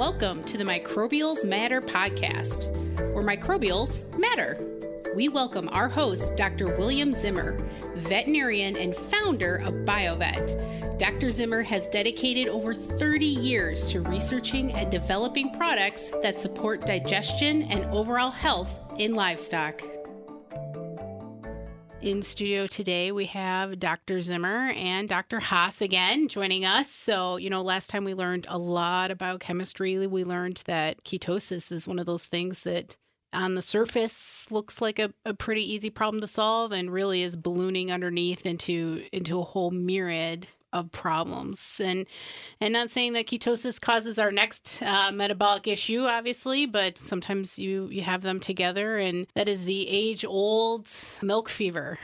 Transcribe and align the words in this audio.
Welcome 0.00 0.44
to 0.44 0.56
the 0.56 0.64
Microbials 0.64 1.46
Matter 1.46 1.82
podcast, 1.82 2.72
where 3.12 3.22
microbials 3.22 4.18
matter. 4.18 4.58
We 5.14 5.28
welcome 5.28 5.68
our 5.72 5.88
host, 5.88 6.36
Dr. 6.36 6.74
William 6.78 7.12
Zimmer, 7.12 7.52
veterinarian 7.96 8.78
and 8.78 8.96
founder 8.96 9.56
of 9.56 9.74
BioVet. 9.84 10.98
Dr. 10.98 11.30
Zimmer 11.32 11.60
has 11.60 11.86
dedicated 11.90 12.48
over 12.48 12.72
30 12.72 13.26
years 13.26 13.90
to 13.92 14.00
researching 14.00 14.72
and 14.72 14.90
developing 14.90 15.52
products 15.52 16.10
that 16.22 16.38
support 16.38 16.86
digestion 16.86 17.64
and 17.64 17.84
overall 17.92 18.30
health 18.30 18.74
in 18.98 19.14
livestock. 19.14 19.82
In 22.02 22.22
studio 22.22 22.66
today, 22.66 23.12
we 23.12 23.26
have 23.26 23.78
Dr. 23.78 24.22
Zimmer 24.22 24.70
and 24.70 25.06
Dr. 25.06 25.38
Haas 25.38 25.82
again 25.82 26.28
joining 26.28 26.64
us. 26.64 26.90
So, 26.90 27.36
you 27.36 27.50
know, 27.50 27.60
last 27.60 27.90
time 27.90 28.04
we 28.04 28.14
learned 28.14 28.46
a 28.48 28.56
lot 28.56 29.10
about 29.10 29.40
chemistry. 29.40 30.06
We 30.06 30.24
learned 30.24 30.62
that 30.64 31.04
ketosis 31.04 31.70
is 31.70 31.86
one 31.86 31.98
of 31.98 32.06
those 32.06 32.24
things 32.24 32.60
that 32.62 32.96
on 33.34 33.54
the 33.54 33.60
surface 33.60 34.50
looks 34.50 34.80
like 34.80 34.98
a, 34.98 35.12
a 35.26 35.34
pretty 35.34 35.62
easy 35.62 35.90
problem 35.90 36.22
to 36.22 36.26
solve 36.26 36.72
and 36.72 36.90
really 36.90 37.22
is 37.22 37.36
ballooning 37.36 37.92
underneath 37.92 38.46
into 38.46 39.04
into 39.12 39.38
a 39.38 39.44
whole 39.44 39.70
myriad 39.70 40.46
of 40.72 40.92
problems 40.92 41.80
and 41.82 42.06
and 42.60 42.72
not 42.72 42.90
saying 42.90 43.12
that 43.12 43.26
ketosis 43.26 43.80
causes 43.80 44.18
our 44.18 44.30
next 44.30 44.82
uh, 44.82 45.10
metabolic 45.12 45.66
issue 45.66 46.02
obviously 46.02 46.66
but 46.66 46.96
sometimes 46.96 47.58
you 47.58 47.88
you 47.90 48.02
have 48.02 48.22
them 48.22 48.38
together 48.38 48.96
and 48.96 49.26
that 49.34 49.48
is 49.48 49.64
the 49.64 49.88
age 49.88 50.24
old 50.24 50.88
milk 51.22 51.48
fever 51.48 51.98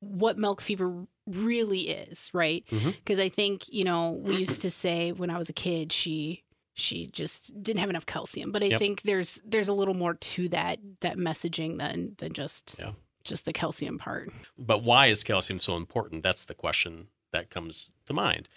what 0.00 0.38
milk 0.38 0.60
fever 0.60 1.06
really 1.26 1.88
is 1.90 2.30
right 2.32 2.64
because 2.70 2.82
mm-hmm. 2.82 3.20
i 3.20 3.28
think 3.28 3.64
you 3.68 3.84
know 3.84 4.20
we 4.24 4.36
used 4.36 4.62
to 4.62 4.70
say 4.70 5.12
when 5.12 5.30
i 5.30 5.38
was 5.38 5.48
a 5.48 5.52
kid 5.52 5.92
she 5.92 6.42
she 6.74 7.06
just 7.06 7.60
didn't 7.62 7.80
have 7.80 7.90
enough 7.90 8.06
calcium 8.06 8.50
but 8.50 8.62
i 8.62 8.66
yep. 8.66 8.78
think 8.78 9.02
there's 9.02 9.40
there's 9.44 9.68
a 9.68 9.72
little 9.72 9.94
more 9.94 10.14
to 10.14 10.48
that 10.48 10.78
that 11.00 11.16
messaging 11.16 11.78
than 11.78 12.14
than 12.18 12.32
just 12.32 12.76
yeah. 12.78 12.92
just 13.24 13.44
the 13.44 13.52
calcium 13.52 13.98
part 13.98 14.30
but 14.58 14.82
why 14.82 15.06
is 15.06 15.22
calcium 15.22 15.58
so 15.58 15.76
important 15.76 16.22
that's 16.22 16.44
the 16.46 16.54
question 16.54 17.08
that 17.32 17.50
comes 17.50 17.90
to 18.06 18.12
mind. 18.12 18.48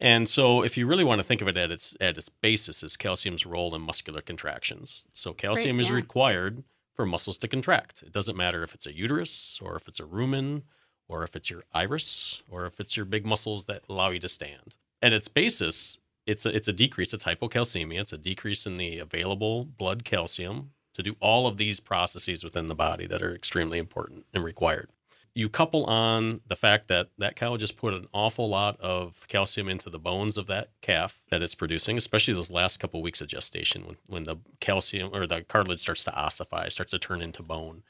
And 0.00 0.28
so, 0.28 0.62
if 0.62 0.76
you 0.76 0.86
really 0.86 1.04
want 1.04 1.20
to 1.20 1.24
think 1.24 1.42
of 1.42 1.48
it 1.48 1.56
at 1.56 1.70
its 1.70 1.94
at 2.00 2.18
its 2.18 2.28
basis, 2.28 2.82
is 2.82 2.96
calcium's 2.96 3.46
role 3.46 3.74
in 3.74 3.82
muscular 3.82 4.20
contractions. 4.20 5.04
So, 5.14 5.32
calcium 5.32 5.78
is 5.78 5.92
required 5.92 6.64
for 6.94 7.06
muscles 7.06 7.38
to 7.38 7.48
contract. 7.48 8.02
It 8.02 8.12
doesn't 8.12 8.36
matter 8.36 8.64
if 8.64 8.74
it's 8.74 8.86
a 8.86 8.94
uterus 8.94 9.60
or 9.62 9.76
if 9.76 9.86
it's 9.86 10.00
a 10.00 10.04
rumen 10.04 10.62
or 11.08 11.22
if 11.22 11.36
it's 11.36 11.50
your 11.50 11.62
iris 11.72 12.42
or 12.50 12.66
if 12.66 12.80
it's 12.80 12.96
your 12.96 13.06
big 13.06 13.24
muscles 13.24 13.66
that 13.66 13.82
allow 13.88 14.10
you 14.10 14.18
to 14.18 14.28
stand. 14.28 14.76
At 15.00 15.12
its 15.12 15.28
basis, 15.28 16.00
it's 16.26 16.46
a, 16.46 16.54
it's 16.54 16.68
a 16.68 16.72
decrease. 16.72 17.14
It's 17.14 17.24
hypocalcemia. 17.24 18.00
It's 18.00 18.12
a 18.12 18.18
decrease 18.18 18.66
in 18.66 18.76
the 18.76 18.98
available 18.98 19.64
blood 19.64 20.04
calcium 20.04 20.72
to 20.94 21.02
do 21.02 21.16
all 21.20 21.46
of 21.46 21.56
these 21.56 21.80
processes 21.80 22.44
within 22.44 22.66
the 22.66 22.74
body 22.74 23.06
that 23.06 23.22
are 23.22 23.34
extremely 23.34 23.78
important 23.78 24.26
and 24.34 24.44
required 24.44 24.90
you 25.34 25.48
couple 25.48 25.84
on 25.86 26.40
the 26.46 26.56
fact 26.56 26.88
that 26.88 27.08
that 27.18 27.36
cow 27.36 27.56
just 27.56 27.76
put 27.76 27.94
an 27.94 28.06
awful 28.12 28.48
lot 28.48 28.78
of 28.80 29.26
calcium 29.28 29.68
into 29.68 29.88
the 29.88 29.98
bones 29.98 30.36
of 30.36 30.46
that 30.46 30.68
calf 30.82 31.22
that 31.30 31.42
it's 31.42 31.54
producing, 31.54 31.96
especially 31.96 32.34
those 32.34 32.50
last 32.50 32.78
couple 32.78 33.00
of 33.00 33.04
weeks 33.04 33.20
of 33.20 33.28
gestation 33.28 33.86
when, 33.86 33.96
when 34.06 34.24
the 34.24 34.36
calcium 34.60 35.10
or 35.12 35.26
the 35.26 35.42
cartilage 35.42 35.80
starts 35.80 36.04
to 36.04 36.10
ossify, 36.12 36.68
starts 36.68 36.90
to 36.90 36.98
turn 36.98 37.22
into 37.22 37.42
bone. 37.42 37.82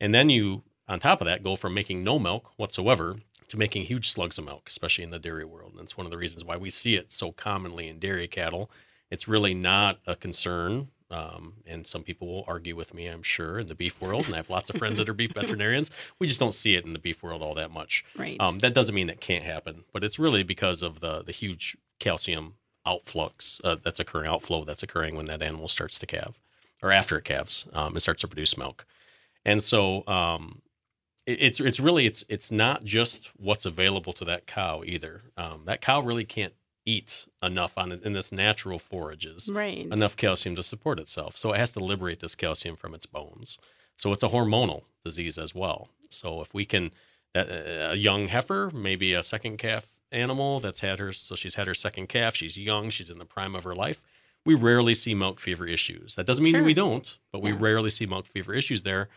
And 0.00 0.12
then 0.12 0.30
you, 0.30 0.62
on 0.88 0.98
top 0.98 1.20
of 1.20 1.26
that, 1.26 1.44
go 1.44 1.54
from 1.54 1.74
making 1.74 2.02
no 2.02 2.18
milk 2.18 2.52
whatsoever 2.56 3.16
to 3.48 3.56
making 3.56 3.82
huge 3.82 4.08
slugs 4.08 4.38
of 4.38 4.44
milk, 4.44 4.68
especially 4.68 5.04
in 5.04 5.10
the 5.10 5.18
dairy 5.18 5.44
world. 5.44 5.72
And 5.72 5.82
it's 5.82 5.96
one 5.96 6.06
of 6.06 6.10
the 6.10 6.18
reasons 6.18 6.44
why 6.44 6.56
we 6.56 6.70
see 6.70 6.96
it 6.96 7.12
so 7.12 7.30
commonly 7.30 7.88
in 7.88 7.98
dairy 7.98 8.26
cattle. 8.26 8.70
It's 9.10 9.28
really 9.28 9.54
not 9.54 9.98
a 10.06 10.16
concern 10.16 10.88
um, 11.10 11.54
and 11.66 11.86
some 11.86 12.02
people 12.02 12.28
will 12.28 12.44
argue 12.46 12.76
with 12.76 12.94
me, 12.94 13.06
I'm 13.06 13.22
sure, 13.22 13.58
in 13.58 13.66
the 13.66 13.74
beef 13.74 14.00
world. 14.00 14.26
And 14.26 14.34
I 14.34 14.38
have 14.38 14.50
lots 14.50 14.70
of 14.70 14.76
friends 14.76 14.98
that 14.98 15.08
are 15.08 15.14
beef 15.14 15.32
veterinarians. 15.34 15.90
We 16.18 16.26
just 16.26 16.40
don't 16.40 16.54
see 16.54 16.76
it 16.76 16.84
in 16.84 16.92
the 16.92 16.98
beef 16.98 17.22
world 17.22 17.42
all 17.42 17.54
that 17.54 17.70
much. 17.70 18.04
Right. 18.16 18.36
Um, 18.40 18.58
that 18.60 18.74
doesn't 18.74 18.94
mean 18.94 19.10
it 19.10 19.20
can't 19.20 19.44
happen, 19.44 19.84
but 19.92 20.04
it's 20.04 20.18
really 20.18 20.42
because 20.42 20.82
of 20.82 21.00
the 21.00 21.22
the 21.22 21.32
huge 21.32 21.76
calcium 21.98 22.54
outflux 22.86 23.60
uh, 23.64 23.76
that's 23.82 24.00
occurring, 24.00 24.28
outflow 24.28 24.64
that's 24.64 24.82
occurring 24.82 25.16
when 25.16 25.26
that 25.26 25.42
animal 25.42 25.68
starts 25.68 25.98
to 25.98 26.06
calve, 26.06 26.40
or 26.82 26.92
after 26.92 27.18
it 27.18 27.24
calves, 27.24 27.66
um, 27.72 27.96
it 27.96 28.00
starts 28.00 28.22
to 28.22 28.28
produce 28.28 28.56
milk. 28.56 28.86
And 29.44 29.62
so 29.62 30.06
um, 30.06 30.62
it, 31.26 31.38
it's 31.40 31.60
it's 31.60 31.80
really 31.80 32.06
it's 32.06 32.24
it's 32.28 32.50
not 32.50 32.84
just 32.84 33.30
what's 33.36 33.66
available 33.66 34.12
to 34.14 34.24
that 34.26 34.46
cow 34.46 34.82
either. 34.84 35.22
Um, 35.36 35.62
that 35.66 35.80
cow 35.80 36.00
really 36.00 36.24
can't 36.24 36.54
eat 36.90 37.28
enough 37.42 37.78
on 37.78 37.92
it 37.92 38.02
in 38.02 38.12
this 38.12 38.32
natural 38.32 38.78
forages, 38.78 39.48
right. 39.52 39.86
enough 39.92 40.16
calcium 40.16 40.56
to 40.56 40.62
support 40.62 40.98
itself. 40.98 41.36
So 41.36 41.52
it 41.52 41.58
has 41.58 41.72
to 41.72 41.80
liberate 41.80 42.20
this 42.20 42.34
calcium 42.34 42.74
from 42.74 42.94
its 42.94 43.06
bones. 43.06 43.58
So 43.96 44.12
it's 44.12 44.22
a 44.22 44.28
hormonal 44.28 44.82
disease 45.04 45.38
as 45.38 45.54
well. 45.54 45.88
So 46.10 46.40
if 46.40 46.52
we 46.52 46.64
can, 46.64 46.90
a 47.34 47.94
young 47.96 48.28
heifer, 48.28 48.70
maybe 48.74 49.14
a 49.14 49.22
second 49.22 49.58
calf 49.58 49.86
animal 50.10 50.58
that's 50.58 50.80
had 50.80 50.98
her, 50.98 51.12
so 51.12 51.36
she's 51.36 51.54
had 51.54 51.68
her 51.68 51.74
second 51.74 52.08
calf, 52.08 52.34
she's 52.34 52.58
young, 52.58 52.90
she's 52.90 53.10
in 53.10 53.18
the 53.18 53.24
prime 53.24 53.54
of 53.54 53.64
her 53.64 53.74
life. 53.74 54.02
We 54.44 54.54
rarely 54.54 54.94
see 54.94 55.14
milk 55.14 55.38
fever 55.38 55.66
issues. 55.66 56.16
That 56.16 56.26
doesn't 56.26 56.42
mean 56.42 56.54
sure. 56.54 56.64
we 56.64 56.74
don't, 56.74 57.18
but 57.30 57.42
we 57.42 57.50
yeah. 57.50 57.58
rarely 57.60 57.90
see 57.90 58.06
milk 58.06 58.26
fever 58.26 58.54
issues 58.54 58.82
there. 58.82 59.08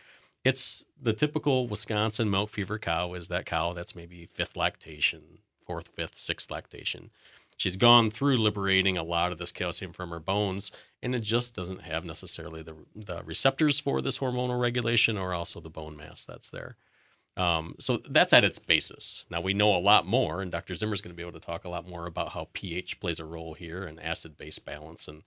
It's 0.44 0.84
the 1.00 1.14
typical 1.14 1.66
Wisconsin 1.66 2.30
milk 2.30 2.50
fever 2.50 2.78
cow 2.78 3.14
is 3.14 3.28
that 3.28 3.46
cow 3.46 3.72
that's 3.72 3.96
maybe 3.96 4.26
fifth 4.26 4.54
lactation, 4.54 5.38
fourth, 5.66 5.88
fifth, 5.88 6.18
sixth 6.18 6.50
lactation 6.50 7.10
she's 7.56 7.76
gone 7.76 8.10
through 8.10 8.36
liberating 8.36 8.96
a 8.96 9.04
lot 9.04 9.32
of 9.32 9.38
this 9.38 9.52
calcium 9.52 9.92
from 9.92 10.10
her 10.10 10.20
bones 10.20 10.72
and 11.02 11.14
it 11.14 11.20
just 11.20 11.54
doesn't 11.54 11.82
have 11.82 12.04
necessarily 12.04 12.62
the, 12.62 12.74
the 12.94 13.22
receptors 13.24 13.80
for 13.80 14.00
this 14.00 14.18
hormonal 14.18 14.60
regulation 14.60 15.18
or 15.18 15.34
also 15.34 15.60
the 15.60 15.70
bone 15.70 15.96
mass 15.96 16.24
that's 16.24 16.50
there. 16.50 16.76
Um, 17.36 17.74
so 17.80 17.96
that's 18.08 18.32
at 18.32 18.44
its 18.44 18.58
basis. 18.58 19.26
Now 19.28 19.40
we 19.40 19.54
know 19.54 19.74
a 19.74 19.78
lot 19.78 20.06
more 20.06 20.40
and 20.40 20.52
dr 20.52 20.72
zimmer 20.74 20.94
is 20.94 21.00
going 21.00 21.12
to 21.12 21.16
be 21.16 21.22
able 21.22 21.38
to 21.38 21.44
talk 21.44 21.64
a 21.64 21.68
lot 21.68 21.88
more 21.88 22.06
about 22.06 22.30
how 22.30 22.48
ph 22.52 23.00
plays 23.00 23.20
a 23.20 23.24
role 23.24 23.54
here 23.54 23.84
and 23.84 24.00
acid 24.00 24.36
base 24.36 24.58
balance 24.58 25.08
and 25.08 25.22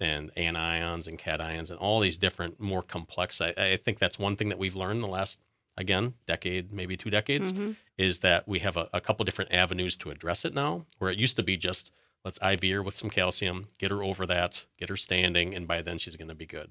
and 0.00 0.34
anions 0.34 1.06
and 1.06 1.18
cations 1.18 1.70
and 1.70 1.78
all 1.78 2.00
these 2.00 2.16
different 2.16 2.58
more 2.58 2.82
complex. 2.82 3.40
I, 3.40 3.52
I 3.56 3.76
think 3.76 3.98
that's 3.98 4.18
one 4.18 4.34
thing 4.36 4.48
that 4.48 4.58
we've 4.58 4.74
learned 4.74 5.02
the 5.02 5.08
last 5.08 5.40
again, 5.76 6.14
decade, 6.26 6.72
maybe 6.72 6.96
two 6.96 7.10
decades, 7.10 7.52
mm-hmm. 7.52 7.72
is 7.96 8.20
that 8.20 8.46
we 8.46 8.58
have 8.60 8.76
a, 8.76 8.88
a, 8.92 9.00
couple 9.00 9.24
different 9.24 9.52
avenues 9.52 9.96
to 9.96 10.10
address 10.10 10.44
it 10.44 10.54
now, 10.54 10.86
where 10.98 11.10
it 11.10 11.18
used 11.18 11.36
to 11.36 11.42
be 11.42 11.56
just 11.56 11.92
let's 12.24 12.38
IV 12.42 12.62
her 12.70 12.82
with 12.82 12.94
some 12.94 13.10
calcium, 13.10 13.66
get 13.78 13.90
her 13.90 14.02
over 14.02 14.26
that, 14.26 14.66
get 14.78 14.88
her 14.88 14.96
standing, 14.96 15.54
and 15.54 15.66
by 15.66 15.82
then 15.82 15.98
she's 15.98 16.16
going 16.16 16.28
to 16.28 16.34
be 16.34 16.46
good. 16.46 16.70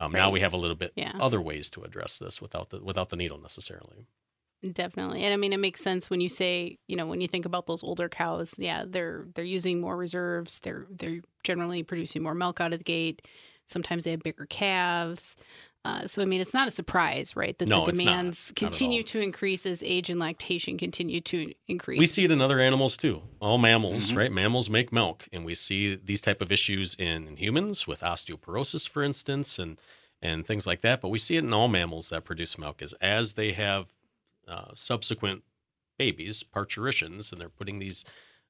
Um, 0.00 0.12
right. 0.12 0.20
Now 0.20 0.30
we 0.30 0.40
have 0.40 0.52
a 0.52 0.56
little 0.56 0.76
bit 0.76 0.92
yeah. 0.96 1.12
other 1.20 1.40
ways 1.40 1.70
to 1.70 1.82
address 1.82 2.18
this 2.18 2.42
without 2.42 2.70
the 2.70 2.82
without 2.82 3.10
the 3.10 3.16
needle 3.16 3.38
necessarily. 3.38 4.06
Definitely. 4.70 5.22
And 5.22 5.32
I 5.32 5.36
mean 5.36 5.52
it 5.52 5.60
makes 5.60 5.80
sense 5.80 6.08
when 6.10 6.20
you 6.20 6.28
say, 6.28 6.78
you 6.86 6.96
know, 6.96 7.06
when 7.06 7.20
you 7.20 7.28
think 7.28 7.46
about 7.46 7.66
those 7.66 7.82
older 7.82 8.08
cows, 8.08 8.56
yeah, 8.58 8.84
they're 8.86 9.26
they're 9.34 9.44
using 9.44 9.80
more 9.80 9.96
reserves, 9.96 10.58
they're 10.60 10.86
they're 10.90 11.20
generally 11.44 11.82
producing 11.82 12.22
more 12.22 12.34
milk 12.34 12.60
out 12.60 12.72
of 12.72 12.80
the 12.80 12.84
gate. 12.84 13.22
Sometimes 13.66 14.04
they 14.04 14.10
have 14.10 14.22
bigger 14.22 14.46
calves. 14.46 15.36
Uh, 15.84 16.06
so 16.06 16.22
I 16.22 16.26
mean, 16.26 16.40
it's 16.40 16.54
not 16.54 16.68
a 16.68 16.70
surprise, 16.70 17.34
right, 17.34 17.58
that 17.58 17.68
no, 17.68 17.84
the 17.84 17.92
demands 17.92 18.52
continue 18.54 19.02
to 19.02 19.18
increase 19.18 19.66
as 19.66 19.82
age 19.82 20.10
and 20.10 20.20
lactation 20.20 20.78
continue 20.78 21.20
to 21.22 21.52
increase. 21.66 21.98
We 21.98 22.06
see 22.06 22.24
it 22.24 22.30
in 22.30 22.40
other 22.40 22.60
animals 22.60 22.96
too. 22.96 23.22
All 23.40 23.58
mammals, 23.58 24.08
mm-hmm. 24.08 24.18
right? 24.18 24.32
Mammals 24.32 24.70
make 24.70 24.92
milk, 24.92 25.26
and 25.32 25.44
we 25.44 25.56
see 25.56 25.96
these 25.96 26.20
type 26.20 26.40
of 26.40 26.52
issues 26.52 26.94
in, 26.94 27.26
in, 27.26 27.36
humans 27.36 27.86
with 27.86 28.00
osteoporosis, 28.00 28.88
for 28.88 29.02
instance, 29.02 29.58
and 29.58 29.80
and 30.20 30.46
things 30.46 30.68
like 30.68 30.82
that. 30.82 31.00
But 31.00 31.08
we 31.08 31.18
see 31.18 31.36
it 31.36 31.42
in 31.42 31.52
all 31.52 31.66
mammals 31.66 32.10
that 32.10 32.24
produce 32.24 32.56
milk. 32.56 32.80
Is 32.80 32.92
as 32.94 33.34
they 33.34 33.50
have 33.52 33.92
uh, 34.46 34.70
subsequent 34.74 35.42
babies, 35.98 36.44
parturitions, 36.44 37.32
and 37.32 37.40
they're 37.40 37.48
putting 37.48 37.80
these 37.80 38.04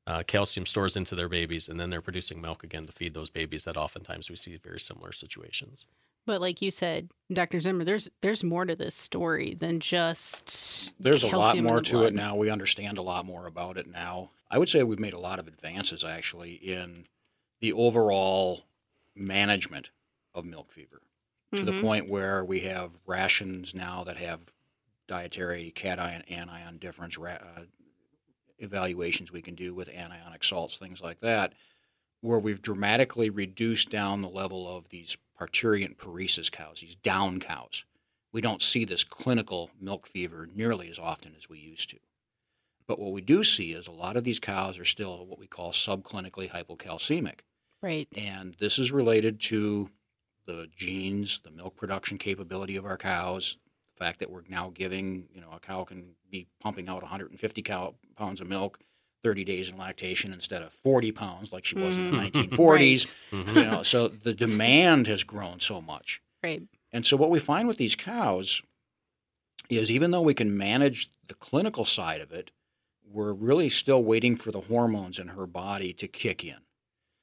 uh, 0.06 0.22
calcium 0.26 0.66
stores 0.66 0.96
into 0.96 1.14
their 1.14 1.30
babies, 1.30 1.70
and 1.70 1.80
then 1.80 1.88
they're 1.88 2.02
producing 2.02 2.42
milk 2.42 2.62
again 2.62 2.84
to 2.84 2.92
feed 2.92 3.14
those 3.14 3.30
babies. 3.30 3.64
That 3.64 3.78
oftentimes 3.78 4.28
we 4.28 4.36
see 4.36 4.54
very 4.58 4.80
similar 4.80 5.12
situations. 5.12 5.86
But 6.26 6.40
like 6.40 6.62
you 6.62 6.70
said, 6.70 7.10
Dr. 7.32 7.58
Zimmer, 7.60 7.84
there's 7.84 8.08
there's 8.20 8.44
more 8.44 8.64
to 8.64 8.74
this 8.74 8.94
story 8.94 9.54
than 9.54 9.80
just 9.80 10.92
There's 11.00 11.24
a 11.24 11.36
lot 11.36 11.56
more 11.58 11.80
to 11.80 11.92
blood. 11.92 12.06
it 12.06 12.14
now. 12.14 12.36
We 12.36 12.50
understand 12.50 12.98
a 12.98 13.02
lot 13.02 13.26
more 13.26 13.46
about 13.46 13.76
it 13.76 13.88
now. 13.88 14.30
I 14.50 14.58
would 14.58 14.68
say 14.68 14.82
we've 14.82 14.98
made 14.98 15.14
a 15.14 15.18
lot 15.18 15.38
of 15.38 15.48
advances 15.48 16.04
actually 16.04 16.52
in 16.52 17.06
the 17.60 17.72
overall 17.72 18.62
management 19.14 19.90
of 20.34 20.44
milk 20.44 20.70
fever 20.70 21.02
to 21.52 21.58
mm-hmm. 21.58 21.66
the 21.66 21.82
point 21.82 22.08
where 22.08 22.44
we 22.44 22.60
have 22.60 22.90
rations 23.06 23.74
now 23.74 24.04
that 24.04 24.16
have 24.16 24.40
dietary 25.06 25.70
cation 25.74 26.22
anion 26.28 26.78
difference 26.78 27.18
uh, 27.18 27.38
evaluations 28.58 29.32
we 29.32 29.42
can 29.42 29.54
do 29.54 29.74
with 29.74 29.88
anionic 29.88 30.44
salts, 30.44 30.78
things 30.78 31.02
like 31.02 31.20
that, 31.20 31.52
where 32.20 32.38
we've 32.38 32.62
dramatically 32.62 33.28
reduced 33.28 33.90
down 33.90 34.22
the 34.22 34.28
level 34.28 34.74
of 34.74 34.88
these 34.88 35.16
parturient 35.46 35.96
paresis 35.96 36.50
cows, 36.50 36.80
these 36.80 36.94
down 36.96 37.40
cows. 37.40 37.84
We 38.32 38.40
don't 38.40 38.62
see 38.62 38.84
this 38.84 39.04
clinical 39.04 39.70
milk 39.80 40.06
fever 40.06 40.48
nearly 40.54 40.88
as 40.88 40.98
often 40.98 41.34
as 41.36 41.48
we 41.48 41.58
used 41.58 41.90
to. 41.90 41.98
But 42.86 42.98
what 42.98 43.12
we 43.12 43.20
do 43.20 43.44
see 43.44 43.72
is 43.72 43.86
a 43.86 43.92
lot 43.92 44.16
of 44.16 44.24
these 44.24 44.40
cows 44.40 44.78
are 44.78 44.84
still 44.84 45.26
what 45.26 45.38
we 45.38 45.46
call 45.46 45.72
subclinically 45.72 46.50
hypocalcemic. 46.50 47.40
Right. 47.82 48.08
And 48.16 48.54
this 48.58 48.78
is 48.78 48.92
related 48.92 49.40
to 49.42 49.90
the 50.46 50.68
genes, 50.76 51.40
the 51.40 51.50
milk 51.50 51.76
production 51.76 52.18
capability 52.18 52.76
of 52.76 52.86
our 52.86 52.96
cows, 52.96 53.56
the 53.96 54.04
fact 54.04 54.20
that 54.20 54.30
we're 54.30 54.42
now 54.48 54.70
giving, 54.74 55.28
you 55.32 55.40
know, 55.40 55.50
a 55.54 55.60
cow 55.60 55.84
can 55.84 56.14
be 56.30 56.46
pumping 56.60 56.88
out 56.88 57.02
150 57.02 57.62
cow, 57.62 57.94
pounds 58.16 58.40
of 58.40 58.48
milk 58.48 58.78
30 59.22 59.44
days 59.44 59.68
in 59.68 59.78
lactation 59.78 60.32
instead 60.32 60.62
of 60.62 60.72
40 60.72 61.12
pounds 61.12 61.52
like 61.52 61.64
she 61.64 61.76
was 61.76 61.96
in 61.96 62.10
the 62.10 62.16
Mhm. 62.16 62.20
1940s. 62.50 63.14
Mhm. 63.30 63.54
You 63.54 63.64
know, 63.64 63.82
so 63.82 64.08
the 64.08 64.34
demand 64.34 65.06
has 65.06 65.22
grown 65.24 65.60
so 65.60 65.80
much. 65.80 66.20
Right. 66.42 66.62
And 66.92 67.06
so 67.06 67.16
what 67.16 67.30
we 67.30 67.38
find 67.38 67.68
with 67.68 67.76
these 67.78 67.94
cows 67.94 68.62
is 69.70 69.90
even 69.90 70.10
though 70.10 70.22
we 70.22 70.34
can 70.34 70.56
manage 70.56 71.08
the 71.28 71.34
clinical 71.34 71.84
side 71.84 72.20
of 72.20 72.32
it, 72.32 72.50
we're 73.04 73.32
really 73.32 73.70
still 73.70 74.02
waiting 74.02 74.36
for 74.36 74.50
the 74.50 74.62
hormones 74.62 75.18
in 75.18 75.28
her 75.28 75.46
body 75.46 75.92
to 75.94 76.08
kick 76.08 76.44
in. 76.44 76.56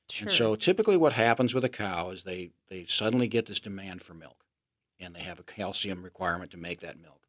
Sure. 0.09 0.25
And 0.27 0.31
so 0.31 0.55
typically 0.55 0.97
what 0.97 1.13
happens 1.13 1.53
with 1.53 1.63
a 1.63 1.69
cow 1.69 2.09
is 2.09 2.23
they, 2.23 2.51
they 2.69 2.85
suddenly 2.85 3.27
get 3.27 3.45
this 3.45 3.59
demand 3.59 4.01
for 4.01 4.13
milk 4.13 4.43
and 4.99 5.15
they 5.15 5.21
have 5.21 5.39
a 5.39 5.43
calcium 5.43 6.01
requirement 6.03 6.49
to 6.51 6.57
make 6.57 6.79
that 6.79 6.99
milk. 6.99 7.27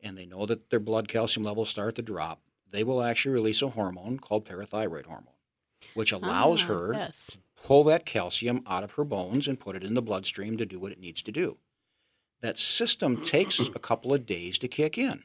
And 0.00 0.16
they 0.18 0.26
know 0.26 0.46
that 0.46 0.70
their 0.70 0.80
blood 0.80 1.08
calcium 1.08 1.44
levels 1.44 1.68
start 1.70 1.94
to 1.96 2.02
drop. 2.02 2.40
They 2.72 2.82
will 2.84 3.02
actually 3.02 3.32
release 3.34 3.62
a 3.62 3.68
hormone 3.68 4.18
called 4.18 4.44
parathyroid 4.46 5.06
hormone, 5.06 5.34
which 5.94 6.10
allows 6.10 6.62
Ah, 6.64 6.66
her 6.66 6.94
Yes. 6.94 7.26
to 7.32 7.38
pull 7.62 7.84
that 7.84 8.04
calcium 8.06 8.62
out 8.66 8.82
of 8.82 8.92
her 8.92 9.04
bones 9.04 9.46
and 9.46 9.60
put 9.60 9.76
it 9.76 9.84
in 9.84 9.94
the 9.94 10.02
bloodstream 10.02 10.56
to 10.56 10.66
do 10.66 10.80
what 10.80 10.90
it 10.92 10.98
needs 10.98 11.22
to 11.22 11.32
do. 11.32 11.58
That 12.40 12.58
system 12.58 13.24
takes 13.24 13.60
a 13.60 13.70
couple 13.78 14.12
of 14.12 14.26
days 14.26 14.58
to 14.58 14.68
kick 14.68 14.98
in. 14.98 15.22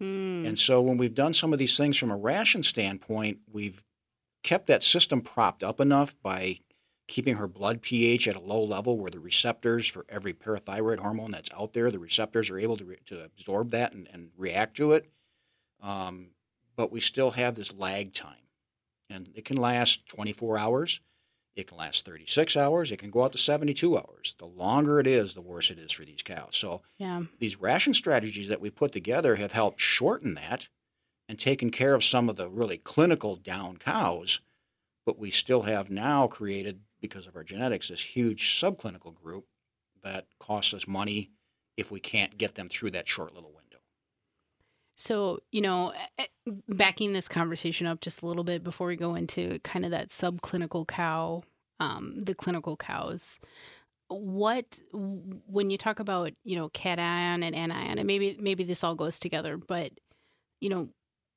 Mm. 0.00 0.46
And 0.46 0.58
so 0.58 0.80
when 0.80 0.96
we've 0.96 1.14
done 1.14 1.34
some 1.34 1.52
of 1.52 1.58
these 1.58 1.76
things 1.76 1.96
from 1.98 2.10
a 2.10 2.16
ration 2.16 2.62
standpoint, 2.62 3.40
we've 3.52 3.84
kept 4.42 4.66
that 4.68 4.82
system 4.82 5.20
propped 5.20 5.62
up 5.62 5.80
enough 5.80 6.14
by 6.22 6.60
keeping 7.06 7.36
her 7.36 7.46
blood 7.46 7.82
pH 7.82 8.26
at 8.26 8.36
a 8.36 8.40
low 8.40 8.62
level 8.64 8.96
where 8.98 9.10
the 9.10 9.20
receptors 9.20 9.86
for 9.86 10.06
every 10.08 10.32
parathyroid 10.32 10.98
hormone 10.98 11.30
that's 11.30 11.50
out 11.52 11.74
there, 11.74 11.90
the 11.90 11.98
receptors 11.98 12.48
are 12.48 12.58
able 12.58 12.76
to, 12.78 12.84
re- 12.84 12.98
to 13.04 13.22
absorb 13.24 13.70
that 13.70 13.92
and, 13.92 14.08
and 14.12 14.30
react 14.38 14.76
to 14.76 14.92
it. 14.92 15.10
Um, 15.82 16.28
but 16.76 16.92
we 16.92 17.00
still 17.00 17.32
have 17.32 17.54
this 17.54 17.72
lag 17.72 18.14
time. 18.14 18.36
And 19.10 19.30
it 19.34 19.44
can 19.44 19.56
last 19.56 20.06
24 20.08 20.58
hours. 20.58 21.00
It 21.56 21.68
can 21.68 21.78
last 21.78 22.04
36 22.04 22.56
hours. 22.56 22.90
It 22.90 22.98
can 22.98 23.10
go 23.10 23.22
out 23.22 23.32
to 23.32 23.38
72 23.38 23.96
hours. 23.96 24.34
The 24.38 24.46
longer 24.46 24.98
it 24.98 25.06
is, 25.06 25.34
the 25.34 25.40
worse 25.40 25.70
it 25.70 25.78
is 25.78 25.92
for 25.92 26.04
these 26.04 26.22
cows. 26.22 26.56
So 26.56 26.82
yeah. 26.98 27.22
these 27.38 27.60
ration 27.60 27.94
strategies 27.94 28.48
that 28.48 28.60
we 28.60 28.70
put 28.70 28.92
together 28.92 29.36
have 29.36 29.52
helped 29.52 29.80
shorten 29.80 30.34
that 30.34 30.68
and 31.28 31.38
taken 31.38 31.70
care 31.70 31.94
of 31.94 32.02
some 32.02 32.28
of 32.28 32.36
the 32.36 32.48
really 32.48 32.78
clinical 32.78 33.36
down 33.36 33.76
cows. 33.76 34.40
But 35.06 35.18
we 35.18 35.30
still 35.30 35.62
have 35.62 35.90
now 35.90 36.26
created, 36.26 36.80
because 37.00 37.26
of 37.26 37.36
our 37.36 37.44
genetics, 37.44 37.88
this 37.88 38.00
huge 38.00 38.58
subclinical 38.58 39.14
group 39.14 39.46
that 40.02 40.26
costs 40.40 40.74
us 40.74 40.88
money 40.88 41.30
if 41.76 41.90
we 41.90 42.00
can't 42.00 42.38
get 42.38 42.54
them 42.54 42.68
through 42.68 42.90
that 42.92 43.08
short 43.08 43.34
little 43.34 43.50
window. 43.50 43.63
So, 44.96 45.40
you 45.50 45.60
know, 45.60 45.92
backing 46.68 47.12
this 47.12 47.28
conversation 47.28 47.86
up 47.86 48.00
just 48.00 48.22
a 48.22 48.26
little 48.26 48.44
bit 48.44 48.62
before 48.62 48.86
we 48.86 48.96
go 48.96 49.14
into 49.14 49.58
kind 49.60 49.84
of 49.84 49.90
that 49.90 50.10
subclinical 50.10 50.86
cow, 50.86 51.42
um, 51.80 52.14
the 52.24 52.34
clinical 52.34 52.76
cows, 52.76 53.40
what 54.08 54.80
when 54.92 55.70
you 55.70 55.78
talk 55.78 55.98
about 55.98 56.32
you 56.44 56.56
know 56.56 56.68
cation 56.68 56.98
and 56.98 57.54
anion, 57.54 57.98
and 57.98 58.06
maybe 58.06 58.36
maybe 58.40 58.64
this 58.64 58.84
all 58.84 58.94
goes 58.94 59.18
together, 59.18 59.56
but 59.56 59.92
you 60.60 60.68
know, 60.68 60.88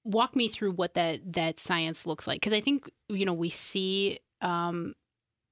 walk 0.04 0.36
me 0.36 0.48
through 0.48 0.72
what 0.72 0.94
that 0.94 1.34
that 1.34 1.60
science 1.60 2.06
looks 2.06 2.28
like. 2.28 2.40
Because 2.40 2.54
I 2.54 2.62
think 2.62 2.90
you 3.10 3.26
know 3.26 3.34
we 3.34 3.50
see 3.50 4.20
um, 4.42 4.94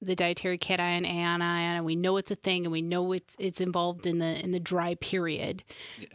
the 0.05 0.15
dietary 0.15 0.57
cation 0.57 1.05
anion, 1.05 1.41
and 1.41 1.85
we 1.85 1.95
know 1.95 2.17
it's 2.17 2.31
a 2.31 2.35
thing, 2.35 2.65
and 2.65 2.71
we 2.71 2.81
know 2.81 3.11
it's 3.11 3.35
it's 3.39 3.59
involved 3.61 4.05
in 4.05 4.19
the 4.19 4.43
in 4.43 4.51
the 4.51 4.59
dry 4.59 4.95
period 4.95 5.63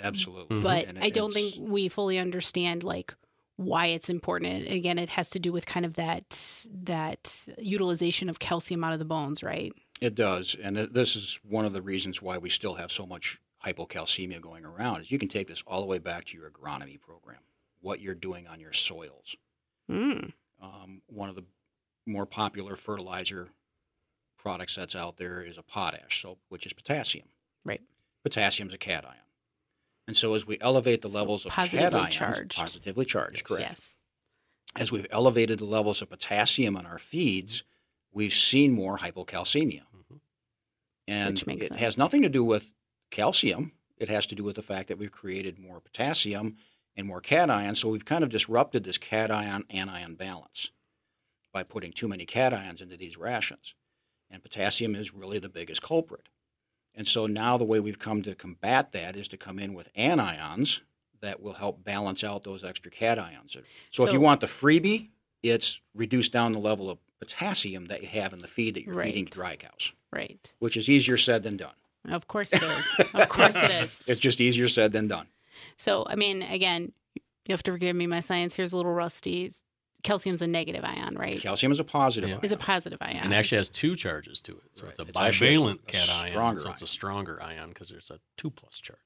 Absolutely. 0.01 0.59
Mhm. 0.59 0.63
but 0.63 0.89
And 0.89 0.99
I 0.99 1.11
don't 1.11 1.33
think 1.33 1.55
we 1.59 1.89
fully 1.89 2.19
understand 2.19 2.85
like 2.85 3.15
why 3.57 3.87
it's 3.87 4.09
important. 4.09 4.67
And 4.67 4.75
again, 4.75 4.99
it 4.99 5.11
has 5.11 5.31
to 5.31 5.39
do 5.39 5.53
with 5.53 5.67
kind 5.67 5.85
of 5.85 5.95
that 5.95 6.67
that 6.73 7.47
utilization 7.59 8.29
of 8.29 8.39
calcium 8.39 8.83
out 8.85 8.93
of 8.93 8.99
the 8.99 9.05
bones, 9.05 9.43
right? 9.43 9.73
It 10.01 10.15
does, 10.15 10.57
and 10.63 10.77
th- 10.77 10.91
this 10.93 11.15
is 11.15 11.41
one 11.45 11.67
of 11.67 11.75
the 11.75 11.83
reasons 11.83 12.23
why 12.23 12.39
we 12.39 12.49
still 12.49 12.75
have 12.77 12.91
so 12.91 13.05
much 13.07 13.39
hypocalcemia 13.67 14.41
going 14.41 14.65
around. 14.65 15.03
Is 15.03 15.11
you 15.11 15.19
can 15.19 15.29
take 15.29 15.49
this 15.49 15.63
all 15.67 15.81
the 15.81 15.87
way 15.87 15.99
back 15.99 16.25
to 16.27 16.39
your 16.39 16.51
agronomy 16.51 16.99
program, 16.99 17.41
what 17.83 18.01
you're 18.01 18.15
doing 18.15 18.47
on 18.47 18.61
your 18.61 18.73
soils. 18.73 19.37
Mm. 19.91 20.33
Um, 20.63 21.03
one 21.07 21.29
of 21.29 21.35
the 21.37 21.45
more 22.07 22.25
popular 22.25 22.77
fertilizer 22.77 23.51
products 24.41 24.77
that's 24.77 24.97
out 24.97 25.17
there 25.17 25.43
is 25.43 25.59
a 25.59 25.63
potash 25.63 26.23
soap, 26.23 26.39
which 26.49 26.67
is 26.67 26.73
potassium. 26.73 27.29
Right. 27.65 27.83
Potassium 28.25 28.69
is 28.69 28.75
a 28.75 28.79
cation, 28.79 29.05
and 30.07 30.17
so 30.17 30.35
as 30.35 30.47
we 30.47 30.59
elevate 30.61 31.03
the 31.03 31.09
So 31.09 31.19
levels 31.19 31.45
of 31.47 31.53
positively 31.53 32.01
cations, 32.01 32.11
charged. 32.11 32.55
positively 32.57 33.05
charged, 33.05 33.45
correct. 33.45 33.67
Yes. 33.69 33.97
As 34.77 34.91
we've 34.93 35.07
elevated 35.11 35.59
the 35.59 35.65
levels 35.65 36.01
of 36.03 36.11
potassium 36.11 36.77
in 36.77 36.87
our 36.87 36.99
feeds, 36.99 37.63
we've 38.13 38.33
seen 38.33 38.73
more 38.73 38.99
hypocalcemia. 38.99 39.83
Mhm. 39.95 40.21
And 41.07 41.35
Which 41.35 41.47
makes 41.47 41.67
it 41.67 41.73
has 41.73 41.97
nothing 41.97 42.23
to 42.23 42.29
do 42.29 42.45
with 42.45 42.73
calcium. 43.11 43.73
It 43.99 44.09
has 44.09 44.27
to 44.27 44.35
do 44.35 44.45
with 44.45 44.57
the 44.57 44.63
fact 44.63 44.89
that 44.89 44.99
we've 44.99 45.11
created 45.13 45.59
more 45.59 45.81
potassium 45.81 46.57
and 46.97 47.07
more 47.07 47.21
cations. 47.21 47.77
So 47.79 47.89
we've 47.89 48.05
kind 48.05 48.25
of 48.25 48.31
disrupted 48.31 48.85
this 48.85 48.99
cation 48.99 49.65
anion 49.71 50.15
balance 50.15 50.71
by 51.53 51.63
putting 51.63 51.93
too 51.93 52.09
many 52.09 52.25
cations 52.27 52.81
into 52.81 52.97
these 52.97 53.17
rations. 53.17 53.75
And 54.31 54.43
potassium 54.43 54.95
is 54.95 55.13
really 55.13 55.39
the 55.39 55.49
biggest 55.49 55.83
culprit. 55.83 56.29
And 56.95 57.07
so 57.07 57.27
now 57.27 57.57
the 57.57 57.65
way 57.65 57.81
we've 57.81 57.99
come 57.99 58.23
to 58.23 58.35
combat 58.35 58.93
that 58.93 59.17
is 59.17 59.29
to 59.29 59.37
come 59.37 59.59
in 59.59 59.75
with 59.75 59.93
anions 59.95 60.81
that 61.21 61.43
will 61.43 61.53
help 61.55 61.85
balance 61.85 62.25
out 62.25 62.45
those 62.45 62.65
extra 62.65 62.91
cations. 62.91 63.57
So, 63.91 64.07
if 64.07 64.13
you 64.13 64.21
want 64.21 64.41
the 64.41 64.47
freebie, 64.47 65.09
it's 65.43 65.81
reduce 65.95 66.29
down 66.29 66.53
the 66.53 66.59
level 66.59 66.91
of 66.91 66.99
potassium 67.19 67.87
that 67.87 68.03
you 68.03 68.09
have 68.09 68.33
in 68.33 68.41
the 68.41 68.47
feed 68.49 68.75
that 68.75 68.85
you're 68.85 69.03
feeding 69.03 69.27
to 69.27 69.31
dry 69.31 69.57
cows, 69.57 69.93
Right. 70.13 70.53
which 70.59 70.77
is 70.77 70.89
easier 70.89 71.17
said 71.17 71.43
than 71.43 71.57
done. 71.57 71.75
Of 72.09 72.27
course 72.27 72.53
it 72.55 72.63
is. 72.63 73.07
of 73.15 73.29
course 73.29 73.55
it 73.57 73.71
is. 73.71 74.03
It's 74.07 74.21
just 74.21 74.41
easier 74.41 74.69
said 74.69 74.93
than 74.93 75.09
done. 75.09 75.27
So, 75.77 76.07
I 76.09 76.17
mean, 76.17 76.43
again, 76.43 76.93
you 77.15 77.53
have 77.53 77.63
to 77.65 77.73
forgive 77.73 77.95
me. 77.95 78.07
My 78.07 78.21
science 78.21 78.57
here's 78.57 78.73
a 78.73 78.77
little 78.77 78.95
rusty. 78.95 79.51
Calcium's 80.03 80.43
a 80.43 80.47
negative 80.47 80.85
ion, 80.85 81.17
right? 81.19 81.41
Calcium 81.41 81.73
is 81.73 81.81
a 81.81 81.85
positive. 81.85 82.29
Yeah. 82.29 82.37
ion. 82.37 82.45
Is 82.45 82.53
a 82.53 82.57
positive 82.57 82.99
ion. 83.01 83.19
And 83.23 83.35
actually 83.35 83.59
has 83.59 83.69
two 83.69 83.95
charges 83.95 84.41
to 84.43 84.53
it. 84.53 84.63
So 84.75 84.85
Right. 84.85 84.91
it's 84.91 84.99
a 84.99 85.03
It's 85.03 85.13
bivalent 85.39 85.75
a 85.83 85.87
cation. 85.87 86.31
stronger 86.31 86.61
so 86.61 86.71
it's 86.71 86.83
a 86.83 86.87
stronger 86.87 87.43
ion 87.43 87.69
because 87.71 87.89
there's 87.89 88.11
a 88.11 88.19
two 88.37 88.51
plus 88.51 88.79
charge. 88.79 88.99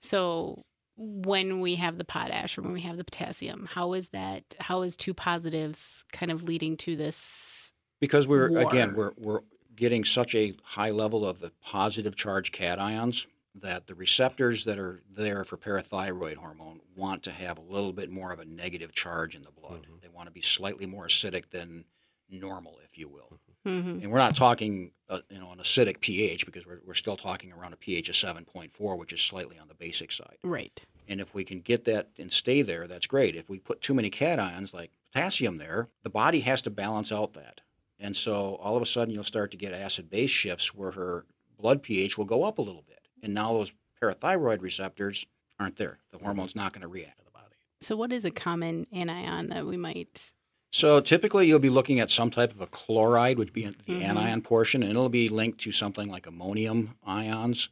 So 0.00 0.64
when 0.96 1.60
we 1.60 1.76
have 1.76 1.98
the 1.98 2.04
potash 2.04 2.58
or 2.58 2.62
when 2.62 2.72
we 2.72 2.82
have 2.82 2.96
the 2.96 3.04
potassium, 3.04 3.68
how 3.72 3.92
is 3.94 4.10
that? 4.10 4.44
How 4.60 4.82
is 4.82 4.96
two 4.96 5.14
positives 5.14 6.04
kind 6.12 6.30
of 6.30 6.44
leading 6.44 6.76
to 6.78 6.96
this? 6.96 7.72
because 8.00 8.26
we're 8.26 8.48
again 8.66 8.94
we're 8.96 9.12
we're 9.16 9.40
getting 9.76 10.02
such 10.04 10.34
a 10.34 10.52
high 10.64 10.90
level 10.90 11.24
of 11.26 11.38
the 11.38 11.52
positive 11.62 12.16
charge 12.16 12.50
cations 12.50 13.26
that 13.54 13.86
the 13.86 13.94
receptors 13.94 14.64
that 14.64 14.78
are 14.78 15.02
there 15.10 15.44
for 15.44 15.56
parathyroid 15.56 16.36
hormone 16.36 16.80
want 16.96 17.22
to 17.24 17.30
have 17.30 17.58
a 17.58 17.62
little 17.62 17.92
bit 17.92 18.10
more 18.10 18.32
of 18.32 18.40
a 18.40 18.44
negative 18.44 18.92
charge 18.92 19.34
in 19.34 19.42
the 19.42 19.50
blood. 19.50 19.86
Mhm. 19.86 20.00
They 20.00 20.08
want 20.08 20.26
to 20.26 20.32
be 20.32 20.40
slightly 20.40 20.86
more 20.86 21.06
acidic 21.06 21.50
than 21.50 21.84
normal, 22.30 22.78
if 22.84 22.98
you 22.98 23.08
will. 23.08 23.38
Mm-hmm. 23.66 24.02
And 24.02 24.10
we're 24.10 24.18
not 24.18 24.34
talking, 24.34 24.90
uh, 25.08 25.20
you 25.28 25.38
know, 25.38 25.52
an 25.52 25.58
acidic 25.58 26.00
pH 26.00 26.46
because 26.46 26.66
we're, 26.66 26.80
we're 26.84 26.94
still 26.94 27.16
talking 27.16 27.52
around 27.52 27.72
a 27.72 27.76
pH 27.76 28.08
of 28.08 28.14
7.4, 28.16 28.98
which 28.98 29.12
is 29.12 29.20
slightly 29.20 29.58
on 29.58 29.68
the 29.68 29.74
basic 29.74 30.10
side. 30.10 30.38
Right. 30.42 30.80
And 31.08 31.20
if 31.20 31.34
we 31.34 31.44
can 31.44 31.60
get 31.60 31.84
that 31.84 32.08
and 32.18 32.32
stay 32.32 32.62
there, 32.62 32.86
that's 32.86 33.06
great. 33.06 33.36
If 33.36 33.48
we 33.48 33.58
put 33.58 33.80
too 33.80 33.94
many 33.94 34.10
cations 34.10 34.74
like 34.74 34.90
potassium 35.12 35.58
there, 35.58 35.88
the 36.02 36.10
body 36.10 36.40
has 36.40 36.62
to 36.62 36.70
balance 36.70 37.12
out 37.12 37.34
that. 37.34 37.60
And 38.00 38.16
so 38.16 38.56
all 38.56 38.76
of 38.76 38.82
a 38.82 38.86
sudden 38.86 39.14
you'll 39.14 39.22
start 39.22 39.52
to 39.52 39.56
get 39.56 39.72
acid 39.72 40.10
base 40.10 40.30
shifts 40.30 40.74
where 40.74 40.92
her 40.92 41.26
blood 41.56 41.82
pH 41.82 42.18
will 42.18 42.24
go 42.24 42.42
up 42.42 42.58
a 42.58 42.62
little 42.62 42.82
bit. 42.82 43.01
And 43.22 43.34
now 43.34 43.52
those 43.52 43.72
parathyroid 44.00 44.60
receptors 44.62 45.24
aren't 45.58 45.76
there. 45.76 45.98
The 46.12 46.18
hormone's 46.18 46.56
not 46.56 46.72
going 46.72 46.82
to 46.82 46.88
react. 46.88 47.18
to 47.18 47.24
the 47.24 47.30
body. 47.30 47.54
So, 47.80 47.96
what 47.96 48.12
is 48.12 48.24
a 48.24 48.30
common 48.30 48.86
anion 48.92 49.48
that 49.50 49.66
we 49.66 49.76
might? 49.76 50.34
So 50.74 51.00
typically 51.00 51.46
you'll 51.46 51.58
be 51.58 51.68
looking 51.68 52.00
at 52.00 52.10
some 52.10 52.30
type 52.30 52.50
of 52.52 52.62
a 52.62 52.66
chloride, 52.66 53.36
which 53.38 53.48
would 53.48 53.52
be 53.52 53.66
the 53.66 53.72
Mhm. 53.92 54.02
anion 54.04 54.40
portion, 54.40 54.82
and 54.82 54.90
it'll 54.90 55.10
be 55.10 55.28
linked 55.28 55.60
to 55.60 55.70
something 55.72 56.08
like 56.08 56.26
ammonium 56.26 56.96
ions, 57.04 57.68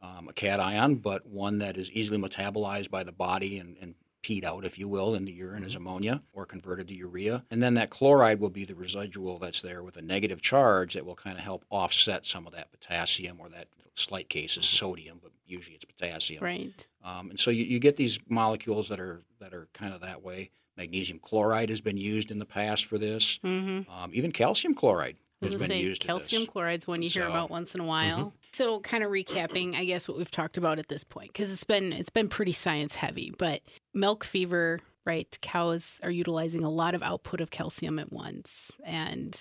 um, 0.00 0.28
a 0.28 0.32
cation, 0.32 0.94
but 0.96 1.26
one 1.26 1.58
that 1.58 1.76
is 1.76 1.90
easily 1.90 2.16
metabolized 2.16 2.88
by 2.90 3.04
the 3.04 3.12
body 3.12 3.58
and, 3.58 3.76
and 3.82 3.96
peed 4.22 4.44
out, 4.44 4.64
if 4.64 4.78
you 4.78 4.88
will, 4.88 5.14
in 5.14 5.26
the 5.26 5.32
urine 5.32 5.62
as 5.62 5.74
ammonia 5.74 6.22
or 6.32 6.46
converted 6.46 6.88
to 6.88 6.94
urea. 6.94 7.44
And 7.50 7.62
then 7.62 7.74
that 7.74 7.90
chloride 7.90 8.40
will 8.40 8.48
be 8.50 8.64
the 8.64 8.74
residual 8.74 9.38
that's 9.38 9.60
there 9.60 9.82
with 9.82 9.98
a 9.98 10.02
negative 10.02 10.40
charge 10.40 10.94
that 10.94 11.04
will 11.04 11.14
kind 11.16 11.36
of 11.36 11.44
help 11.44 11.66
offset 11.68 12.24
some 12.24 12.46
of 12.46 12.54
that 12.54 12.70
potassium 12.72 13.40
or 13.40 13.50
that 13.50 13.68
slight 13.98 14.28
case 14.28 14.56
is 14.56 14.64
sodium, 14.66 15.18
but 15.22 15.32
usually 15.46 15.74
it's 15.74 15.84
potassium. 15.84 16.42
Right. 16.42 16.86
Um, 17.04 17.30
and 17.30 17.40
so 17.40 17.50
you, 17.50 17.64
you 17.64 17.78
get 17.78 17.96
these 17.96 18.18
molecules 18.28 18.88
that 18.88 19.00
are 19.00 19.22
that 19.40 19.54
are 19.54 19.68
kind 19.74 19.94
of 19.94 20.00
that 20.00 20.22
way. 20.22 20.50
Magnesium 20.76 21.18
chloride 21.18 21.70
has 21.70 21.80
been 21.80 21.96
used 21.96 22.30
in 22.30 22.38
the 22.38 22.46
past 22.46 22.84
for 22.84 22.98
this. 22.98 23.38
Mm-hmm. 23.38 23.90
Um, 23.90 24.10
even 24.14 24.30
calcium 24.30 24.74
chloride 24.74 25.16
has 25.42 25.50
been 25.50 25.60
say 25.60 25.80
used 25.80 26.02
calcium 26.02 26.46
chloride's 26.46 26.86
one 26.86 27.02
you 27.02 27.08
hear 27.08 27.24
So- 27.24 27.30
about 27.30 27.50
once 27.50 27.74
in 27.74 27.80
a 27.80 27.84
while. 27.84 28.32
So, 28.52 28.80
kind 28.80 29.04
of 29.04 29.10
recapping, 29.10 29.76
I 29.76 29.84
guess 29.84 30.08
what 30.08 30.16
we've 30.16 30.30
talked 30.30 30.56
about 30.56 30.78
at 30.80 30.88
this 30.88 31.04
point, 31.04 31.32
because 31.32 31.52
it's 31.52 31.64
been 31.64 31.92
it's 31.92 32.10
been 32.10 32.28
pretty 32.28 32.52
science 32.52 32.96
heavy. 32.96 33.32
But 33.36 33.62
milk 33.94 34.24
fever, 34.24 34.80
right? 35.04 35.38
Cows 35.42 36.00
are 36.02 36.10
utilizing 36.10 36.64
a 36.64 36.70
lot 36.70 36.94
of 36.94 37.02
output 37.02 37.40
of 37.40 37.50
calcium 37.50 37.98
at 38.00 38.10
once, 38.10 38.80
and 38.84 39.38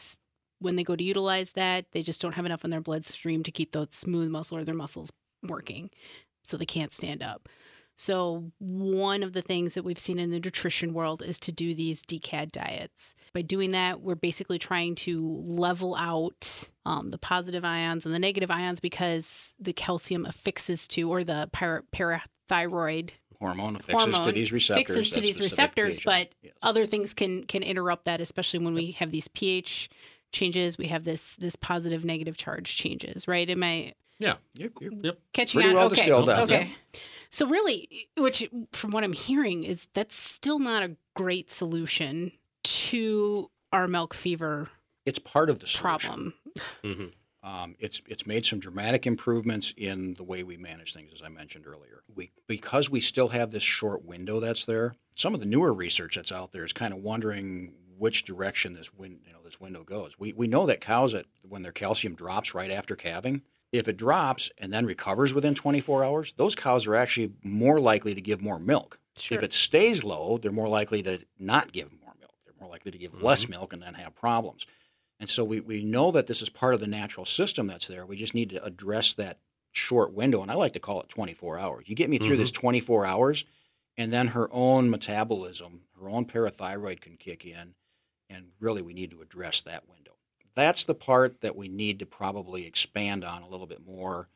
when 0.59 0.75
they 0.75 0.83
go 0.83 0.95
to 0.95 1.03
utilize 1.03 1.51
that, 1.53 1.85
they 1.91 2.01
just 2.03 2.21
don't 2.21 2.33
have 2.33 2.45
enough 2.45 2.63
in 2.65 2.71
their 2.71 2.81
bloodstream 2.81 3.43
to 3.43 3.51
keep 3.51 3.71
those 3.71 3.89
smooth 3.91 4.29
muscle 4.29 4.57
or 4.57 4.63
their 4.63 4.75
muscles 4.75 5.11
working, 5.47 5.89
so 6.43 6.57
they 6.57 6.65
can't 6.65 6.93
stand 6.93 7.21
up. 7.21 7.47
So, 7.99 8.51
one 8.59 9.23
of 9.23 9.33
the 9.33 9.41
things 9.41 9.73
that 9.73 9.83
we've 9.83 9.97
seen 9.97 10.19
in 10.19 10.29
the 10.29 10.39
nutrition 10.39 10.93
world 10.93 11.23
is 11.23 11.39
to 11.41 11.51
do 11.51 11.73
these 11.73 12.03
DCAD 12.03 12.51
diets. 12.51 13.15
By 13.33 13.41
doing 13.41 13.71
that, 13.71 14.01
we're 14.01 14.13
basically 14.13 14.59
trying 14.59 14.93
to 14.95 15.41
level 15.43 15.95
out 15.95 16.69
um, 16.85 17.09
the 17.09 17.17
positive 17.17 17.65
ions 17.65 18.05
and 18.05 18.13
the 18.13 18.19
negative 18.19 18.51
ions 18.51 18.79
because 18.79 19.55
the 19.59 19.73
calcium 19.73 20.27
affixes 20.27 20.87
to, 20.89 21.09
or 21.11 21.23
the 21.23 21.49
para- 21.51 21.81
parathyroid 21.91 23.09
Hormone 23.39 23.75
affixes 23.77 24.19
to 24.19 24.31
these 24.31 24.51
receptors. 24.51 24.87
fixes 24.95 25.09
to 25.11 25.21
these 25.21 25.39
receptors, 25.39 25.95
agent. 25.99 26.05
but 26.05 26.29
Yes. 26.43 26.53
other 26.61 26.85
things 26.87 27.13
can 27.13 27.45
can 27.45 27.61
interrupt 27.63 28.05
that, 28.05 28.19
especially 28.21 28.59
when 28.59 28.73
we 28.73 28.91
have 28.93 29.11
these 29.11 29.27
pH 29.27 29.89
changes. 30.31 30.77
We 30.77 30.87
have 30.87 31.03
this 31.03 31.35
this 31.37 31.55
positive 31.55 32.05
negative 32.05 32.37
charge 32.37 32.75
changes, 32.77 33.27
right? 33.27 33.49
Am 33.49 33.63
I 33.63 33.93
Yep, 34.19 34.39
you're 34.55 34.71
catching 35.33 35.59
Pretty 35.59 35.69
on? 35.69 35.75
well 35.75 35.85
okay. 35.87 35.95
distilled 35.95 36.29
out 36.29 36.43
okay. 36.43 36.73
So 37.29 37.45
really, 37.45 38.07
which 38.17 38.49
from 38.71 38.91
what 38.91 39.03
I'm 39.03 39.13
hearing 39.13 39.63
is 39.63 39.87
that's 39.93 40.15
still 40.15 40.59
not 40.59 40.81
a 40.83 40.95
great 41.13 41.51
solution 41.51 42.31
to 42.63 43.49
our 43.71 43.87
milk 43.87 44.13
fever 44.13 44.69
it's 45.05 45.19
part 45.19 45.49
of 45.49 45.59
the 45.59 45.67
solution. 45.67 46.33
problem. 46.83 47.13
hmm 47.43 47.47
Um, 47.47 47.75
it's 47.79 48.01
it's 48.07 48.25
made 48.25 48.45
some 48.45 48.59
dramatic 48.59 49.05
improvements 49.05 49.73
in 49.77 50.15
the 50.15 50.23
way 50.23 50.43
we 50.43 50.57
manage 50.57 50.93
things, 50.93 51.11
as 51.13 51.21
I 51.21 51.29
mentioned 51.29 51.65
earlier. 51.67 52.03
We 52.15 52.31
because 52.47 52.89
we 52.89 52.99
still 52.99 53.29
have 53.29 53.51
this 53.51 53.63
short 53.63 54.03
window 54.03 54.39
that's 54.39 54.65
there. 54.65 54.95
Some 55.15 55.33
of 55.33 55.39
the 55.39 55.45
newer 55.45 55.73
research 55.73 56.15
that's 56.15 56.31
out 56.31 56.51
there 56.51 56.63
is 56.63 56.73
kind 56.73 56.93
of 56.93 56.99
wondering 56.99 57.73
which 57.97 58.23
direction 58.25 58.73
this 58.73 58.93
win, 58.93 59.19
you 59.25 59.33
know 59.33 59.39
this 59.43 59.59
window 59.59 59.83
goes. 59.83 60.17
We 60.19 60.33
we 60.33 60.47
know 60.47 60.65
that 60.65 60.81
cows 60.81 61.13
that 61.13 61.25
when 61.41 61.63
their 61.63 61.71
calcium 61.71 62.15
drops 62.15 62.53
right 62.53 62.71
after 62.71 62.95
calving, 62.95 63.41
if 63.71 63.87
it 63.87 63.97
drops 63.97 64.49
and 64.57 64.71
then 64.71 64.85
recovers 64.85 65.33
within 65.33 65.55
24 65.55 66.03
hours, 66.03 66.33
those 66.37 66.55
cows 66.55 66.87
are 66.87 66.95
actually 66.95 67.33
more 67.43 67.79
likely 67.79 68.15
to 68.15 68.21
give 68.21 68.41
more 68.41 68.59
milk. 68.59 68.99
Sure. 69.17 69.37
If 69.37 69.43
it 69.43 69.53
stays 69.53 70.03
low, 70.03 70.37
they're 70.37 70.51
more 70.51 70.69
likely 70.69 71.01
to 71.03 71.19
not 71.39 71.71
give 71.71 71.91
more 71.91 72.13
milk. 72.19 72.35
They're 72.45 72.53
more 72.59 72.69
likely 72.69 72.91
to 72.91 72.97
give 72.97 73.11
mm-hmm. 73.13 73.25
less 73.25 73.49
milk 73.49 73.73
and 73.73 73.81
then 73.81 73.95
have 73.95 74.15
problems. 74.15 74.65
And 75.19 75.29
so 75.29 75.43
we, 75.43 75.59
we 75.59 75.83
know 75.83 76.11
that 76.11 76.27
this 76.27 76.41
is 76.41 76.49
part 76.49 76.73
of 76.73 76.79
the 76.79 76.87
natural 76.87 77.25
system 77.25 77.67
that's 77.67 77.87
there. 77.87 78.05
We 78.05 78.15
just 78.15 78.35
need 78.35 78.51
to 78.51 78.63
address 78.63 79.13
that 79.13 79.39
short 79.71 80.13
window. 80.13 80.41
And 80.41 80.51
I 80.51 80.55
like 80.55 80.73
to 80.73 80.79
call 80.79 81.01
it 81.01 81.09
24 81.09 81.59
hours. 81.59 81.85
You 81.87 81.95
get 81.95 82.09
me 82.09 82.19
through 82.19 82.37
this 82.37 82.51
mm-hmm. 82.51 82.61
24 82.61 83.05
hours, 83.05 83.45
and 83.97 84.13
then 84.13 84.27
her 84.27 84.47
own 84.51 84.89
metabolism, 84.89 85.81
her 85.99 86.09
own 86.09 86.25
parathyroid 86.25 87.01
can 87.01 87.17
kick 87.17 87.45
in. 87.45 87.73
And 88.29 88.47
really, 88.59 88.81
we 88.81 88.93
need 88.93 89.11
to 89.11 89.21
address 89.21 89.61
that 89.61 89.87
window. 89.89 90.13
That's 90.55 90.83
the 90.83 90.95
part 90.95 91.41
that 91.41 91.55
we 91.55 91.67
need 91.67 91.99
to 91.99 92.05
probably 92.05 92.65
expand 92.65 93.23
on 93.23 93.41
a 93.43 93.47
little 93.47 93.67
bit 93.67 93.85
more. 93.85 94.27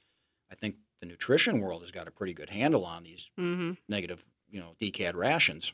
I 0.51 0.55
think 0.55 0.75
the 0.99 1.07
nutrition 1.07 1.59
world 1.59 1.81
has 1.81 1.91
got 1.91 2.07
a 2.07 2.11
pretty 2.11 2.33
good 2.33 2.49
handle 2.49 2.85
on 2.85 3.03
these 3.03 3.31
hmm 3.37 3.73
negative, 3.89 4.25
you 4.49 4.59
know, 4.59 4.75
DCAD 4.79 5.15
rations, 5.15 5.73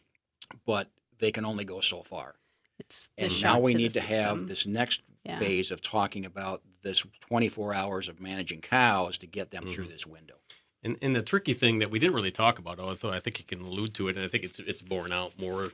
but 0.65 0.89
they 1.19 1.31
can 1.31 1.45
only 1.45 1.65
go 1.65 1.81
so 1.81 2.03
far. 2.03 2.35
It's 2.79 3.09
the 3.17 3.25
And 3.25 3.41
now 3.41 3.59
we 3.59 3.73
to 3.73 3.77
need 3.77 3.91
to 3.93 4.01
have 4.01 4.47
this 4.47 4.65
next 4.65 5.01
Yeah. 5.23 5.39
phase 5.39 5.71
of 5.71 5.81
talking 5.81 6.25
about 6.25 6.61
this 6.81 7.05
24 7.19 7.73
hours 7.73 8.07
of 8.07 8.19
managing 8.19 8.61
cows 8.61 9.17
to 9.19 9.27
get 9.27 9.51
them 9.51 9.63
Mm-hmm. 9.63 9.73
through 9.73 9.87
this 9.87 10.07
window. 10.07 10.35
And, 10.83 10.97
and 11.01 11.15
the 11.15 11.23
tricky 11.23 11.53
thing 11.53 11.79
that 11.79 11.91
we 11.91 11.99
didn't 11.99 12.15
really 12.15 12.31
talk 12.31 12.59
about, 12.59 12.79
although 12.79 13.11
I 13.11 13.19
think 13.19 13.39
you 13.39 13.45
can 13.45 13.61
allude 13.61 13.93
to 13.95 14.07
it, 14.07 14.15
and 14.15 14.23
I 14.23 14.27
think 14.27 14.43
it's 14.43 14.59
it's 14.59 14.81
borne 14.81 15.11
out 15.11 15.37
more 15.37 15.71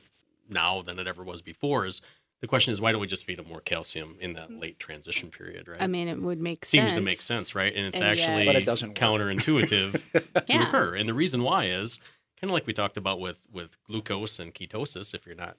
now 0.48 0.82
than 0.82 0.98
it 0.98 1.06
ever 1.06 1.22
was 1.22 1.42
before, 1.42 1.86
is 1.86 2.00
the 2.44 2.48
question 2.48 2.72
is 2.72 2.78
why 2.80 2.92
don't 2.92 3.00
we 3.00 3.06
just 3.06 3.24
feed 3.24 3.38
them 3.38 3.48
more 3.48 3.62
calcium 3.62 4.18
in 4.20 4.34
that 4.34 4.50
late 4.52 4.78
transition 4.78 5.30
period, 5.30 5.66
right? 5.66 5.80
I 5.80 5.86
mean, 5.86 6.08
it 6.08 6.20
would 6.20 6.42
make 6.42 6.66
Seems 6.66 6.90
sense. 6.90 6.98
to 6.98 7.00
make 7.00 7.18
sense, 7.22 7.54
right? 7.54 7.72
And 7.74 7.86
it's 7.86 7.98
And 7.98 8.18
yet- 8.18 8.28
actually 8.28 8.44
But 8.44 8.56
it 8.56 8.66
doesn't 8.66 8.90
work. 8.90 8.98
counterintuitive 8.98 9.92
to 10.12 10.44
Yeah. 10.46 10.68
occur. 10.68 10.94
And 10.94 11.08
the 11.08 11.14
reason 11.14 11.42
why 11.42 11.68
is 11.68 11.98
kind 12.38 12.50
of 12.50 12.52
like 12.52 12.66
we 12.66 12.74
talked 12.74 12.98
about 12.98 13.18
with 13.18 13.40
with 13.50 13.82
glucose 13.84 14.38
and 14.38 14.54
ketosis. 14.54 15.14
If 15.14 15.24
you're 15.24 15.34
not 15.36 15.56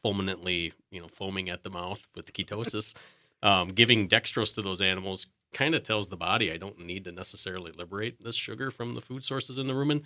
fulminantly, 0.00 0.72
you 0.92 1.00
know, 1.00 1.08
foaming 1.08 1.48
at 1.50 1.62
the 1.64 1.70
mouth 1.70 2.06
with 2.14 2.32
ketosis, 2.32 2.94
um, 3.42 3.66
giving 3.68 4.06
dextrose 4.08 4.54
to 4.54 4.62
those 4.62 4.80
animals 4.80 5.26
kind 5.52 5.74
of 5.74 5.84
tells 5.84 6.06
the 6.08 6.16
body 6.16 6.52
I 6.52 6.56
don't 6.56 6.78
need 6.78 7.02
to 7.04 7.12
necessarily 7.12 7.72
liberate 7.72 8.22
this 8.22 8.36
sugar 8.36 8.70
from 8.70 8.94
the 8.94 9.00
food 9.00 9.24
sources 9.24 9.58
in 9.58 9.66
the 9.66 9.72
rumen. 9.74 10.02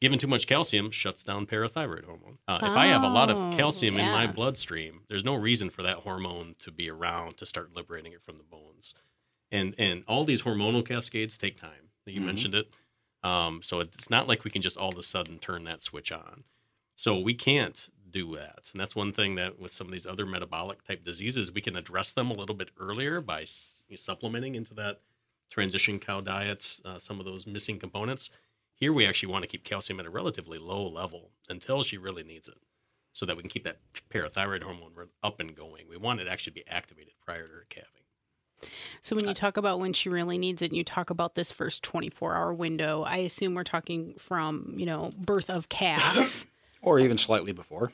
Given 0.00 0.18
too 0.18 0.26
much 0.26 0.46
calcium 0.46 0.90
shuts 0.90 1.22
down 1.22 1.46
parathyroid 1.46 2.04
hormone. 2.04 2.38
Uh, 2.46 2.60
if 2.64 2.76
I 2.76 2.86
have 2.88 3.02
a 3.04 3.08
lot 3.08 3.30
Oh, 3.30 3.34
of 3.34 3.56
calcium 3.56 3.96
in 3.96 4.10
my 4.10 4.26
bloodstream, 4.26 5.04
there's 5.08 5.24
no 5.24 5.34
reason 5.34 5.70
for 5.70 5.82
that 5.82 5.98
hormone 5.98 6.56
to 6.58 6.70
be 6.70 6.90
around 6.90 7.38
to 7.38 7.46
start 7.46 7.74
liberating 7.74 8.12
it 8.12 8.20
from 8.22 8.36
the 8.36 8.42
bones 8.44 8.94
and 9.52 9.74
and 9.78 10.04
all 10.08 10.24
these 10.24 10.42
hormonal 10.42 10.84
cascades 10.86 11.38
take 11.38 11.56
time. 11.56 11.90
You 12.06 12.20
Mhm. 12.20 12.24
mentioned 12.26 12.54
it, 12.54 12.74
um, 13.22 13.62
so 13.62 13.80
it's 13.80 14.10
not 14.10 14.28
like 14.28 14.44
we 14.44 14.50
can 14.50 14.62
just 14.62 14.76
all 14.76 14.90
of 14.90 14.98
a 14.98 15.02
sudden 15.02 15.38
turn 15.38 15.64
that 15.64 15.82
switch 15.82 16.12
on. 16.12 16.44
So 16.96 17.18
we 17.18 17.34
can't 17.34 17.90
do 18.10 18.34
that, 18.36 18.70
and 18.72 18.80
that's 18.80 18.96
one 18.96 19.12
thing 19.12 19.36
that 19.36 19.58
with 19.58 19.72
some 19.72 19.86
of 19.88 19.92
these 19.92 20.06
other 20.06 20.26
metabolic 20.26 20.82
type 20.84 21.04
diseases, 21.04 21.52
we 21.52 21.60
can 21.62 21.76
address 21.76 22.12
them 22.12 22.30
a 22.30 22.34
little 22.34 22.54
bit 22.56 22.70
earlier 22.78 23.20
by 23.20 23.44
supplementing 23.44 24.54
into 24.54 24.74
that 24.74 25.02
transition 25.50 25.98
cow 26.00 26.20
diet 26.20 26.80
uh, 26.84 26.98
some 26.98 27.20
of 27.20 27.26
those 27.26 27.46
missing 27.46 27.78
components. 27.78 28.30
Here 28.74 28.92
we 28.92 29.06
actually 29.06 29.32
want 29.32 29.42
to 29.44 29.48
keep 29.48 29.64
calcium 29.64 30.00
at 30.00 30.06
a 30.06 30.10
relatively 30.10 30.58
low 30.58 30.86
level 30.88 31.30
until 31.48 31.82
she 31.82 31.96
really 31.96 32.24
needs 32.24 32.48
it, 32.48 32.58
so 33.12 33.24
that 33.26 33.36
we 33.36 33.42
can 33.42 33.50
keep 33.50 33.64
that 33.64 33.78
parathyroid 34.10 34.62
hormone 34.62 34.92
up 35.22 35.40
and 35.40 35.54
going. 35.54 35.86
We 35.88 35.96
want 35.96 36.20
it 36.20 36.26
actually 36.28 36.52
to 36.52 36.58
actually 36.60 36.62
be 36.62 36.68
activated 36.68 37.12
prior 37.24 37.46
to 37.46 37.52
her 37.52 37.66
calving. 37.68 37.90
So 39.02 39.14
when 39.14 39.28
you 39.28 39.34
talk 39.34 39.56
about 39.56 39.78
when 39.78 39.92
she 39.92 40.08
really 40.08 40.38
needs 40.38 40.62
it, 40.62 40.66
and 40.70 40.76
you 40.76 40.84
talk 40.84 41.10
about 41.10 41.34
this 41.34 41.52
first 41.52 41.82
24 41.82 42.34
hour 42.34 42.52
window, 42.54 43.02
I 43.02 43.18
assume 43.18 43.54
we're 43.54 43.62
talking 43.64 44.14
from, 44.18 44.74
you 44.76 44.86
know, 44.86 45.12
birth 45.18 45.50
of 45.50 45.68
calf 45.68 46.46
Or 46.82 46.98
even 46.98 47.16
slightly 47.18 47.52
before. 47.52 47.92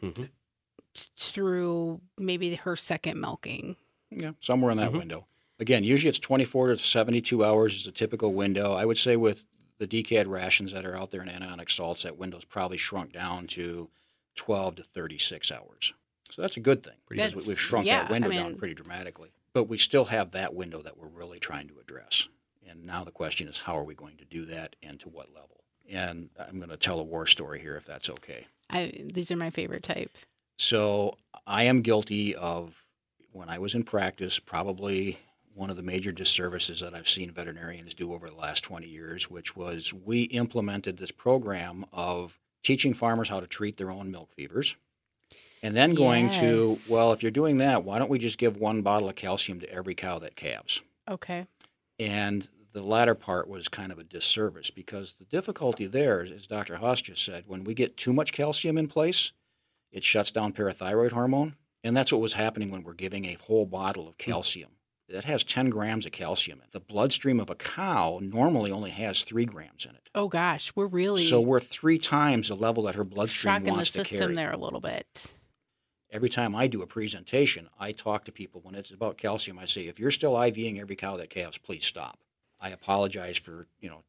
through 1.19 2.01
maybe 2.19 2.55
her 2.57 2.75
second 2.77 3.21
milking. 3.21 3.77
Yeah, 4.11 4.33
somewhere 4.41 4.73
in 4.73 4.79
that 4.79 4.91
Mhm. 4.91 4.99
window. 4.99 5.27
Again, 5.61 5.85
usually 5.85 6.09
it's 6.09 6.19
24 6.19 6.69
to 6.69 6.77
72 6.79 7.45
hours 7.45 7.77
is 7.77 7.87
a 7.87 7.93
typical 7.93 8.33
window. 8.33 8.73
I 8.73 8.85
would 8.85 8.99
say 8.99 9.15
with 9.17 9.45
the 9.81 9.89
DCAD 9.89 10.29
rations 10.29 10.73
that 10.73 10.85
are 10.85 10.95
out 10.97 11.11
there 11.11 11.23
in 11.23 11.29
anionic 11.29 11.71
salts, 11.71 12.03
that 12.03 12.19
window's 12.19 12.45
probably 12.45 12.77
shrunk 12.77 13.13
down 13.15 13.47
to 13.47 13.89
12 14.37 14.77
to 14.77 14.83
36 14.85 15.51
hours. 15.51 15.95
So 16.31 16.43
that's 16.43 16.59
a 16.59 16.61
good 16.61 16.85
thing 16.85 16.95
because 17.09 17.31
That's- 17.33 17.47
we- 17.47 17.51
we've 17.53 17.61
shrunk 17.61 17.87
yeah, 17.87 18.03
that 18.03 18.11
I 18.11 18.13
window 18.13 18.31
down 18.31 18.57
pretty 18.57 18.75
dramatically. 18.75 19.31
But 19.55 19.65
we 19.65 19.79
still 19.79 20.05
have 20.05 20.31
that 20.33 20.55
window 20.55 20.83
that 20.83 20.97
we're 20.99 21.09
really 21.09 21.41
trying 21.41 21.67
to 21.69 21.79
address. 21.81 22.29
And 22.69 22.85
now 22.85 23.03
the 23.05 23.11
question 23.11 23.49
is 23.49 23.57
how 23.59 23.77
are 23.77 23.83
we 23.83 23.95
going 23.95 24.19
to 24.19 24.25
do 24.27 24.45
that 24.47 24.77
and 24.83 25.01
to 25.01 25.09
what 25.09 25.35
level? 25.35 25.65
And 25.89 26.29
I'm 26.39 26.59
going 26.59 26.71
to 26.71 26.77
tell 26.77 27.01
a 27.01 27.03
war 27.03 27.27
story 27.27 27.59
here 27.59 27.77
if 27.77 27.85
that's 27.87 28.09
okay. 28.11 28.47
I 28.69 28.93
these 29.13 29.33
are 29.33 29.37
my 29.37 29.51
favorite 29.51 29.83
type. 29.83 30.11
So 30.59 31.17
I 31.47 31.65
am 31.65 31.81
guilty 31.81 32.37
of 32.37 32.87
when 33.33 33.49
I 33.49 33.59
was 33.59 33.75
in 33.75 33.83
practice, 33.83 34.39
probably 34.39 35.19
one 35.61 35.69
of 35.69 35.77
the 35.77 35.83
major 35.83 36.11
disservices 36.11 36.81
that 36.81 36.95
I've 36.95 37.07
seen 37.07 37.31
veterinarians 37.31 37.93
do 37.93 38.15
over 38.15 38.31
the 38.31 38.35
last 38.35 38.65
20 38.65 38.87
years, 38.87 39.31
which 39.31 39.55
was 39.55 39.93
we 39.93 40.23
implemented 40.23 40.97
this 40.97 41.11
program 41.11 41.85
of 41.93 42.41
teaching 42.65 42.95
farmers 42.95 43.29
how 43.29 43.41
to 43.41 43.47
treat 43.47 43.77
their 43.77 43.91
own 43.91 44.11
milk 44.11 44.33
fevers. 44.33 44.77
And 45.63 45.77
then 45.77 45.95
going 45.95 46.31
to, 46.31 46.79
well, 46.89 47.13
if 47.13 47.23
you're 47.23 47.31
doing 47.31 47.59
that, 47.59 47.85
why 47.85 47.99
don't 47.99 48.09
we 48.09 48.19
just 48.19 48.39
give 48.39 48.57
one 48.57 48.81
bottle 48.81 49.11
of 49.11 49.17
calcium 49.17 49.61
to 49.61 49.71
every 49.71 49.95
cow 49.95 50.19
that 50.21 50.35
calves? 50.35 50.81
Okay. 51.07 51.47
And 51.99 52.49
the 52.73 52.83
latter 52.83 53.15
part 53.15 53.47
was 53.47 53.69
kind 53.69 53.93
of 53.93 53.99
a 53.99 54.05
disservice 54.05 54.71
because 54.71 55.13
the 55.13 55.27
difficulty 55.27 55.85
there, 55.85 56.23
as 56.23 56.47
Dr. 56.47 56.77
Haas 56.77 57.03
just 57.03 57.23
said, 57.23 57.45
when 57.47 57.65
we 57.65 57.75
get 57.75 57.99
too 57.99 58.15
much 58.15 58.33
calcium 58.33 58.79
in 58.79 58.89
place, 58.89 59.33
it 59.93 60.05
shuts 60.05 60.31
down 60.31 60.55
parathyroid 60.55 61.13
hormone. 61.13 61.57
And 61.85 61.95
that's 61.95 62.13
what 62.13 62.23
was 62.23 62.33
happening 62.33 62.71
when 62.71 62.83
we're 62.83 62.95
giving 62.95 63.27
a 63.27 63.35
whole 63.35 63.67
bottle 63.67 64.09
of 64.09 64.15
hmm. 64.15 64.31
calcium. 64.31 64.71
That 65.11 65.25
has 65.25 65.43
10 65.43 65.71
grams 65.71 66.07
of 66.07 66.13
calcium 66.13 66.59
in 66.59 66.65
it. 66.65 66.73
The 66.73 66.81
bloodstream 66.81 67.41
of 67.41 67.51
a 67.51 67.57
cow 67.57 68.21
normally 68.23 68.71
only 68.71 68.91
has 68.91 69.25
3 69.25 69.45
grams 69.45 69.85
in 69.85 69.97
it. 69.97 70.09
Oh 70.15 70.29
gosh, 70.29 70.73
we're 70.77 70.87
really 70.87 71.25
So 71.25 71.41
we're 71.41 71.61
three 71.61 71.99
times 71.99 72.49
the 72.49 72.55
level 72.55 72.85
that 72.85 72.95
her 72.95 73.05
bloodstream 73.05 73.55
shocking 73.55 73.77
the 73.77 73.85
to 73.85 73.91
system 73.91 74.19
carry. 74.19 74.35
there 74.35 74.53
a 74.53 74.57
little 74.57 74.81
bit. 74.81 75.33
Every 76.13 76.29
time 76.29 76.57
I 76.57 76.67
do 76.67 76.83
a 76.83 76.87
presentation, 76.87 77.69
I 77.79 77.93
talk 77.93 78.25
to 78.25 78.33
people 78.33 78.61
when 78.63 78.75
it's 78.75 78.91
about 78.91 79.17
calcium. 79.17 79.59
I 79.59 79.67
say, 79.67 79.83
if 79.83 79.99
you're 80.01 80.11
still 80.11 80.33
IVing 80.35 80.81
every 80.81 80.97
cow 80.97 81.17
that 81.17 81.31
calves, 81.31 81.59
please 81.59 81.85
stop. 81.85 82.19
I 82.61 82.71
apologize 82.71 83.37
for 83.37 83.67
you 83.81 83.89
know 83.89 84.03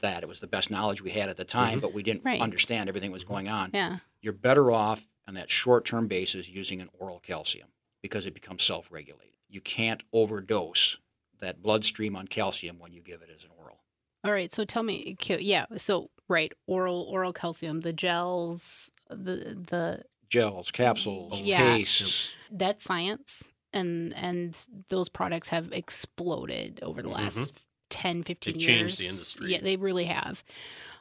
that 0.00 0.22
it 0.22 0.28
was 0.28 0.40
the 0.40 0.46
best 0.46 0.70
knowledge 0.70 1.02
we 1.02 1.10
had 1.10 1.28
at 1.28 1.36
the 1.36 1.44
mm-hmm. 1.44 1.58
time, 1.58 1.80
but 1.80 1.92
we 1.92 2.02
didn't 2.02 2.24
Right. 2.24 2.40
understand 2.40 2.88
everything 2.88 3.10
that 3.10 3.14
was 3.14 3.24
going 3.24 3.48
on. 3.48 3.70
Yeah. 3.74 3.98
You're 4.20 4.32
better 4.32 4.70
off 4.70 5.08
on 5.26 5.34
that 5.34 5.50
short-term 5.50 6.06
basis 6.06 6.48
using 6.48 6.80
an 6.80 6.88
oral 6.98 7.18
calcium 7.20 7.68
because 8.02 8.24
it 8.26 8.34
becomes 8.34 8.62
self-regulated. 8.62 9.34
You 9.48 9.60
can't 9.60 10.02
overdose 10.12 10.98
that 11.40 11.62
bloodstream 11.62 12.16
on 12.16 12.26
calcium 12.28 12.78
when 12.78 12.92
you 12.92 13.00
give 13.02 13.22
it 13.22 13.30
as 13.34 13.44
an 13.44 13.50
oral. 13.56 13.82
All 14.24 14.32
right. 14.32 14.52
So 14.52 14.64
tell 14.64 14.82
me, 14.82 15.16
yeah. 15.28 15.66
So 15.76 16.10
right, 16.28 16.52
oral 16.66 17.02
oral 17.02 17.32
calcium, 17.32 17.80
the 17.80 17.92
gels, 17.92 18.90
the 19.08 19.56
the 19.70 20.04
gels, 20.28 20.70
capsules, 20.70 21.40
Yeah. 21.42 21.76
pastes. 21.76 22.36
that's 22.50 22.84
science, 22.84 23.52
and 23.72 24.14
and 24.14 24.56
those 24.88 25.08
products 25.08 25.48
have 25.48 25.72
exploded 25.72 26.80
over 26.82 27.02
the 27.02 27.08
Mhm. 27.08 27.14
last 27.14 27.54
10, 27.90 28.22
15 28.22 28.54
They've 28.54 28.60
years. 28.60 28.96
changed 28.96 28.98
the 28.98 29.06
industry. 29.06 29.52
Yeah, 29.52 29.60
they 29.60 29.76
really 29.76 30.04
have. 30.06 30.44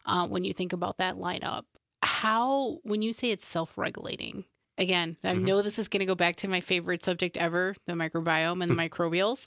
Uh, 0.06 0.28
when 0.28 0.44
you 0.44 0.54
think 0.54 0.74
about 0.74 0.98
that 0.98 1.16
lineup, 1.16 1.66
how 2.04 2.80
when 2.84 3.02
you 3.02 3.14
say 3.14 3.32
it's 3.32 3.46
self-regulating. 3.48 4.46
Again, 4.78 5.18
I 5.24 5.34
Mhm. 5.34 5.42
know 5.44 5.62
this 5.62 5.80
is 5.80 5.88
going 5.88 6.02
to 6.02 6.06
go 6.06 6.16
back 6.16 6.36
to 6.38 6.48
my 6.48 6.60
favorite 6.60 7.04
subject 7.04 7.36
ever, 7.38 7.76
the 7.86 7.94
microbiome 7.94 8.62
and 8.62 8.72
the 8.72 8.76
microbials. 8.76 9.46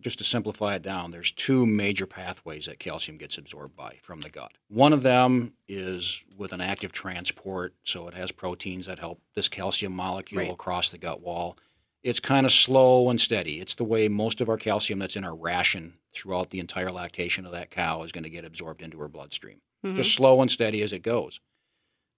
just 0.00 0.18
to 0.18 0.24
simplify 0.24 0.76
it 0.76 0.82
down, 0.82 1.10
there's 1.10 1.32
two 1.32 1.66
major 1.66 2.06
pathways 2.06 2.66
that 2.66 2.78
calcium 2.78 3.18
gets 3.18 3.36
absorbed 3.36 3.74
by 3.74 3.98
from 4.00 4.20
the 4.20 4.30
gut. 4.30 4.52
One 4.68 4.92
of 4.92 5.02
them 5.02 5.54
is 5.66 6.22
with 6.36 6.52
an 6.52 6.60
active 6.60 6.92
transport, 6.92 7.74
so 7.82 8.06
it 8.06 8.14
has 8.14 8.30
proteins 8.30 8.86
that 8.86 9.00
help 9.00 9.20
this 9.34 9.48
calcium 9.48 9.92
molecule 9.92 10.40
Right. 10.42 10.52
across 10.52 10.90
the 10.90 10.98
gut 10.98 11.20
wall. 11.20 11.58
It's 12.04 12.20
kind 12.20 12.46
of 12.46 12.52
slow 12.52 13.10
and 13.10 13.20
steady. 13.20 13.58
It's 13.58 13.74
the 13.74 13.82
way 13.82 14.06
most 14.06 14.40
of 14.40 14.48
our 14.48 14.56
calcium 14.56 15.00
that's 15.00 15.16
in 15.16 15.24
our 15.24 15.34
ration 15.34 15.98
throughout 16.14 16.50
the 16.50 16.60
entire 16.60 16.92
lactation 16.92 17.44
of 17.44 17.50
that 17.50 17.72
cow 17.72 18.04
is 18.04 18.12
going 18.12 18.22
to 18.22 18.30
get 18.30 18.44
absorbed 18.44 18.82
into 18.82 19.00
her 19.00 19.08
bloodstream. 19.08 19.60
Mhm. 19.84 19.96
Just 19.96 20.14
slow 20.14 20.40
and 20.40 20.48
steady 20.48 20.80
as 20.82 20.92
it 20.92 21.02
goes. 21.02 21.40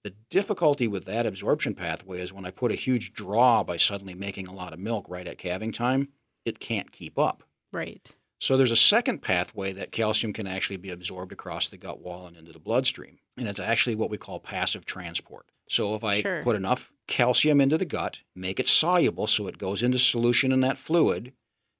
The 0.03 0.15
difficulty 0.31 0.89
with 0.89 1.05
that 1.05 1.27
absorption 1.27 1.75
pathway 1.75 2.21
is 2.21 2.33
when 2.33 2.47
I 2.47 2.51
put 2.51 2.73
a 2.73 2.77
huge 2.77 3.13
draw 3.13 3.63
by 3.63 3.77
suddenly 3.77 4.15
making 4.15 4.47
a 4.47 4.55
lot 4.55 4.73
of 4.73 4.79
milk 4.79 5.07
right 5.09 5.27
at 5.27 5.39
calving 5.39 5.73
time, 5.73 6.09
it 6.45 6.59
can't 6.59 6.91
keep 6.91 7.19
up. 7.19 7.43
Right. 7.73 8.15
So 8.41 8.57
there's 8.57 8.71
a 8.71 8.77
second 8.77 9.21
pathway 9.21 9.73
that 9.73 9.93
calcium 9.93 10.33
can 10.33 10.47
actually 10.47 10.79
be 10.79 10.89
absorbed 10.89 11.33
across 11.33 11.69
the 11.69 11.77
gut 11.77 12.01
wall 12.01 12.27
and 12.27 12.37
into 12.37 12.53
the 12.53 12.59
bloodstream. 12.59 13.19
And 13.37 13.47
it's 13.47 13.61
actually 13.61 13.95
what 13.95 14.09
we 14.09 14.17
call 14.17 14.41
passive 14.41 14.87
transport. 14.87 15.45
So 15.69 15.95
if 15.95 16.03
I 16.03 16.23
Sure. 16.23 16.43
put 16.43 16.57
enough 16.57 16.91
calcium 17.07 17.61
into 17.61 17.77
the 17.77 17.85
gut, 17.85 18.21
make 18.35 18.59
it 18.59 18.69
soluble 18.69 19.27
so 19.27 19.47
it 19.47 19.59
goes 19.59 19.83
into 19.83 19.99
solution 19.99 20.53
in 20.53 20.61
that 20.61 20.79
fluid 20.79 21.35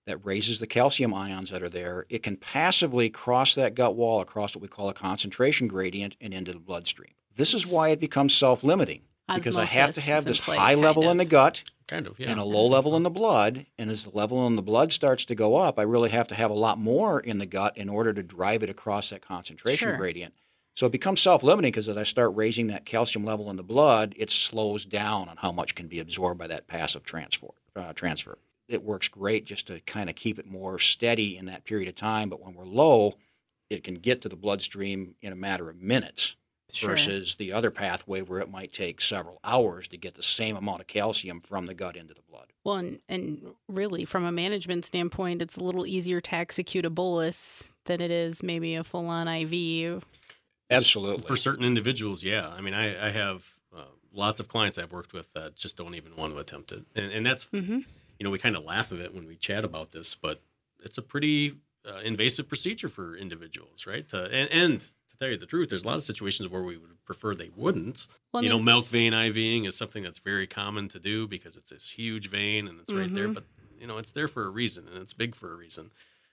that 0.07 0.25
raises 0.25 0.59
the 0.59 0.67
calcium 0.67 1.15
ions 1.15 1.51
that 1.51 1.63
are 1.63 1.69
there, 1.71 2.05
it 2.11 2.23
can 2.23 2.37
passively 2.37 3.09
cross 3.09 3.55
that 3.55 3.75
gut 3.75 3.97
wall 3.97 4.21
across 4.21 4.55
what 4.55 4.63
we 4.63 4.69
call 4.69 4.91
a 4.91 4.95
concentration 4.95 5.67
gradient 5.69 6.17
and 6.21 6.35
into 6.35 6.53
the 6.53 6.59
bloodstream. 6.61 7.15
This 7.37 7.55
is 7.55 7.67
why 7.67 7.91
it 7.91 8.01
becomes 8.01 8.35
self-limiting 8.35 9.03
because 9.35 9.57
I 9.57 9.65
have 9.65 9.95
to 9.95 10.01
have 10.01 10.25
this 10.25 10.41
high 10.41 10.75
level 10.75 11.03
kind 11.03 11.13
in 11.13 11.17
the 11.19 11.25
gut 11.25 11.63
Kind 11.87 12.07
of, 12.07 12.21
yeah. 12.21 12.31
and 12.31 12.39
a 12.39 12.45
low 12.45 12.67
level 12.67 12.97
in 12.97 13.03
the 13.03 13.11
blood. 13.11 13.67
And 13.77 13.91
as 13.91 14.05
the 14.05 14.11
level 14.11 14.47
in 14.47 14.55
the 14.55 14.63
blood 14.63 14.93
starts 14.93 15.25
to 15.27 15.35
go 15.35 15.57
up, 15.57 15.79
I 15.79 15.83
really 15.83 16.11
have 16.11 16.29
to 16.29 16.37
have 16.37 16.51
a 16.51 16.55
lot 16.55 16.79
more 16.79 17.19
in 17.19 17.39
the 17.39 17.47
gut 17.47 17.77
in 17.77 17.89
order 17.89 18.13
to 18.13 18.23
drive 18.23 18.63
it 18.63 18.71
across 18.71 19.11
that 19.11 19.23
concentration 19.23 19.89
Sure. 19.89 19.97
gradient. 19.97 20.35
So 20.75 20.87
it 20.87 20.93
becomes 20.93 21.21
self 21.21 21.43
limiting 21.43 21.73
because 21.73 21.89
as 21.89 21.97
I 21.97 22.05
start 22.05 22.37
raising 22.37 22.69
that 22.69 22.85
calcium 22.85 23.25
level 23.25 23.51
in 23.51 23.57
the 23.57 23.65
blood, 23.65 24.15
it 24.17 24.31
slows 24.31 24.85
down 24.85 25.29
on 25.29 25.37
how 25.39 25.51
much 25.51 25.75
can 25.75 25.89
be 25.89 25.99
absorbed 25.99 26.39
by 26.39 26.47
that 26.47 26.69
passive 26.69 27.03
transfer. 27.03 27.49
Uh, 27.75 27.93
transfer. 27.93 28.39
It 28.69 28.85
works 28.85 29.09
great 29.09 29.45
just 29.45 29.67
to 29.67 29.81
kind 29.81 30.09
of 30.09 30.15
keep 30.15 30.39
it 30.39 30.47
more 30.47 30.79
steady 30.79 31.37
in 31.37 31.47
that 31.47 31.65
period 31.65 31.89
of 31.89 31.97
time. 31.97 32.29
But 32.31 32.41
when 32.41 32.55
we're 32.55 32.67
low, 32.67 33.17
it 33.69 33.83
can 33.83 33.95
get 33.97 34.23
to 34.23 34.29
the 34.29 34.37
bloodstream 34.37 35.17
in 35.21 35.33
a 35.33 35.37
matter 35.37 35.69
of 35.69 35.77
minutes 35.77 36.37
Sure. 36.75 36.91
versus 36.91 37.37
the 37.37 37.53
other 37.53 37.71
pathway 37.71 38.21
where 38.23 38.41
it 38.41 38.51
might 38.51 38.73
take 38.73 39.01
several 39.01 39.39
hours 39.45 39.89
to 39.89 39.97
get 39.97 40.15
the 40.15 40.23
same 40.23 40.57
amount 40.57 40.81
of 40.81 40.87
calcium 40.87 41.41
from 41.41 41.67
the 41.67 41.75
gut 41.75 41.97
into 41.97 42.15
the 42.15 42.23
blood. 42.29 42.47
Well, 42.65 42.77
and, 42.77 43.01
and 43.09 43.55
really, 43.69 44.05
from 44.05 44.25
a 44.25 44.33
management 44.33 44.85
standpoint, 44.85 45.41
it's 45.43 45.57
a 45.57 45.65
little 45.65 45.87
easier 45.87 46.21
to 46.21 46.35
execute 46.35 46.85
a 46.85 46.91
bolus 46.91 47.73
than 47.87 48.01
it 48.01 48.11
is 48.11 48.43
maybe 48.43 48.75
a 48.75 48.85
full 48.85 49.07
on 49.07 49.29
IV. 49.29 50.05
Absolutely. 50.71 51.27
For 51.27 51.37
certain 51.37 51.65
individuals, 51.65 52.23
yeah. 52.23 52.49
I 52.49 52.61
mean, 52.61 52.75
I, 52.75 53.07
I 53.09 53.11
have 53.11 53.55
uh, 53.77 53.85
lots 54.13 54.39
of 54.41 54.49
clients 54.49 54.79
I've 54.79 54.93
worked 54.93 55.13
with 55.13 55.33
that 55.33 55.57
just 55.57 55.77
don't 55.77 55.95
even 55.95 56.15
want 56.17 56.33
to 56.35 56.39
attempt 56.39 56.73
it. 56.73 56.85
And, 56.95 57.11
and 57.13 57.27
that's, 57.27 57.45
Mm-hmm. 57.47 57.79
you 58.19 58.25
know, 58.25 58.31
we 58.31 58.39
kind 58.39 58.57
of 58.57 58.65
laugh 58.65 58.93
at 58.93 58.99
it 58.99 59.15
when 59.15 59.27
we 59.27 59.35
chat 59.37 59.65
about 59.65 59.91
this, 59.93 60.15
but 60.15 60.41
it's 60.85 60.99
a 60.99 61.03
pretty 61.03 61.55
uh, 61.89 62.01
invasive 62.05 62.49
procedure 62.49 62.89
for 62.89 63.17
individuals, 63.17 63.87
right? 63.87 64.09
To, 64.11 64.25
and, 64.27 64.51
and 64.51 64.81
to 64.81 64.87
tell 65.21 65.31
you 65.31 65.37
the 65.37 65.47
truth, 65.47 65.69
there's 65.69 65.85
a 65.85 65.87
lot 65.87 65.97
of 65.97 66.03
situations 66.03 66.49
where 66.49 66.63
we 66.63 66.77
would 66.77 67.05
prefer 67.05 67.35
they 67.35 67.51
wouldn't. 67.55 68.07
Well, 68.33 68.43
I 68.43 68.45
you 68.45 68.49
know, 68.49 68.59
milk 68.59 68.87
vein 68.87 69.13
IVing 69.13 69.67
is 69.67 69.77
something 69.77 70.03
that's 70.03 70.19
very 70.19 70.47
common 70.47 70.89
to 70.89 70.99
do 70.99 71.29
because 71.29 71.57
it's 71.57 71.71
this 71.71 71.91
huge 71.91 72.29
vein 72.31 72.67
and 72.67 72.81
it's 72.81 72.93
right 72.93 73.13
there. 73.13 73.29
Mhm. 73.29 73.35
But 73.35 73.45
you 73.79 73.87
know, 73.87 73.99
it's 73.99 74.13
there 74.13 74.29
for 74.29 74.45
a 74.45 74.51
reason 74.51 74.87
and 74.89 74.99
it's 75.03 75.13
big 75.13 75.35
for 75.35 75.53
a 75.53 75.57
reason. 75.57 75.93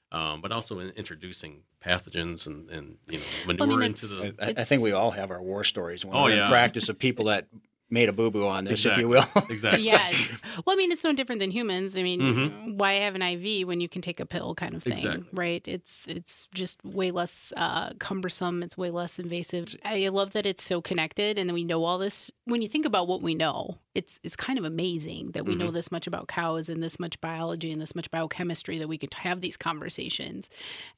Um, 0.09 0.39
but 0.39 0.53
also 0.53 0.79
in 0.79 0.89
introducing 0.91 1.63
pathogens 1.83 2.47
and, 2.47 2.69
and 2.69 2.97
you 3.09 3.17
know 3.19 3.25
manure 3.45 3.67
mean, 3.67 3.83
into 3.87 4.05
the 4.07 4.33
I, 4.39 4.61
I 4.61 4.63
think 4.63 4.81
we 4.81 4.93
all 4.93 5.11
have 5.11 5.31
our 5.31 5.41
war 5.41 5.65
stories 5.65 6.05
when 6.05 6.15
Oh, 6.15 6.23
we're 6.23 6.31
in 6.31 6.37
yeah. 6.37 6.49
practice 6.49 6.87
of 6.87 6.97
people 6.97 7.25
that 7.25 7.45
made 7.89 8.09
a 8.09 8.13
boo 8.13 8.29
boo 8.29 8.45
on 8.47 8.65
this, 8.65 8.85
if 8.85 8.97
you 8.97 9.07
will. 9.07 9.25
exactly. 9.49 9.83
yes. 9.83 10.29
Well, 10.65 10.73
I 10.73 10.75
mean, 10.75 10.91
it's 10.91 11.03
no 11.03 11.13
different 11.13 11.39
than 11.39 11.51
humans. 11.51 11.95
I 11.95 12.03
mean, 12.03 12.19
Mhm. 12.21 12.75
why 12.77 12.93
have 12.93 13.15
an 13.15 13.21
IV 13.21 13.65
when 13.67 13.79
you 13.79 13.87
can 13.87 14.01
take 14.01 14.19
a 14.19 14.25
pill, 14.25 14.55
kind 14.55 14.75
of 14.75 14.83
thing, 14.83 14.93
Exactly. 14.93 15.25
right? 15.31 15.65
It's 15.67 16.05
it's 16.07 16.47
just 16.53 16.83
way 16.83 17.11
less 17.11 17.53
uh, 17.55 17.93
cumbersome. 17.99 18.61
It's 18.63 18.77
way 18.77 18.89
less 18.89 19.19
invasive. 19.19 19.75
I 19.85 20.07
love 20.09 20.31
that 20.31 20.45
it's 20.45 20.63
so 20.63 20.81
connected, 20.81 21.37
and 21.39 21.53
we 21.53 21.63
know 21.63 21.83
all 21.85 21.97
this. 21.97 22.29
When 22.45 22.61
you 22.61 22.67
think 22.67 22.85
about 22.85 23.07
what 23.07 23.21
we 23.21 23.35
know, 23.35 23.77
it's 23.95 24.19
it's 24.23 24.35
kind 24.35 24.59
of 24.59 24.65
amazing 24.65 25.31
that 25.31 25.45
we 25.45 25.55
know 25.55 25.69
Mhm. 25.69 25.73
this 25.73 25.91
much 25.91 26.07
about 26.07 26.27
cows 26.27 26.67
and 26.69 26.83
this 26.83 26.99
much 26.99 27.19
biology 27.21 27.71
and 27.71 27.81
this 27.81 27.95
much 27.95 28.11
biochemistry 28.11 28.77
that 28.79 28.87
we 28.89 28.97
could 28.97 29.13
have 29.13 29.39
these 29.41 29.55
conversations, 29.57 30.49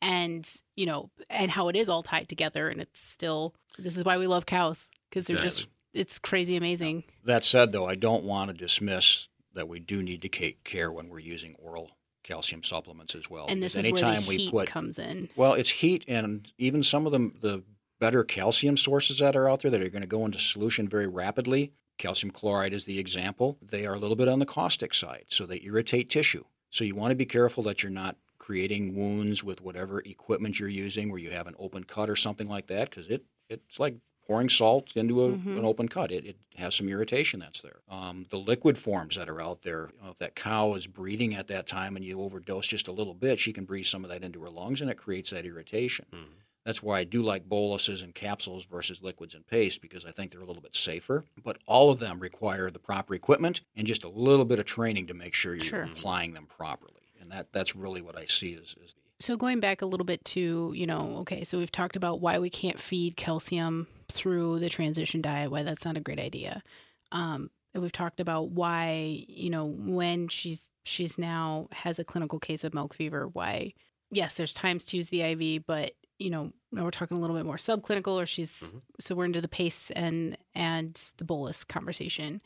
and 0.02 0.50
you 0.76 0.86
know, 0.86 1.10
and 1.30 1.52
how 1.52 1.68
it 1.68 1.76
is 1.76 1.90
all 1.90 2.02
tied 2.04 2.28
together. 2.30 2.70
And 2.70 2.82
it's 2.82 3.00
still 3.00 3.54
this 3.78 3.96
is 3.98 4.04
why 4.04 4.18
we 4.18 4.28
love 4.28 4.46
cows 4.46 4.90
because 5.10 5.28
they're 5.28 5.38
just 5.38 5.60
Exactly. 5.60 5.74
It's 5.94 6.20
crazy 6.20 6.56
amazing. 6.56 7.04
that 7.26 7.46
said, 7.46 7.72
though, 7.72 7.88
I 7.88 7.96
don't 7.96 8.24
want 8.24 8.52
to 8.52 8.56
dismiss 8.56 9.28
that 9.54 9.68
we 9.68 9.80
do 9.80 10.04
need 10.04 10.22
to 10.22 10.30
take 10.30 10.64
care 10.64 10.92
when 10.92 11.10
we're 11.10 11.20
using 11.20 11.56
oral 11.60 11.92
calcium 12.24 12.64
supplements 12.64 13.16
as 13.16 13.30
well. 13.30 13.48
And 13.50 13.62
this 13.62 13.76
is 13.76 13.86
where 13.86 13.94
the 13.94 14.06
anytime 14.06 14.28
we 14.28 14.38
heat 14.38 14.52
put 14.52 14.68
comes 14.68 15.00
in. 15.00 15.30
Well, 15.36 15.54
it's 15.54 15.70
heat, 15.70 16.06
and 16.08 16.52
even 16.58 16.84
some 16.84 17.06
of 17.06 17.12
the 17.12 17.32
the 17.42 17.64
better 18.00 18.24
calcium 18.24 18.78
sources 18.78 19.20
that 19.20 19.36
are 19.36 19.50
out 19.50 19.62
there 19.62 19.72
that 19.72 19.82
are 19.82 19.90
going 19.90 20.02
to 20.02 20.08
go 20.08 20.26
into 20.26 20.40
solution 20.40 20.88
very 20.88 21.08
rapidly. 21.08 21.74
Calcium 21.98 22.32
chloride 22.32 22.74
is 22.74 22.86
the 22.86 22.98
example. 22.98 23.58
They 23.62 23.86
are 23.86 23.94
a 23.94 24.00
little 24.00 24.16
bit 24.16 24.30
on 24.30 24.40
the 24.40 24.46
caustic 24.46 24.94
side, 24.94 25.26
so 25.28 25.46
they 25.46 25.60
irritate 25.66 26.10
tissue. 26.10 26.46
So 26.70 26.86
you 26.86 26.96
want 26.96 27.12
to 27.12 27.16
be 27.16 27.26
careful 27.26 27.64
that 27.64 27.84
you're 27.84 27.92
not 27.92 28.16
creating 28.38 28.96
wounds 28.96 29.44
with 29.44 29.60
whatever 29.60 30.00
equipment 30.06 30.60
you're 30.60 30.70
using, 30.70 31.12
where 31.12 31.20
you 31.20 31.32
have 31.32 31.48
an 31.48 31.56
open 31.60 31.84
cut 31.84 32.10
or 32.10 32.16
something 32.16 32.48
like 32.48 32.68
that, 32.68 32.90
because 32.90 33.08
it 33.10 33.26
it's 33.50 33.80
like 33.80 33.96
pouring 34.30 34.48
salt 34.48 34.96
into 34.96 35.24
a, 35.26 35.32
Mhm. 35.32 35.58
an 35.58 35.66
open 35.66 35.88
cut. 35.90 36.12
It, 36.12 36.24
it 36.24 36.38
has 36.56 36.76
some 36.76 36.88
irritation 36.88 37.40
that's 37.40 37.62
there. 37.62 37.80
Um, 37.90 38.28
the 38.30 38.38
liquid 38.38 38.78
forms 38.78 39.16
that 39.16 39.28
are 39.28 39.42
out 39.42 39.64
there, 39.64 39.90
you 39.98 40.04
know, 40.06 40.12
if 40.12 40.20
that 40.20 40.36
cow 40.36 40.76
is 40.76 40.86
breathing 40.86 41.34
at 41.34 41.48
that 41.48 41.66
time 41.66 41.96
and 41.96 42.06
you 42.06 42.22
overdose 42.22 42.68
just 42.68 42.88
a 42.88 42.92
little 42.92 43.16
bit, 43.16 43.40
she 43.40 43.52
can 43.52 43.66
breathe 43.66 43.88
some 43.88 44.04
of 44.06 44.12
that 44.12 44.24
into 44.24 44.40
her 44.44 44.50
lungs 44.52 44.82
and 44.82 44.90
it 44.92 44.98
creates 44.98 45.32
that 45.32 45.48
irritation. 45.48 46.06
Mhm. 46.14 46.26
That's 46.64 46.84
why 46.84 47.00
I 47.00 47.06
do 47.06 47.24
like 47.24 47.50
boluses 47.50 48.04
and 48.04 48.14
capsules 48.14 48.66
versus 48.66 49.02
liquids 49.02 49.34
and 49.34 49.48
paste 49.48 49.82
because 49.82 50.06
I 50.06 50.12
think 50.12 50.30
they're 50.32 50.42
a 50.42 50.46
little 50.46 50.62
bit 50.62 50.76
safer. 50.76 51.26
But 51.44 51.58
all 51.66 51.90
of 51.90 51.98
them 51.98 52.20
require 52.20 52.70
the 52.70 52.78
proper 52.78 53.16
equipment 53.16 53.62
and 53.76 53.88
just 53.88 54.04
a 54.04 54.10
little 54.10 54.46
bit 54.46 54.60
of 54.60 54.66
training 54.66 55.08
to 55.08 55.16
make 55.16 55.34
sure 55.34 55.56
you're 55.56 55.64
Sure. 55.64 55.84
applying 55.86 56.34
them 56.36 56.46
properly. 56.46 56.94
And 57.20 57.32
that, 57.32 57.52
that's 57.52 57.76
really 57.76 58.04
what 58.04 58.16
I 58.16 58.28
see 58.28 58.52
is, 58.54 58.76
as 58.86 58.94
the 58.94 58.99
So 59.20 59.36
going 59.36 59.60
back 59.60 59.82
a 59.82 59.86
little 59.86 60.06
bit 60.06 60.24
to, 60.26 60.72
you 60.76 60.88
know, 60.88 61.18
okay, 61.20 61.44
so 61.44 61.58
we've 61.58 61.72
talked 61.72 61.96
about 61.98 62.22
why 62.22 62.40
we 62.40 62.50
can't 62.50 62.80
feed 62.80 63.18
calcium 63.18 63.88
through 64.10 64.60
the 64.60 64.70
transition 64.70 65.22
diet, 65.22 65.52
why 65.52 65.64
that's 65.64 65.84
not 65.84 65.98
a 65.98 66.02
great 66.02 66.20
idea. 66.20 66.64
Um, 67.12 67.52
and 67.74 67.84
we've 67.84 67.92
talked 67.92 68.20
about 68.22 68.52
why, 68.52 69.26
you 69.28 69.50
know, 69.50 69.66
when 69.66 70.28
she's 70.30 70.68
she's 70.86 71.18
now 71.18 71.68
has 71.72 72.00
a 72.00 72.06
clinical 72.06 72.40
case 72.40 72.64
of 72.64 72.74
milk 72.74 72.94
fever, 72.96 73.28
why 73.28 73.74
yes, 74.12 74.38
there's 74.38 74.54
times 74.54 74.86
to 74.86 74.98
use 74.98 75.10
the 75.10 75.22
IV, 75.22 75.60
but 75.60 75.92
you 76.18 76.30
know, 76.30 76.52
now 76.72 76.84
we're 76.84 76.92
talking 76.92 77.18
a 77.18 77.20
little 77.20 77.36
bit 77.36 77.46
more 77.46 77.56
subclinical 77.58 78.14
or 78.22 78.26
she's 78.26 78.74
Mhm. 78.74 78.82
so 79.00 79.16
we're 79.16 79.26
into 79.26 79.42
the 79.42 79.48
pace 79.50 79.92
and 79.92 80.38
and 80.56 80.96
the 81.18 81.26
bolus 81.26 81.64
conversation. 81.66 82.42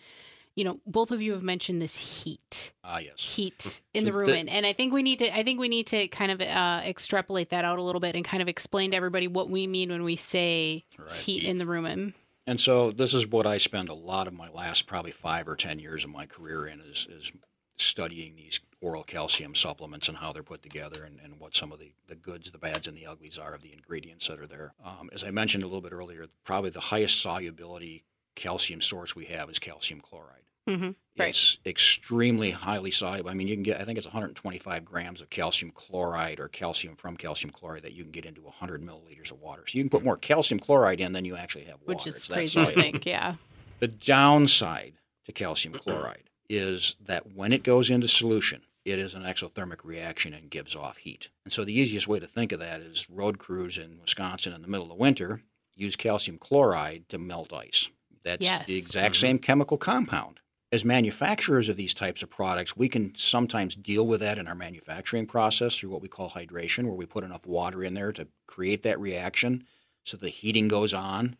You 0.56 0.66
know, 0.66 0.80
both 0.86 1.12
of 1.12 1.22
you 1.22 1.32
have 1.34 1.44
mentioned 1.44 1.82
this 1.82 1.98
heat. 1.98 2.74
Ah 2.84 3.00
yes. 3.00 3.16
heat 3.18 3.82
in 3.94 4.06
So 4.06 4.12
the 4.12 4.18
rumen 4.18 4.48
and 4.50 4.66
i 4.66 4.74
think 4.74 4.94
we 4.94 5.02
need 5.04 5.20
to 5.20 5.36
i 5.36 5.42
think 5.42 5.60
we 5.60 5.70
need 5.70 5.88
to 5.88 6.08
kind 6.10 6.32
of 6.32 6.42
uh, 6.42 6.82
extrapolate 6.86 7.50
that 7.50 7.64
out 7.66 7.80
a 7.80 7.82
little 7.82 8.02
bit 8.02 8.16
and 8.16 8.26
kind 8.26 8.42
of 8.44 8.50
explain 8.50 8.92
to 8.92 8.98
everybody 8.98 9.28
what 9.28 9.50
we 9.50 9.68
mean 9.68 9.90
when 9.90 10.04
we 10.04 10.16
say 10.18 10.84
Right, 11.00 11.12
heat, 11.14 11.44
in 11.44 11.58
the 11.58 11.66
rumen 11.66 12.14
And 12.46 12.60
so 12.60 12.92
this 12.92 13.14
is 13.14 13.26
what 13.26 13.48
I 13.48 13.58
spend 13.58 13.88
a 13.90 13.94
lot 13.94 14.28
of 14.28 14.34
my 14.34 14.50
last 14.50 14.86
probably 14.86 15.12
five 15.12 15.48
or 15.48 15.56
ten 15.56 15.80
years 15.80 16.04
of 16.04 16.10
my 16.10 16.26
career 16.26 16.68
in 16.68 16.82
is, 16.82 17.08
is 17.10 17.32
studying 17.78 18.36
these 18.36 18.60
oral 18.82 19.04
calcium 19.04 19.56
supplements 19.56 20.10
and 20.10 20.18
how 20.18 20.32
they're 20.34 20.44
put 20.44 20.62
together 20.62 21.04
and, 21.06 21.20
and 21.24 21.40
what 21.40 21.56
some 21.56 21.72
of 21.72 21.80
the, 21.80 21.94
the 22.08 22.16
goods, 22.16 22.52
the 22.52 22.58
bads, 22.58 22.86
and 22.88 22.96
the 22.98 23.06
uglies 23.06 23.38
are 23.38 23.54
of 23.54 23.62
the 23.62 23.72
ingredients 23.74 24.28
that 24.28 24.40
are 24.40 24.46
there. 24.48 24.74
Um, 24.86 25.10
as 25.14 25.24
I 25.24 25.32
mentioned 25.32 25.64
a 25.64 25.68
little 25.68 25.82
bit 25.82 25.94
earlier, 25.94 26.26
probably 26.44 26.70
the 26.70 26.80
highest 26.82 27.22
solubility 27.22 28.04
calcium 28.36 28.82
source 28.82 29.16
we 29.16 29.26
have 29.26 29.50
is 29.50 29.60
calcium 29.60 30.02
chloride. 30.02 30.44
Mm-hmm. 30.70 30.92
Right. 31.20 31.30
It's 31.30 31.60
extremely 31.66 32.52
highly 32.52 32.90
soluble. 32.90 33.30
I 33.30 33.34
mean, 33.34 33.48
you 33.48 33.56
can 33.56 33.64
get, 33.64 33.82
I 33.82 33.84
think 33.84 33.98
it's 33.98 34.08
125 34.08 34.86
grams 34.86 35.22
of 35.22 35.30
calcium 35.30 35.72
chloride 35.72 36.40
or 36.40 36.48
calcium 36.48 36.96
from 36.96 37.18
calcium 37.18 37.52
chloride 37.52 37.84
that 37.84 37.94
you 37.94 38.04
can 38.04 38.12
get 38.12 38.26
into 38.26 38.42
100 38.42 38.82
milliliters 38.82 39.32
of 39.32 39.40
water. 39.40 39.64
So 39.68 39.78
you 39.78 39.84
can 39.84 39.90
put 39.90 40.04
more 40.04 40.18
calcium 40.18 40.60
chloride 40.60 41.02
in 41.02 41.12
than 41.12 41.26
you 41.26 41.36
actually 41.36 41.66
have 41.66 41.76
water. 41.82 41.86
Which 41.86 42.08
is 42.08 42.16
It's 42.16 42.28
crazy 42.30 42.66
to 42.66 42.72
think. 42.72 43.06
Yeah. 43.06 43.36
The 43.80 43.90
downside 43.90 44.94
to 45.26 45.32
calcium 45.32 45.74
chloride 45.74 46.30
is 46.50 46.96
that 47.06 47.34
when 47.36 47.52
it 47.52 47.64
goes 47.64 47.90
into 47.90 48.08
solution, 48.08 48.62
it 48.86 49.00
is 49.00 49.14
an 49.14 49.24
exothermic 49.24 49.84
reaction 49.84 50.34
and 50.34 50.50
gives 50.50 50.76
off 50.76 50.98
heat. 50.98 51.30
And 51.46 51.54
so 51.54 51.64
the 51.64 51.78
easiest 51.78 52.08
way 52.08 52.20
to 52.20 52.28
think 52.28 52.52
of 52.52 52.60
that 52.60 52.82
is 52.82 53.10
road 53.10 53.38
crews 53.38 53.78
in 53.78 54.00
Wisconsin 54.02 54.54
in 54.54 54.62
the 54.62 54.68
middle 54.68 54.92
of 54.92 54.98
winter 54.98 55.42
use 55.76 55.96
calcium 55.96 56.38
chloride 56.38 57.10
to 57.10 57.18
melt 57.18 57.52
ice. 57.54 57.90
That's 58.24 58.44
Yes. 58.46 58.66
the 58.68 58.78
exact 58.78 59.16
Mhm. 59.16 59.20
same 59.20 59.40
chemical 59.40 59.78
compound. 59.78 60.40
As 60.72 60.84
manufacturers 60.84 61.70
of 61.70 61.76
these 61.78 61.94
types 61.94 62.24
of 62.24 62.30
products, 62.32 62.76
we 62.76 62.90
can 62.90 63.14
sometimes 63.16 63.76
deal 63.76 64.08
with 64.08 64.22
that 64.22 64.40
in 64.40 64.48
our 64.48 64.56
manufacturing 64.56 65.28
process 65.28 65.78
through 65.78 65.92
what 65.92 66.02
we 66.02 66.08
call 66.08 66.32
hydration, 66.32 66.86
where 66.86 66.96
we 66.96 67.06
put 67.06 67.24
enough 67.24 67.46
water 67.46 67.84
in 67.84 67.94
there 67.94 68.12
to 68.14 68.28
create 68.48 68.82
that 68.84 69.00
reaction 69.00 69.68
so 70.04 70.18
the 70.18 70.30
heating 70.30 70.68
goes 70.68 70.94
on. 70.94 71.38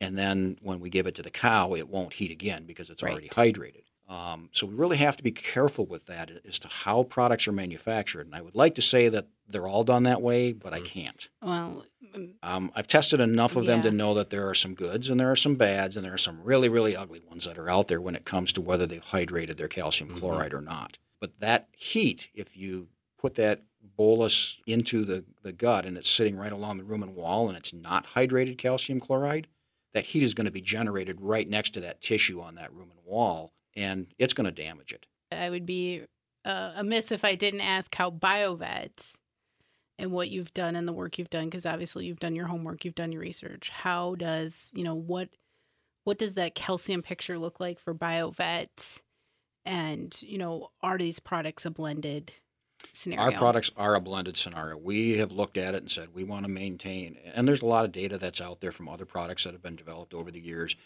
And 0.00 0.16
then 0.16 0.56
when 0.62 0.80
we 0.80 0.88
give 0.88 1.06
it 1.06 1.14
to 1.16 1.22
the 1.22 1.30
cow, 1.30 1.74
it 1.74 1.88
won't 1.88 2.14
heat 2.14 2.30
again 2.30 2.64
because 2.64 2.88
it's 2.88 3.02
already 3.02 3.28
hydrated. 3.28 3.82
Um, 4.10 4.48
so 4.50 4.66
we 4.66 4.74
really 4.74 4.96
have 4.96 5.16
to 5.18 5.22
be 5.22 5.30
careful 5.30 5.86
with 5.86 6.06
that 6.06 6.32
as 6.44 6.58
to 6.58 6.68
how 6.68 7.04
products 7.04 7.46
are 7.46 7.52
manufactured. 7.52 8.26
And 8.26 8.34
I 8.34 8.40
would 8.40 8.56
like 8.56 8.74
to 8.74 8.82
say 8.82 9.08
that 9.08 9.28
they're 9.48 9.68
all 9.68 9.84
done 9.84 10.02
that 10.02 10.20
way, 10.20 10.52
but 10.52 10.72
I 10.72 10.80
Mhm. 10.80 10.84
can't. 10.84 11.28
Well, 11.40 11.86
mm, 12.12 12.34
Um, 12.42 12.72
I've 12.74 12.88
tested 12.88 13.20
enough 13.20 13.54
of 13.54 13.66
them 13.66 13.82
to 13.82 13.90
know 13.92 14.14
that 14.14 14.30
there 14.30 14.48
are 14.48 14.54
some 14.54 14.74
goods 14.74 15.08
and 15.08 15.20
there 15.20 15.30
are 15.30 15.36
some 15.36 15.54
bads, 15.54 15.96
and 15.96 16.04
there 16.04 16.12
are 16.14 16.18
some 16.18 16.42
really, 16.42 16.68
really 16.68 16.96
ugly 16.96 17.20
ones 17.20 17.44
that 17.44 17.56
are 17.56 17.70
out 17.70 17.86
there 17.86 18.00
when 18.00 18.16
it 18.16 18.24
comes 18.24 18.52
to 18.54 18.60
whether 18.60 18.84
they've 18.84 19.04
hydrated 19.04 19.56
their 19.58 19.68
calcium 19.68 20.10
Mhm. 20.10 20.18
chloride 20.18 20.54
or 20.54 20.60
not. 20.60 20.98
But 21.20 21.38
that 21.38 21.68
heat, 21.76 22.30
if 22.34 22.56
you 22.56 22.88
put 23.16 23.36
that 23.36 23.62
bolus 23.96 24.58
into 24.66 25.04
the, 25.04 25.24
the 25.42 25.52
gut 25.52 25.86
and 25.86 25.96
it's 25.96 26.10
sitting 26.10 26.36
right 26.36 26.52
along 26.52 26.78
the 26.78 26.84
rumen 26.84 27.10
wall 27.10 27.48
and 27.48 27.56
it's 27.56 27.72
not 27.72 28.06
hydrated 28.08 28.58
calcium 28.58 28.98
chloride, 28.98 29.46
that 29.92 30.06
heat 30.06 30.22
is 30.24 30.34
going 30.34 30.46
to 30.46 30.50
be 30.50 30.60
generated 30.60 31.20
right 31.20 31.48
next 31.48 31.74
to 31.74 31.80
that 31.80 32.00
tissue 32.00 32.40
on 32.40 32.56
that 32.56 32.72
rumen 32.72 33.02
wall, 33.04 33.52
and 33.76 34.06
it's 34.18 34.32
going 34.32 34.46
to 34.46 34.62
damage 34.62 34.92
it. 34.92 35.06
I 35.32 35.50
would 35.50 35.66
be 35.66 36.02
uh, 36.44 36.72
amiss 36.76 37.12
if 37.12 37.24
I 37.24 37.34
didn't 37.34 37.60
ask 37.60 37.94
how 37.94 38.10
BioVet 38.10 39.12
and 39.98 40.10
what 40.10 40.30
you've 40.30 40.52
done 40.54 40.76
and 40.76 40.88
the 40.88 40.92
work 40.92 41.18
you've 41.18 41.30
done, 41.30 41.44
because 41.46 41.66
obviously 41.66 42.06
you've 42.06 42.20
done 42.20 42.34
your 42.34 42.46
homework, 42.46 42.84
you've 42.84 42.94
done 42.94 43.12
your 43.12 43.20
research. 43.20 43.68
How 43.70 44.14
does 44.14 44.70
you 44.74 44.82
know 44.82 44.94
what 44.94 45.28
what 46.04 46.18
does 46.18 46.34
that 46.34 46.54
calcium 46.54 47.02
picture 47.02 47.38
look 47.38 47.60
like 47.60 47.78
for 47.78 47.94
BioVet? 47.94 49.02
And 49.64 50.16
you 50.22 50.38
know, 50.38 50.70
are 50.82 50.98
these 50.98 51.20
products 51.20 51.66
a 51.66 51.70
blended 51.70 52.32
scenario? 52.92 53.32
Our 53.32 53.38
products 53.38 53.70
are 53.76 53.94
a 53.94 54.00
blended 54.00 54.36
scenario. 54.36 54.78
We 54.78 55.18
have 55.18 55.32
looked 55.32 55.58
at 55.58 55.74
it 55.74 55.82
and 55.82 55.90
said 55.90 56.14
we 56.14 56.24
want 56.24 56.46
to 56.46 56.50
maintain, 56.50 57.18
and 57.34 57.46
there's 57.46 57.62
a 57.62 57.66
lot 57.66 57.84
of 57.84 57.92
data 57.92 58.16
that's 58.16 58.40
out 58.40 58.60
there 58.60 58.72
from 58.72 58.88
other 58.88 59.04
products 59.04 59.44
that 59.44 59.52
have 59.52 59.62
been 59.62 59.76
developed 59.76 60.14
over 60.14 60.30
the 60.30 60.40
years. 60.40 60.76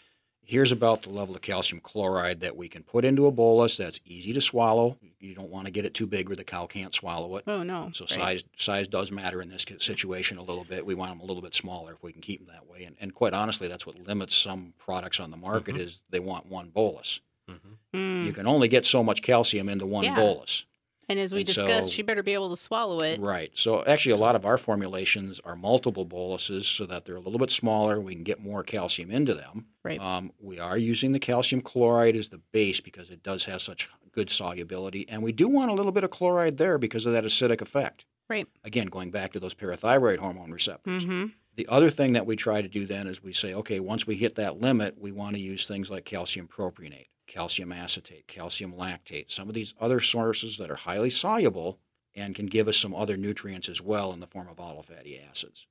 Here's 0.47 0.71
about 0.71 1.01
the 1.03 1.09
level 1.09 1.35
of 1.35 1.41
calcium 1.41 1.81
chloride 1.81 2.41
that 2.41 2.55
we 2.55 2.69
can 2.69 2.83
put 2.83 3.03
into 3.03 3.25
a 3.25 3.31
bolus 3.31 3.77
that's 3.77 3.99
easy 4.05 4.31
to 4.33 4.41
swallow. 4.41 4.95
You 5.19 5.33
don't 5.33 5.49
want 5.49 5.65
to 5.65 5.71
get 5.71 5.85
it 5.85 5.95
too 5.95 6.05
big 6.05 6.27
where 6.29 6.35
the 6.35 6.43
cow 6.43 6.67
can't 6.67 6.93
swallow 6.93 7.37
it. 7.37 7.45
Oh 7.47 7.63
no! 7.63 7.89
So 7.93 8.05
right. 8.05 8.13
size 8.39 8.43
size 8.55 8.87
does 8.87 9.11
matter 9.11 9.41
in 9.41 9.49
this 9.49 9.65
situation 9.79 10.37
a 10.37 10.43
little 10.43 10.63
bit. 10.63 10.85
We 10.85 10.93
want 10.93 11.11
them 11.11 11.19
a 11.19 11.25
little 11.25 11.41
bit 11.41 11.55
smaller 11.55 11.93
if 11.93 12.03
we 12.03 12.11
can 12.13 12.21
keep 12.21 12.45
them 12.45 12.53
that 12.53 12.67
way. 12.69 12.83
And, 12.83 12.95
and 13.01 13.13
quite 13.13 13.33
honestly, 13.33 13.67
that's 13.67 13.87
what 13.87 13.97
limits 14.07 14.35
some 14.37 14.73
products 14.77 15.19
on 15.19 15.31
the 15.31 15.37
market 15.37 15.75
Mhm. 15.75 15.79
is 15.79 16.01
they 16.11 16.19
want 16.19 16.45
one 16.45 16.69
bolus. 16.69 17.21
Mhm. 17.49 17.59
Mm. 17.93 18.25
You 18.25 18.33
can 18.33 18.45
only 18.45 18.67
get 18.67 18.85
so 18.85 19.03
much 19.03 19.21
calcium 19.23 19.67
into 19.67 19.85
one 19.87 20.03
Yeah. 20.03 20.15
bolus. 20.15 20.65
And 21.07 21.19
as 21.19 21.33
we 21.33 21.39
and 21.39 21.47
discussed, 21.47 21.87
so- 21.87 21.93
she 21.93 22.01
better 22.01 22.23
be 22.23 22.33
able 22.33 22.49
to 22.49 22.57
swallow 22.57 22.99
it. 22.99 23.19
Right. 23.19 23.51
So 23.53 23.83
actually, 23.85 24.13
a 24.13 24.17
lot 24.17 24.35
of 24.35 24.45
our 24.45 24.57
formulations 24.57 25.39
are 25.43 25.55
multiple 25.55 26.05
boluses, 26.05 26.67
so 26.67 26.85
that 26.85 27.05
they're 27.05 27.15
a 27.15 27.19
little 27.19 27.39
bit 27.39 27.51
smaller. 27.51 27.99
We 27.99 28.15
can 28.15 28.23
get 28.23 28.41
more 28.41 28.63
calcium 28.63 29.11
into 29.11 29.33
them. 29.33 29.67
Right. 29.83 29.99
Um, 29.99 30.31
we 30.39 30.59
are 30.59 30.77
using 30.77 31.11
the 31.11 31.19
calcium 31.19 31.61
chloride 31.61 32.15
as 32.15 32.29
the 32.29 32.41
base 32.51 32.79
because 32.79 33.09
it 33.09 33.23
does 33.23 33.45
have 33.45 33.61
such 33.61 33.89
good 34.11 34.29
solubility, 34.29 35.07
and 35.09 35.21
we 35.21 35.31
do 35.31 35.47
want 35.47 35.69
a 35.69 35.73
little 35.73 35.91
bit 35.91 36.03
of 36.03 36.09
chloride 36.09 36.57
there 36.57 36.77
because 36.77 37.05
of 37.05 37.13
that 37.13 37.25
acidic 37.25 37.61
effect. 37.61 38.05
Right. 38.29 38.47
Again, 38.63 38.87
going 38.87 39.11
back 39.11 39.33
to 39.33 39.39
those 39.39 39.53
parathyroid 39.53 40.17
hormone 40.17 40.51
receptors. 40.51 41.05
Mm-hmm. 41.05 41.27
The 41.55 41.67
other 41.67 41.89
thing 41.89 42.13
that 42.13 42.25
we 42.25 42.35
try 42.35 42.61
to 42.61 42.67
do 42.67 42.85
then 42.85 43.07
is 43.07 43.23
we 43.23 43.33
say, 43.33 43.53
okay, 43.53 43.79
once 43.79 44.07
we 44.07 44.15
hit 44.15 44.35
that 44.35 44.59
limit, 44.59 44.99
we 44.99 45.11
want 45.11 45.35
to 45.35 45.41
use 45.41 45.65
things 45.65 45.89
like 45.89 46.03
calcium 46.03 46.47
propionate, 46.47 47.07
calcium 47.27 47.71
acetate, 47.71 48.27
calcium 48.27 48.73
lactate, 48.73 49.31
some 49.31 49.47
of 49.47 49.55
these 49.55 49.73
other 49.79 49.99
sources 49.99 50.57
that 50.57 50.71
are 50.71 50.75
highly 50.75 51.09
soluble 51.09 51.79
and 52.15 52.35
can 52.35 52.45
give 52.45 52.67
us 52.67 52.77
some 52.77 52.95
other 52.95 53.17
nutrients 53.17 53.67
as 53.69 53.81
well 53.81 54.13
in 54.13 54.19
the 54.19 54.27
form 54.27 54.47
of 54.47 54.85
fatty 54.85 55.19
acids. 55.29 55.67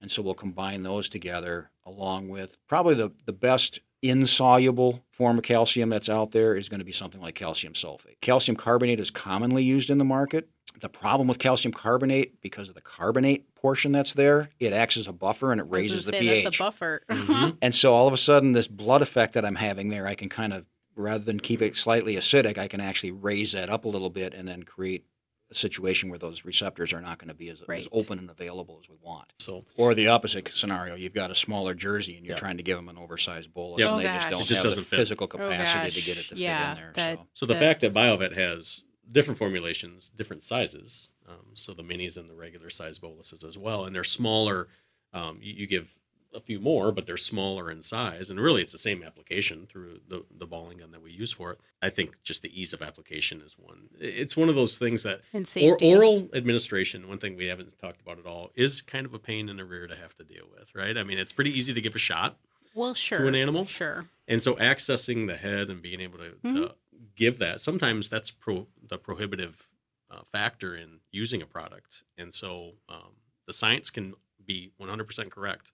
And 0.00 0.10
so 0.10 0.20
we'll 0.20 0.34
combine 0.34 0.82
those 0.82 1.08
together 1.08 1.70
along 1.84 2.28
with 2.28 2.58
probably 2.68 2.94
the, 2.94 3.12
the 3.24 3.32
best 3.32 3.80
insoluble 4.02 5.02
form 5.10 5.38
of 5.38 5.44
calcium 5.44 5.88
that's 5.88 6.08
out 6.08 6.30
there 6.32 6.54
is 6.54 6.68
going 6.68 6.80
to 6.80 6.84
be 6.84 6.92
something 6.92 7.20
like 7.20 7.34
calcium 7.34 7.72
sulfate. 7.72 8.20
Calcium 8.20 8.56
carbonate 8.56 9.00
is 9.00 9.10
commonly 9.10 9.62
used 9.62 9.90
in 9.90 9.98
the 9.98 10.04
market. 10.04 10.48
The 10.78 10.90
problem 10.90 11.26
with 11.26 11.38
calcium 11.38 11.72
carbonate, 11.72 12.42
because 12.42 12.68
of 12.68 12.74
the 12.74 12.82
carbonate 12.82 13.54
portion 13.54 13.92
that's 13.92 14.12
there, 14.12 14.50
it 14.60 14.74
acts 14.74 14.98
as 14.98 15.06
a 15.06 15.12
buffer 15.12 15.50
and 15.50 15.58
it 15.60 15.66
raises 15.70 16.04
the 16.04 16.12
pH. 16.12 16.44
That's 16.44 16.56
a 16.56 16.62
buffer. 16.62 17.02
Mhm. 17.08 17.56
And 17.62 17.74
so 17.74 17.94
all 17.94 18.06
of 18.06 18.12
a 18.12 18.18
sudden, 18.18 18.52
this 18.52 18.68
blood 18.68 19.00
effect 19.00 19.32
that 19.34 19.46
I'm 19.46 19.54
having 19.54 19.88
there, 19.88 20.06
I 20.06 20.14
can 20.14 20.28
kind 20.28 20.52
of, 20.52 20.66
rather 20.96 21.22
than 21.24 21.38
keep 21.38 21.62
it 21.62 21.76
slightly 21.76 22.16
acidic, 22.16 22.58
I 22.58 22.68
can 22.68 22.80
actually 22.80 23.12
raise 23.12 23.52
that 23.52 23.68
up 23.70 23.84
a 23.84 23.88
little 23.88 24.10
bit 24.10 24.34
and 24.34 24.48
then 24.48 24.62
create 24.64 25.04
a 25.50 25.54
situation 25.54 26.08
where 26.08 26.18
those 26.18 26.44
receptors 26.44 26.92
are 26.92 27.00
not 27.00 27.18
going 27.18 27.28
to 27.28 27.34
be 27.34 27.48
as, 27.50 27.62
Right. 27.68 27.80
as 27.80 27.88
open 27.92 28.18
and 28.18 28.28
available 28.30 28.80
as 28.82 28.88
we 28.88 28.96
want. 29.00 29.32
So 29.38 29.64
Or 29.76 29.94
the 29.94 30.08
opposite 30.08 30.48
scenario, 30.48 30.96
you've 30.96 31.14
got 31.14 31.30
a 31.30 31.36
smaller 31.36 31.72
jersey 31.74 32.16
and 32.16 32.26
you're 32.26 32.34
Yeah. 32.34 32.40
trying 32.40 32.56
to 32.56 32.64
give 32.64 32.76
them 32.76 32.88
an 32.88 32.98
oversized 32.98 33.54
bolus, 33.54 33.80
Yeah. 33.80 33.86
and 33.86 33.94
Oh, 33.94 33.98
they 33.98 34.04
just 34.04 34.22
gosh. 34.22 34.30
don't 34.32 34.40
It 34.42 34.44
just 34.46 34.54
have 34.56 34.64
the 34.64 34.68
doesn't 34.70 34.84
fit. 34.84 34.96
physical 34.96 35.24
Oh, 35.26 35.28
capacity 35.28 35.90
to 35.90 35.96
gosh. 36.00 36.06
get 36.06 36.18
it 36.18 36.28
to 36.30 36.34
Yeah, 36.36 36.74
fit 36.74 36.78
in 36.78 36.84
there. 36.84 36.92
that- 36.96 37.18
so. 37.18 37.26
So 37.34 37.46
the 37.46 37.54
The- 37.54 37.60
fact 37.60 37.80
that 37.82 37.92
BioVet 37.92 38.34
has 38.34 38.82
different 39.12 39.38
formulations, 39.38 40.10
different 40.16 40.42
sizes, 40.42 41.12
um, 41.28 41.46
so 41.54 41.72
the 41.72 41.84
minis 41.84 42.16
and 42.16 42.28
the 42.28 42.34
regular 42.34 42.70
size 42.70 42.98
boluses 42.98 43.44
as 43.44 43.56
well, 43.56 43.84
and 43.84 43.94
they're 43.94 44.02
smaller. 44.02 44.66
Um, 45.12 45.38
you, 45.40 45.52
you 45.54 45.66
give 45.68 45.96
a 46.36 46.40
few 46.40 46.60
more, 46.60 46.92
but 46.92 47.06
they're 47.06 47.16
smaller 47.16 47.70
in 47.70 47.82
size, 47.82 48.28
and 48.30 48.38
really 48.38 48.60
it's 48.62 48.72
the 48.72 48.78
same 48.78 49.02
application 49.02 49.66
through 49.66 50.00
the 50.08 50.22
the 50.38 50.46
balling 50.46 50.78
gun 50.78 50.90
that 50.92 51.02
we 51.02 51.10
use 51.10 51.32
for 51.32 51.52
it. 51.52 51.60
I 51.82 51.88
think 51.88 52.22
just 52.22 52.42
the 52.42 52.60
ease 52.60 52.72
of 52.72 52.82
application 52.82 53.40
is 53.40 53.54
one. 53.58 53.88
It's 53.98 54.36
one 54.36 54.48
of 54.48 54.54
those 54.54 54.76
things 54.78 55.02
that 55.02 55.22
or, 55.60 55.78
oral 55.82 56.28
administration. 56.34 57.08
One 57.08 57.18
thing 57.18 57.36
we 57.36 57.46
haven't 57.46 57.78
talked 57.78 58.00
about 58.02 58.18
at 58.18 58.26
all 58.26 58.50
is 58.54 58.82
kind 58.82 59.06
of 59.06 59.14
a 59.14 59.18
pain 59.18 59.48
in 59.48 59.56
the 59.56 59.64
rear 59.64 59.86
to 59.86 59.96
have 59.96 60.14
to 60.16 60.24
deal 60.24 60.44
with, 60.56 60.74
right? 60.74 60.96
I 60.96 61.02
mean, 61.02 61.18
it's 61.18 61.32
pretty 61.32 61.56
easy 61.56 61.72
to 61.72 61.80
give 61.80 61.94
a 61.94 61.98
shot. 61.98 62.36
well, 62.74 62.92
sure. 62.94 63.18
To 63.20 63.26
an 63.26 63.34
animal? 63.34 63.64
Sure. 63.64 64.04
And 64.28 64.42
so 64.42 64.54
accessing 64.56 65.26
the 65.26 65.36
head 65.36 65.70
and 65.70 65.80
being 65.80 66.00
able 66.00 66.18
to, 66.18 66.30
to 66.30 66.36
Mhm. 66.68 66.74
give 67.14 67.38
that, 67.38 67.62
sometimes 67.62 68.10
that's 68.10 68.30
pro, 68.30 68.66
the 68.86 68.98
prohibitive 68.98 69.70
uh, 70.10 70.20
factor 70.30 70.76
in 70.76 71.00
using 71.10 71.40
a 71.40 71.46
product. 71.46 72.04
And 72.18 72.34
so 72.34 72.72
um, 72.90 73.12
the 73.46 73.52
science 73.54 73.88
can 73.90 74.14
be 74.44 74.72
100% 74.78 75.30
correct. 75.30 75.72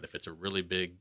But 0.00 0.08
if 0.08 0.14
it's 0.14 0.26
a 0.26 0.32
really 0.32 0.62
big 0.62 0.94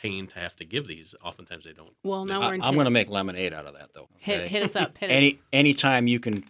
pain 0.00 0.26
to 0.28 0.38
have 0.38 0.56
to 0.56 0.64
give 0.64 0.86
these, 0.86 1.14
oftentimes 1.22 1.64
they 1.64 1.74
don't. 1.74 1.90
Well, 2.02 2.24
now 2.24 2.40
I, 2.40 2.46
we're 2.48 2.54
into 2.54 2.66
I'm 2.66 2.72
going 2.72 2.86
to 2.86 2.90
make 2.90 3.10
lemonade 3.10 3.52
out 3.52 3.66
of 3.66 3.74
that, 3.74 3.90
though. 3.94 4.08
hit, 4.16 4.38
okay? 4.40 4.48
hit 4.48 4.62
us 4.62 4.74
up. 4.74 4.96
Hit 4.96 5.10
Any 5.10 5.32
us. 5.34 5.38
anytime 5.52 6.06
you 6.06 6.18
can 6.18 6.44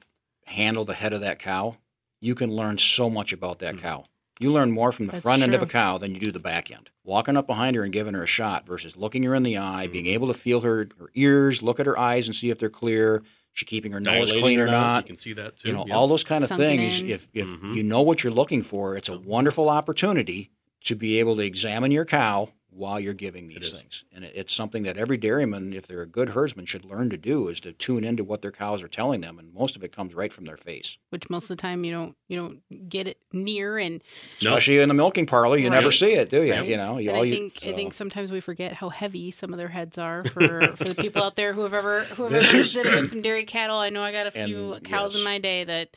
handle 0.44 0.84
the 0.84 0.94
head 0.94 1.12
of 1.12 1.22
that 1.22 1.40
cow, 1.40 1.78
you 2.20 2.36
can 2.36 2.52
learn 2.54 2.78
so 2.78 3.10
much 3.10 3.32
about 3.32 3.58
that 3.58 3.74
Mhm. 3.74 3.80
cow. 3.80 4.04
You 4.38 4.52
learn 4.52 4.70
more 4.70 4.92
from 4.92 5.06
the 5.06 5.12
That's 5.12 5.22
front 5.22 5.42
end 5.42 5.52
of 5.54 5.62
a 5.62 5.66
cow 5.66 5.98
than 5.98 6.14
you 6.14 6.20
do 6.20 6.30
the 6.30 6.38
back 6.38 6.70
end. 6.70 6.90
Walking 7.02 7.36
up 7.36 7.48
behind 7.48 7.74
her 7.74 7.82
and 7.82 7.92
giving 7.92 8.14
her 8.14 8.22
a 8.22 8.26
shot 8.28 8.66
versus 8.68 8.96
looking 8.96 9.24
her 9.24 9.34
in 9.34 9.42
the 9.42 9.56
eye, 9.58 9.88
Mhm. 9.88 9.92
being 9.92 10.06
able 10.06 10.28
to 10.28 10.34
feel 10.34 10.60
her, 10.60 10.88
her 11.00 11.08
ears, 11.14 11.60
look 11.60 11.80
at 11.80 11.86
her 11.86 11.98
eyes 11.98 12.28
and 12.28 12.36
see 12.36 12.50
if 12.50 12.58
they're 12.60 12.70
clear. 12.70 13.24
She 13.52 13.64
keeping 13.64 13.90
her 13.90 13.98
nose 14.00 14.28
Dilating 14.28 14.40
clean 14.42 14.60
or 14.60 14.66
You 14.66 14.70
not. 14.70 15.04
You 15.04 15.06
can 15.08 15.16
see 15.16 15.32
that 15.32 15.56
too. 15.56 15.68
You 15.70 15.74
know, 15.74 15.84
yeah. 15.88 15.96
all 15.96 16.06
those 16.06 16.22
kind 16.22 16.44
of 16.44 16.48
Sunken 16.48 16.66
things. 16.78 17.00
in. 17.00 17.08
If 17.08 17.28
if 17.34 17.48
Mhm. 17.48 17.74
you 17.74 17.82
know 17.82 18.02
what 18.02 18.22
you're 18.22 18.32
looking 18.32 18.62
for, 18.62 18.96
it's 18.96 19.08
a 19.08 19.18
wonderful 19.18 19.68
opportunity 19.68 20.50
to 20.86 20.96
be 20.96 21.20
able 21.20 21.36
to 21.36 21.42
examine 21.42 21.90
your 21.92 22.04
cow 22.04 22.48
while 22.70 23.00
you're 23.00 23.14
giving 23.14 23.48
these 23.48 23.72
things. 23.80 24.04
And 24.14 24.22
it's 24.22 24.52
something 24.52 24.82
that 24.82 24.98
every 24.98 25.16
dairyman, 25.16 25.72
if 25.72 25.86
they're 25.86 26.02
a 26.02 26.06
good 26.06 26.28
herdsman, 26.30 26.66
should 26.66 26.84
learn 26.84 27.08
to 27.08 27.16
do 27.16 27.48
is 27.48 27.58
to 27.60 27.72
tune 27.72 28.04
into 28.04 28.22
what 28.22 28.42
their 28.42 28.50
cows 28.52 28.82
are 28.82 28.88
telling 28.88 29.22
them, 29.22 29.38
and 29.38 29.54
most 29.54 29.76
of 29.76 29.82
it 29.82 29.96
comes 29.96 30.14
right 30.14 30.30
from 30.30 30.44
their 30.44 30.58
face. 30.58 30.98
Which 31.08 31.30
most 31.30 31.44
of 31.44 31.56
the 31.56 31.62
time 31.62 31.84
you 31.84 31.92
don't 31.92 32.14
you 32.28 32.36
don't 32.36 32.88
get 32.90 33.08
it 33.08 33.16
near 33.32 33.78
and 33.78 34.02
No. 34.44 34.50
Especially 34.50 34.78
in 34.80 34.88
the 34.88 34.94
milking 34.94 35.24
parlor, 35.24 35.56
you 35.56 35.70
never 35.70 35.90
see 35.90 36.12
it, 36.12 36.28
do 36.28 36.42
you? 36.42 36.52
Right. 36.52 36.68
You 36.68 36.76
know, 36.76 36.98
you 36.98 37.10
all 37.12 37.22
I 37.22 37.24
you. 37.24 37.34
think 37.34 37.64
I 37.64 37.72
think 37.72 37.94
sometimes 37.94 38.30
we 38.30 38.40
forget 38.40 38.74
how 38.74 38.90
heavy 38.90 39.30
some 39.30 39.54
of 39.54 39.58
their 39.58 39.68
heads 39.68 39.96
are 39.96 40.24
for, 40.24 40.76
for 40.76 40.84
the 40.84 40.94
people 40.94 41.22
out 41.22 41.34
there 41.36 41.54
who 41.54 41.62
have 41.62 41.72
ever 41.72 42.04
who 42.04 42.24
have 42.24 42.32
ever 42.34 42.42
This 42.42 42.52
is- 42.52 42.74
visited 42.74 43.08
some 43.08 43.22
dairy 43.22 43.44
cattle. 43.46 43.78
I 43.78 43.88
know 43.88 44.02
I 44.02 44.12
got 44.12 44.26
a 44.26 44.38
And, 44.38 44.50
few 44.52 44.78
cows 44.84 45.16
in 45.16 45.24
my 45.24 45.38
day 45.38 45.64
that 45.64 45.96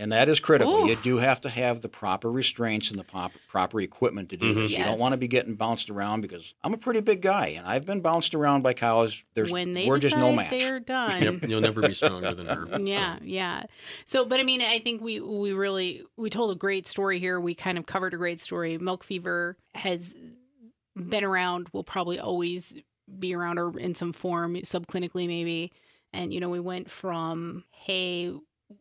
And 0.00 0.10
that 0.12 0.28
is 0.30 0.40
critical. 0.40 0.74
Ooh. 0.84 0.88
You 0.88 0.96
do 0.96 1.18
have 1.18 1.42
to 1.42 1.48
have 1.50 1.82
the 1.82 1.88
proper 1.88 2.32
restraints 2.32 2.90
and 2.90 2.98
the 2.98 3.04
pop, 3.04 3.32
proper 3.48 3.80
equipment 3.82 4.30
to 4.30 4.36
do 4.38 4.52
Mhm. 4.52 4.62
this. 4.62 4.70
You 4.72 4.82
don't 4.82 4.98
want 4.98 5.12
to 5.12 5.18
be 5.18 5.28
getting 5.28 5.54
bounced 5.56 5.90
around 5.90 6.22
because 6.22 6.54
I'm 6.64 6.72
a 6.72 6.78
pretty 6.78 7.00
big 7.00 7.20
guy 7.20 7.48
and 7.48 7.66
I've 7.66 7.84
been 7.84 8.00
bounced 8.00 8.34
around 8.34 8.62
by 8.62 8.72
cows. 8.72 9.22
There's 9.34 9.50
when 9.52 9.74
they 9.74 9.86
we're 9.86 9.98
just 9.98 10.16
no 10.16 10.32
match. 10.32 10.50
they're 10.50 10.80
done. 10.98 11.22
Yep, 11.22 11.48
you'll 11.50 11.60
never 11.60 11.82
be 11.82 11.92
stronger 11.94 12.32
than 12.34 12.46
her. 12.46 12.66
Yeah, 12.80 13.18
yeah. 13.22 13.64
So, 14.06 14.24
but 14.24 14.40
I 14.40 14.42
mean, 14.42 14.62
I 14.62 14.78
think 14.78 15.02
we 15.02 15.20
we 15.20 15.52
really 15.52 16.02
we 16.16 16.30
told 16.30 16.50
a 16.50 16.58
great 16.58 16.86
story 16.86 17.18
here. 17.18 17.38
We 17.38 17.54
kind 17.54 17.76
of 17.76 17.84
covered 17.86 18.14
a 18.14 18.16
great 18.16 18.40
story. 18.40 18.78
Milk 18.78 19.04
fever 19.04 19.58
has 19.74 20.16
been 20.96 21.24
around. 21.24 21.68
Will 21.74 21.84
probably 21.84 22.18
always 22.18 22.74
be 23.18 23.34
around, 23.34 23.58
or 23.58 23.78
in 23.78 23.94
some 23.94 24.12
form, 24.14 24.54
subclinically 24.56 25.26
maybe. 25.26 25.72
And 26.12 26.32
you 26.32 26.40
know, 26.40 26.48
we 26.48 26.60
went 26.60 26.90
from 26.90 27.64
hey, 27.70 28.32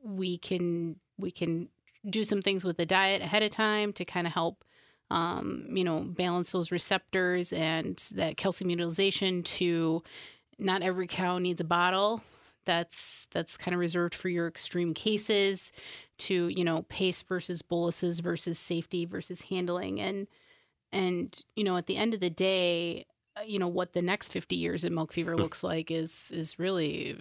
we 0.03 0.37
can 0.37 0.95
we 1.19 1.31
can 1.31 1.69
do 2.09 2.23
some 2.23 2.41
things 2.41 2.63
with 2.63 2.77
the 2.77 2.85
diet 2.85 3.21
ahead 3.21 3.43
of 3.43 3.51
time 3.51 3.91
to 3.93 4.05
kind 4.05 4.25
of 4.25 4.33
help 4.33 4.63
um, 5.11 5.65
you 5.71 5.83
know, 5.83 6.01
balance 6.01 6.51
those 6.51 6.71
receptors 6.71 7.51
and 7.51 7.97
that 8.15 8.37
calcium 8.37 8.69
utilization 8.69 9.43
to 9.43 10.03
not 10.57 10.81
every 10.81 11.07
cow 11.07 11.39
needs 11.39 11.61
a 11.61 11.65
bottle. 11.65 12.21
That's 12.65 13.27
that's 13.31 13.57
kind 13.57 13.73
of 13.73 13.79
reserved 13.79 14.13
for 14.13 14.29
your 14.29 14.47
extreme 14.47 14.93
cases 14.93 15.71
to, 16.19 16.49
you 16.49 16.63
know, 16.63 16.83
pace 16.83 17.21
versus 17.23 17.61
boluses 17.61 18.19
versus 18.19 18.59
safety 18.59 19.05
versus 19.05 19.43
handling 19.43 19.99
and 19.99 20.27
and 20.91 21.43
you 21.55 21.63
know, 21.63 21.77
at 21.77 21.87
the 21.87 21.97
end 21.97 22.13
of 22.13 22.19
the 22.19 22.29
day, 22.29 23.05
uh, 23.35 23.41
you 23.45 23.57
know 23.57 23.67
what 23.67 23.93
the 23.93 24.01
next 24.01 24.31
50 24.31 24.55
years 24.55 24.83
of 24.83 24.91
milk 24.91 25.13
fever 25.13 25.35
looks 25.35 25.63
like 25.63 25.89
is 25.89 26.31
is 26.33 26.59
really 26.59 27.17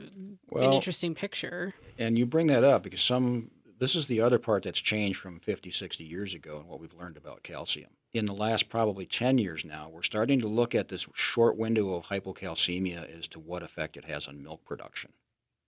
an 0.52 0.72
interesting 0.72 1.14
picture. 1.14 1.74
and 1.98 2.18
you 2.18 2.26
bring 2.26 2.48
that 2.48 2.64
up 2.64 2.82
because 2.82 3.00
some 3.00 3.50
this 3.78 3.94
is 3.94 4.06
the 4.06 4.20
other 4.20 4.38
part 4.38 4.62
that's 4.62 4.80
changed 4.80 5.18
from 5.18 5.38
50 5.40 5.70
60 5.70 6.04
years 6.04 6.34
ago 6.34 6.58
and 6.58 6.68
what 6.68 6.80
we've 6.80 6.94
learned 6.94 7.16
about 7.16 7.42
calcium 7.42 7.90
in 8.12 8.24
the 8.26 8.34
last 8.34 8.68
probably 8.68 9.06
10 9.06 9.38
years 9.38 9.64
now 9.64 9.88
we're 9.88 10.02
starting 10.02 10.40
to 10.40 10.48
look 10.48 10.74
at 10.74 10.88
this 10.88 11.06
short 11.14 11.56
window 11.56 11.94
of 11.94 12.06
hypocalcemia 12.06 13.18
as 13.18 13.28
to 13.28 13.38
what 13.38 13.62
effect 13.62 13.96
it 13.96 14.04
has 14.04 14.26
on 14.28 14.42
milk 14.42 14.64
production 14.64 15.12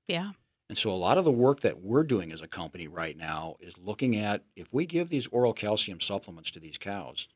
Yeah. 0.09 0.33
and 0.69 0.79
so 0.79 0.91
a 0.91 0.95
lot 0.95 1.19
of 1.19 1.25
the 1.25 1.31
work 1.33 1.61
that 1.61 1.81
we're 1.83 2.05
doing 2.05 2.33
as 2.33 2.43
a 2.43 2.49
company 2.49 2.89
right 2.89 3.17
now 3.17 3.57
is 3.61 3.77
looking 3.79 4.17
at 4.17 4.45
if 4.57 4.73
we 4.73 4.87
give 4.87 5.09
these 5.09 5.27
oral 5.29 5.53
calcium 5.53 6.01
supplements 6.01 6.51
to 6.53 6.61
these 6.61 6.79
cows 6.79 7.29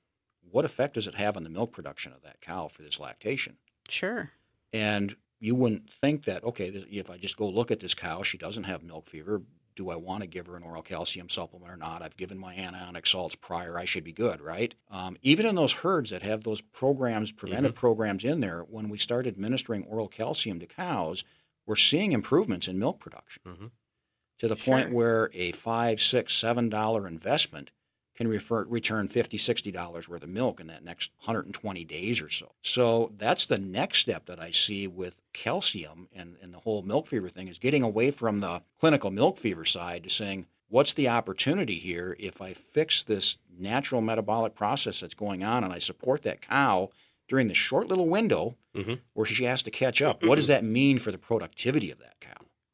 what 0.50 0.64
effect 0.64 0.94
does 0.94 1.06
it 1.06 1.14
have 1.14 1.36
on 1.36 1.42
the 1.44 1.50
milk 1.50 1.72
production 1.72 2.12
of 2.12 2.22
that 2.22 2.40
cow 2.40 2.68
for 2.68 2.82
this 2.82 2.98
lactation 3.00 3.56
Sure. 3.88 4.30
and 4.72 5.16
you 5.40 5.54
wouldn't 5.54 5.90
think 5.90 6.24
that, 6.24 6.42
okay, 6.42 6.68
if 6.68 7.10
I 7.10 7.18
just 7.18 7.36
go 7.36 7.46
look 7.46 7.70
at 7.70 7.80
this 7.80 7.92
cow, 7.92 8.22
she 8.22 8.38
doesn't 8.38 8.64
have 8.64 8.82
milk 8.82 9.06
fever. 9.06 9.42
Do 9.76 9.90
I 9.90 9.96
want 9.96 10.22
to 10.22 10.28
give 10.28 10.46
her 10.46 10.56
an 10.56 10.62
oral 10.62 10.82
calcium 10.82 11.28
supplement 11.28 11.70
or 11.72 11.76
not? 11.76 12.00
I've 12.02 12.16
given 12.16 12.38
my 12.38 12.54
anionic 12.54 13.06
salts 13.06 13.34
prior. 13.34 13.76
I 13.78 13.84
should 13.84 14.04
be 14.04 14.12
good, 14.12 14.40
right? 14.40 14.74
Um, 14.88 15.16
even 15.22 15.46
in 15.46 15.56
those 15.56 15.72
herds 15.72 16.10
that 16.10 16.22
have 16.22 16.44
those 16.44 16.60
programs, 16.60 17.32
preventive 17.32 17.74
programs 17.74 18.24
in 18.24 18.40
there, 18.40 18.60
when 18.62 18.88
we 18.88 18.98
start 18.98 19.26
administering 19.26 19.84
oral 19.86 20.06
calcium 20.08 20.60
to 20.60 20.66
cows, 20.66 21.24
we're 21.66 21.74
seeing 21.76 22.12
improvements 22.12 22.68
in 22.68 22.78
milk 22.78 23.00
production 23.00 23.42
Mhm. 23.46 23.70
to 24.38 24.48
the 24.48 24.56
point 24.56 24.92
where 24.92 25.30
a 25.34 25.50
five, 25.52 26.00
six, 26.00 26.34
seven 26.34 26.68
dollar 26.68 27.08
investment 27.08 27.70
can 28.14 28.28
refer, 28.28 28.64
return 28.64 29.08
50 29.08 29.36
60 29.38 29.70
dollars 29.72 30.08
worth 30.08 30.22
of 30.22 30.28
milk 30.28 30.60
in 30.60 30.66
that 30.68 30.84
next 30.84 31.10
120 31.20 31.84
days 31.84 32.20
or 32.20 32.28
so 32.30 32.52
so 32.62 33.12
that's 33.16 33.46
the 33.46 33.58
next 33.58 33.98
step 33.98 34.26
that 34.26 34.38
i 34.40 34.50
see 34.50 34.86
with 34.86 35.16
calcium 35.32 36.08
and, 36.14 36.36
and 36.42 36.54
the 36.54 36.58
whole 36.60 36.82
milk 36.82 37.06
fever 37.06 37.28
thing 37.28 37.48
is 37.48 37.58
getting 37.58 37.82
away 37.82 38.10
from 38.10 38.40
the 38.40 38.62
clinical 38.80 39.10
milk 39.10 39.36
fever 39.38 39.64
side 39.64 40.04
to 40.04 40.10
saying 40.10 40.46
what's 40.68 40.92
the 40.94 41.08
opportunity 41.08 41.74
here 41.78 42.16
if 42.18 42.40
i 42.40 42.52
fix 42.52 43.02
this 43.02 43.38
natural 43.58 44.00
metabolic 44.00 44.54
process 44.54 45.00
that's 45.00 45.14
going 45.14 45.42
on 45.44 45.64
and 45.64 45.72
i 45.72 45.78
support 45.78 46.22
that 46.22 46.40
cow 46.40 46.88
during 47.28 47.48
the 47.48 47.54
short 47.54 47.88
little 47.88 48.08
window 48.08 48.56
Mhm. 48.74 48.98
where 49.12 49.24
she 49.26 49.44
has 49.44 49.62
to 49.62 49.70
catch 49.70 50.02
up 50.02 50.22
what 50.24 50.34
does 50.36 50.48
that 50.48 50.64
mean 50.64 50.98
for 50.98 51.12
the 51.12 51.18
productivity 51.18 51.90
of 51.90 51.98
that 51.98 52.20
cow 52.20 52.30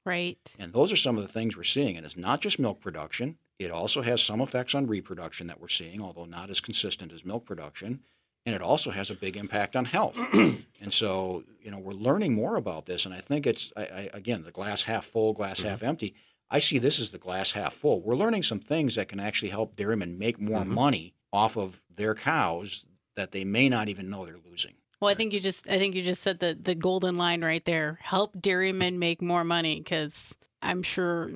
Right. 0.06 0.38
and 0.58 0.72
those 0.72 0.92
are 0.92 0.96
some 0.96 1.16
of 1.18 1.22
the 1.22 1.28
things 1.32 1.56
we're 1.58 1.62
seeing. 1.62 1.96
And 1.98 2.06
it's 2.06 2.16
not 2.16 2.40
just 2.40 2.58
milk 2.58 2.80
production, 2.80 3.36
it 3.60 3.70
also 3.70 4.00
has 4.02 4.22
some 4.22 4.40
effects 4.40 4.74
on 4.74 4.86
reproduction 4.86 5.46
that 5.48 5.60
we're 5.60 5.68
seeing, 5.68 6.00
although 6.00 6.24
not 6.24 6.50
as 6.50 6.60
consistent 6.60 7.12
as 7.12 7.24
milk 7.24 7.44
production. 7.44 8.00
And 8.46 8.54
it 8.54 8.62
also 8.62 8.90
has 8.90 9.10
a 9.10 9.14
big 9.14 9.36
impact 9.36 9.76
on 9.76 9.84
health. 9.84 10.16
and 10.32 10.92
so, 10.92 11.44
you 11.62 11.70
know, 11.70 11.78
we're 11.78 11.92
learning 11.92 12.32
more 12.34 12.56
about 12.56 12.86
this. 12.86 13.04
And 13.04 13.14
I 13.14 13.20
think 13.20 13.46
it's, 13.46 13.70
I, 13.76 13.82
I, 13.82 14.10
again, 14.14 14.44
the 14.44 14.50
glass 14.50 14.82
half 14.84 15.04
full, 15.04 15.34
glass 15.34 15.60
half 15.60 15.82
empty. 15.82 16.14
I 16.50 16.58
see 16.58 16.78
this 16.78 16.98
as 16.98 17.10
the 17.10 17.18
glass 17.18 17.50
half 17.52 17.74
full. 17.74 18.00
We're 18.00 18.16
learning 18.16 18.44
some 18.44 18.60
things 18.60 18.94
that 18.94 19.08
can 19.08 19.20
actually 19.20 19.50
help 19.50 19.76
dairymen 19.76 20.18
make 20.18 20.40
more 20.40 20.62
Mhm. 20.62 20.68
money 20.68 21.14
off 21.32 21.58
of 21.58 21.82
their 21.94 22.14
cows 22.14 22.86
that 23.14 23.32
they 23.32 23.44
may 23.44 23.68
not 23.68 23.88
even 23.90 24.08
know 24.08 24.24
they're 24.24 24.38
losing. 24.50 24.74
Well, 25.00 25.10
I 25.10 25.14
think 25.14 25.32
you 25.34 25.40
just 25.40 25.68
I 25.68 25.78
think 25.78 25.94
you 25.94 26.02
just 26.02 26.22
said 26.22 26.40
the 26.40 26.58
the 26.60 26.74
golden 26.74 27.16
line 27.16 27.42
right 27.42 27.64
there. 27.64 27.98
Help 28.02 28.40
dairymen 28.40 28.98
make 28.98 29.22
more 29.22 29.44
money 29.44 29.76
because 29.80 30.34
I'm 30.62 30.82
sure 30.82 31.30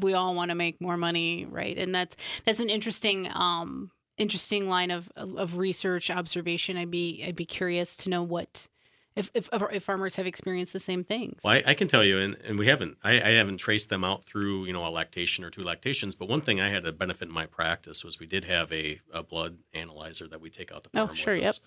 we 0.00 0.14
all 0.14 0.34
want 0.34 0.50
to 0.50 0.54
make 0.54 0.80
more 0.80 0.96
money, 0.96 1.46
right? 1.48 1.76
And 1.78 1.94
that's 1.94 2.16
that's 2.44 2.60
an 2.60 2.70
interesting 2.70 3.28
um 3.32 3.90
interesting 4.18 4.68
line 4.68 4.90
of 4.90 5.10
of 5.16 5.56
research 5.56 6.10
observation. 6.10 6.76
I'd 6.76 6.90
be 6.90 7.24
I'd 7.26 7.36
be 7.36 7.46
curious 7.46 7.96
to 7.98 8.10
know 8.10 8.22
what 8.22 8.68
if 9.16 9.30
if, 9.34 9.48
if 9.52 9.82
farmers 9.82 10.16
have 10.16 10.26
experienced 10.26 10.72
the 10.72 10.80
same 10.80 11.04
things. 11.04 11.40
Well, 11.42 11.54
I, 11.54 11.70
I 11.70 11.74
can 11.74 11.88
tell 11.88 12.04
you, 12.04 12.18
and, 12.18 12.36
and 12.44 12.58
we 12.58 12.66
haven't, 12.66 12.96
I, 13.02 13.12
I 13.20 13.30
haven't 13.30 13.56
traced 13.58 13.88
them 13.88 14.04
out 14.04 14.24
through, 14.24 14.66
you 14.66 14.72
know, 14.72 14.86
a 14.86 14.88
lactation 14.88 15.44
or 15.44 15.50
two 15.50 15.64
lactations. 15.64 16.14
But 16.14 16.28
one 16.28 16.40
thing 16.40 16.60
I 16.60 16.68
had 16.68 16.86
a 16.86 16.92
benefit 16.92 17.28
in 17.28 17.34
my 17.34 17.46
practice 17.46 18.04
was 18.04 18.20
we 18.20 18.26
did 18.26 18.44
have 18.44 18.72
a, 18.72 19.00
a 19.12 19.22
blood 19.22 19.58
analyzer 19.74 20.28
that 20.28 20.40
we 20.40 20.48
take 20.48 20.70
out 20.72 20.84
to 20.84 20.90
Oh, 20.94 21.12
sure, 21.12 21.34
with 21.34 21.42
yep. 21.42 21.50
us. 21.50 21.60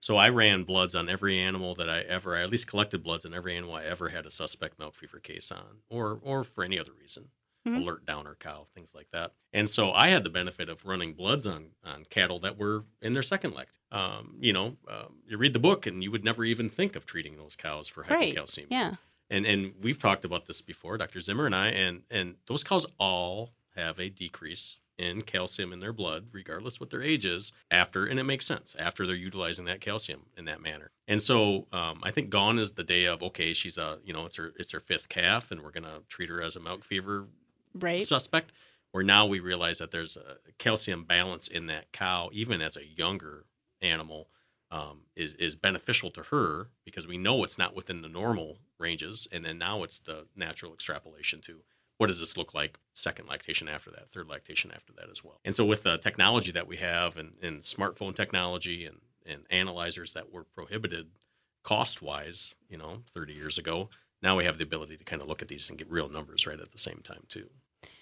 So 0.00 0.16
I 0.16 0.30
ran 0.30 0.64
bloods 0.64 0.94
on 0.94 1.08
every 1.08 1.38
animal 1.38 1.74
that 1.74 1.88
I 1.90 2.00
ever, 2.00 2.34
I 2.36 2.42
at 2.42 2.50
least 2.50 2.66
collected 2.66 3.02
bloods 3.02 3.26
on 3.26 3.34
every 3.34 3.54
animal 3.56 3.74
I 3.74 3.84
ever 3.84 4.08
had 4.08 4.24
a 4.26 4.30
suspect 4.30 4.78
milk 4.78 4.94
fever 4.94 5.20
case 5.20 5.52
on, 5.52 5.82
or 5.90 6.18
or 6.22 6.42
for 6.42 6.64
any 6.64 6.78
other 6.78 6.92
reason, 6.92 7.30
Mhm. 7.66 7.76
alert 7.82 8.06
downer 8.06 8.34
cow, 8.34 8.64
things 8.74 8.94
like 8.94 9.10
that. 9.10 9.34
And 9.52 9.68
so 9.68 9.92
I 9.92 10.08
had 10.08 10.24
the 10.24 10.30
benefit 10.30 10.70
of 10.70 10.86
running 10.86 11.12
bloods 11.12 11.46
on 11.46 11.72
on 11.84 12.06
cattle 12.06 12.38
that 12.40 12.56
were 12.56 12.84
in 13.02 13.12
their 13.12 13.22
second 13.22 13.52
lect. 13.54 13.78
Um, 13.92 14.38
you 14.40 14.52
know, 14.54 14.78
um, 14.88 15.22
you 15.26 15.36
read 15.36 15.52
the 15.52 15.58
book 15.58 15.86
and 15.86 16.02
you 16.02 16.10
would 16.10 16.24
never 16.24 16.44
even 16.44 16.70
think 16.70 16.96
of 16.96 17.04
treating 17.04 17.36
those 17.36 17.54
cows 17.56 17.86
for 17.86 18.02
Right, 18.04 18.34
hypocalcemia 18.34 18.66
yeah. 18.70 18.94
and 19.28 19.44
and 19.44 19.74
we've 19.82 19.98
talked 19.98 20.24
about 20.24 20.46
this 20.46 20.62
before, 20.62 20.96
Dr. 20.96 21.20
Zimmer 21.20 21.44
and 21.44 21.54
I, 21.54 21.68
and 21.68 22.04
and 22.10 22.36
those 22.46 22.64
cows 22.64 22.86
all 22.98 23.52
have 23.76 24.00
a 24.00 24.08
decrease 24.08 24.80
in 25.00 25.22
calcium 25.22 25.72
in 25.72 25.80
their 25.80 25.92
blood, 25.92 26.28
regardless 26.32 26.78
what 26.80 26.90
their 26.90 27.02
age 27.02 27.24
is, 27.24 27.52
after, 27.70 28.06
and 28.06 28.20
it 28.20 28.24
makes 28.24 28.46
sense 28.46 28.76
after 28.78 29.06
they're 29.06 29.14
utilizing 29.16 29.64
that 29.66 29.80
calcium 29.80 30.26
in 30.36 30.44
that 30.46 30.60
manner. 30.60 30.92
And 31.08 31.22
so 31.22 31.68
um, 31.72 32.00
I 32.02 32.10
think 32.10 32.30
gone 32.30 32.58
is 32.58 32.74
the 32.74 32.84
day 32.84 33.06
of 33.06 33.22
okay, 33.22 33.52
she's 33.54 33.78
a 33.78 34.00
you 34.04 34.12
know 34.12 34.26
it's 34.26 34.36
her 34.36 34.52
it's 34.56 34.72
her 34.72 34.80
fifth 34.80 35.08
calf, 35.08 35.50
and 35.50 35.62
we're 35.62 35.70
gonna 35.72 36.02
treat 36.08 36.28
her 36.30 36.42
as 36.42 36.56
a 36.56 36.60
milk 36.60 36.84
fever 36.84 37.28
Right. 37.74 38.10
suspect. 38.10 38.52
Where 38.92 39.04
now 39.04 39.24
we 39.26 39.38
realize 39.38 39.78
that 39.78 39.92
there's 39.92 40.16
a 40.16 40.38
calcium 40.58 41.04
balance 41.04 41.46
in 41.46 41.66
that 41.66 41.92
cow, 41.92 42.28
even 42.32 42.60
as 42.60 42.76
a 42.76 42.84
younger 42.86 43.46
animal, 43.80 44.30
um, 44.72 45.06
is 45.14 45.34
is 45.34 45.54
beneficial 45.54 46.10
to 46.12 46.24
her 46.24 46.70
because 46.84 47.06
we 47.06 47.16
know 47.16 47.44
it's 47.44 47.58
not 47.58 47.74
within 47.76 48.02
the 48.02 48.08
normal 48.08 48.58
ranges, 48.78 49.28
and 49.30 49.44
then 49.44 49.58
now 49.58 49.84
it's 49.84 50.00
the 50.00 50.26
natural 50.34 50.74
extrapolation 50.74 51.40
to 51.42 51.62
what 52.00 52.06
does 52.08 52.18
this 52.20 52.36
look 52.36 52.54
like 52.54 52.78
second 52.94 53.28
lactation 53.28 53.68
after 53.68 53.90
that, 53.90 54.08
third 54.10 54.28
lactation 54.28 54.70
after 54.72 54.92
that 54.94 55.10
as 55.10 55.22
well. 55.24 55.40
And 55.44 55.54
so 55.54 55.64
with 55.66 55.82
the 55.82 55.98
technology 55.98 56.50
that 56.52 56.66
we 56.66 56.78
have 56.78 57.16
and, 57.18 57.34
and 57.42 57.62
smartphone 57.62 58.14
technology 58.16 58.86
and 58.86 59.00
and 59.26 59.44
analyzers 59.50 60.14
that 60.14 60.32
were 60.32 60.44
prohibited 60.44 61.10
cost 61.62 62.00
wise, 62.02 62.54
you 62.70 62.78
know, 62.78 63.04
30 63.14 63.34
years 63.34 63.58
ago, 63.58 63.90
now 64.22 64.36
we 64.36 64.44
have 64.44 64.56
the 64.58 64.64
ability 64.64 64.96
to 64.96 65.04
kind 65.04 65.20
of 65.22 65.28
look 65.28 65.42
at 65.42 65.48
these 65.48 65.68
and 65.68 65.78
get 65.78 65.90
real 65.90 66.08
numbers 66.08 66.46
right 66.46 66.58
at 66.58 66.72
the 66.72 66.78
same 66.78 67.00
time 67.04 67.24
too. 67.28 67.50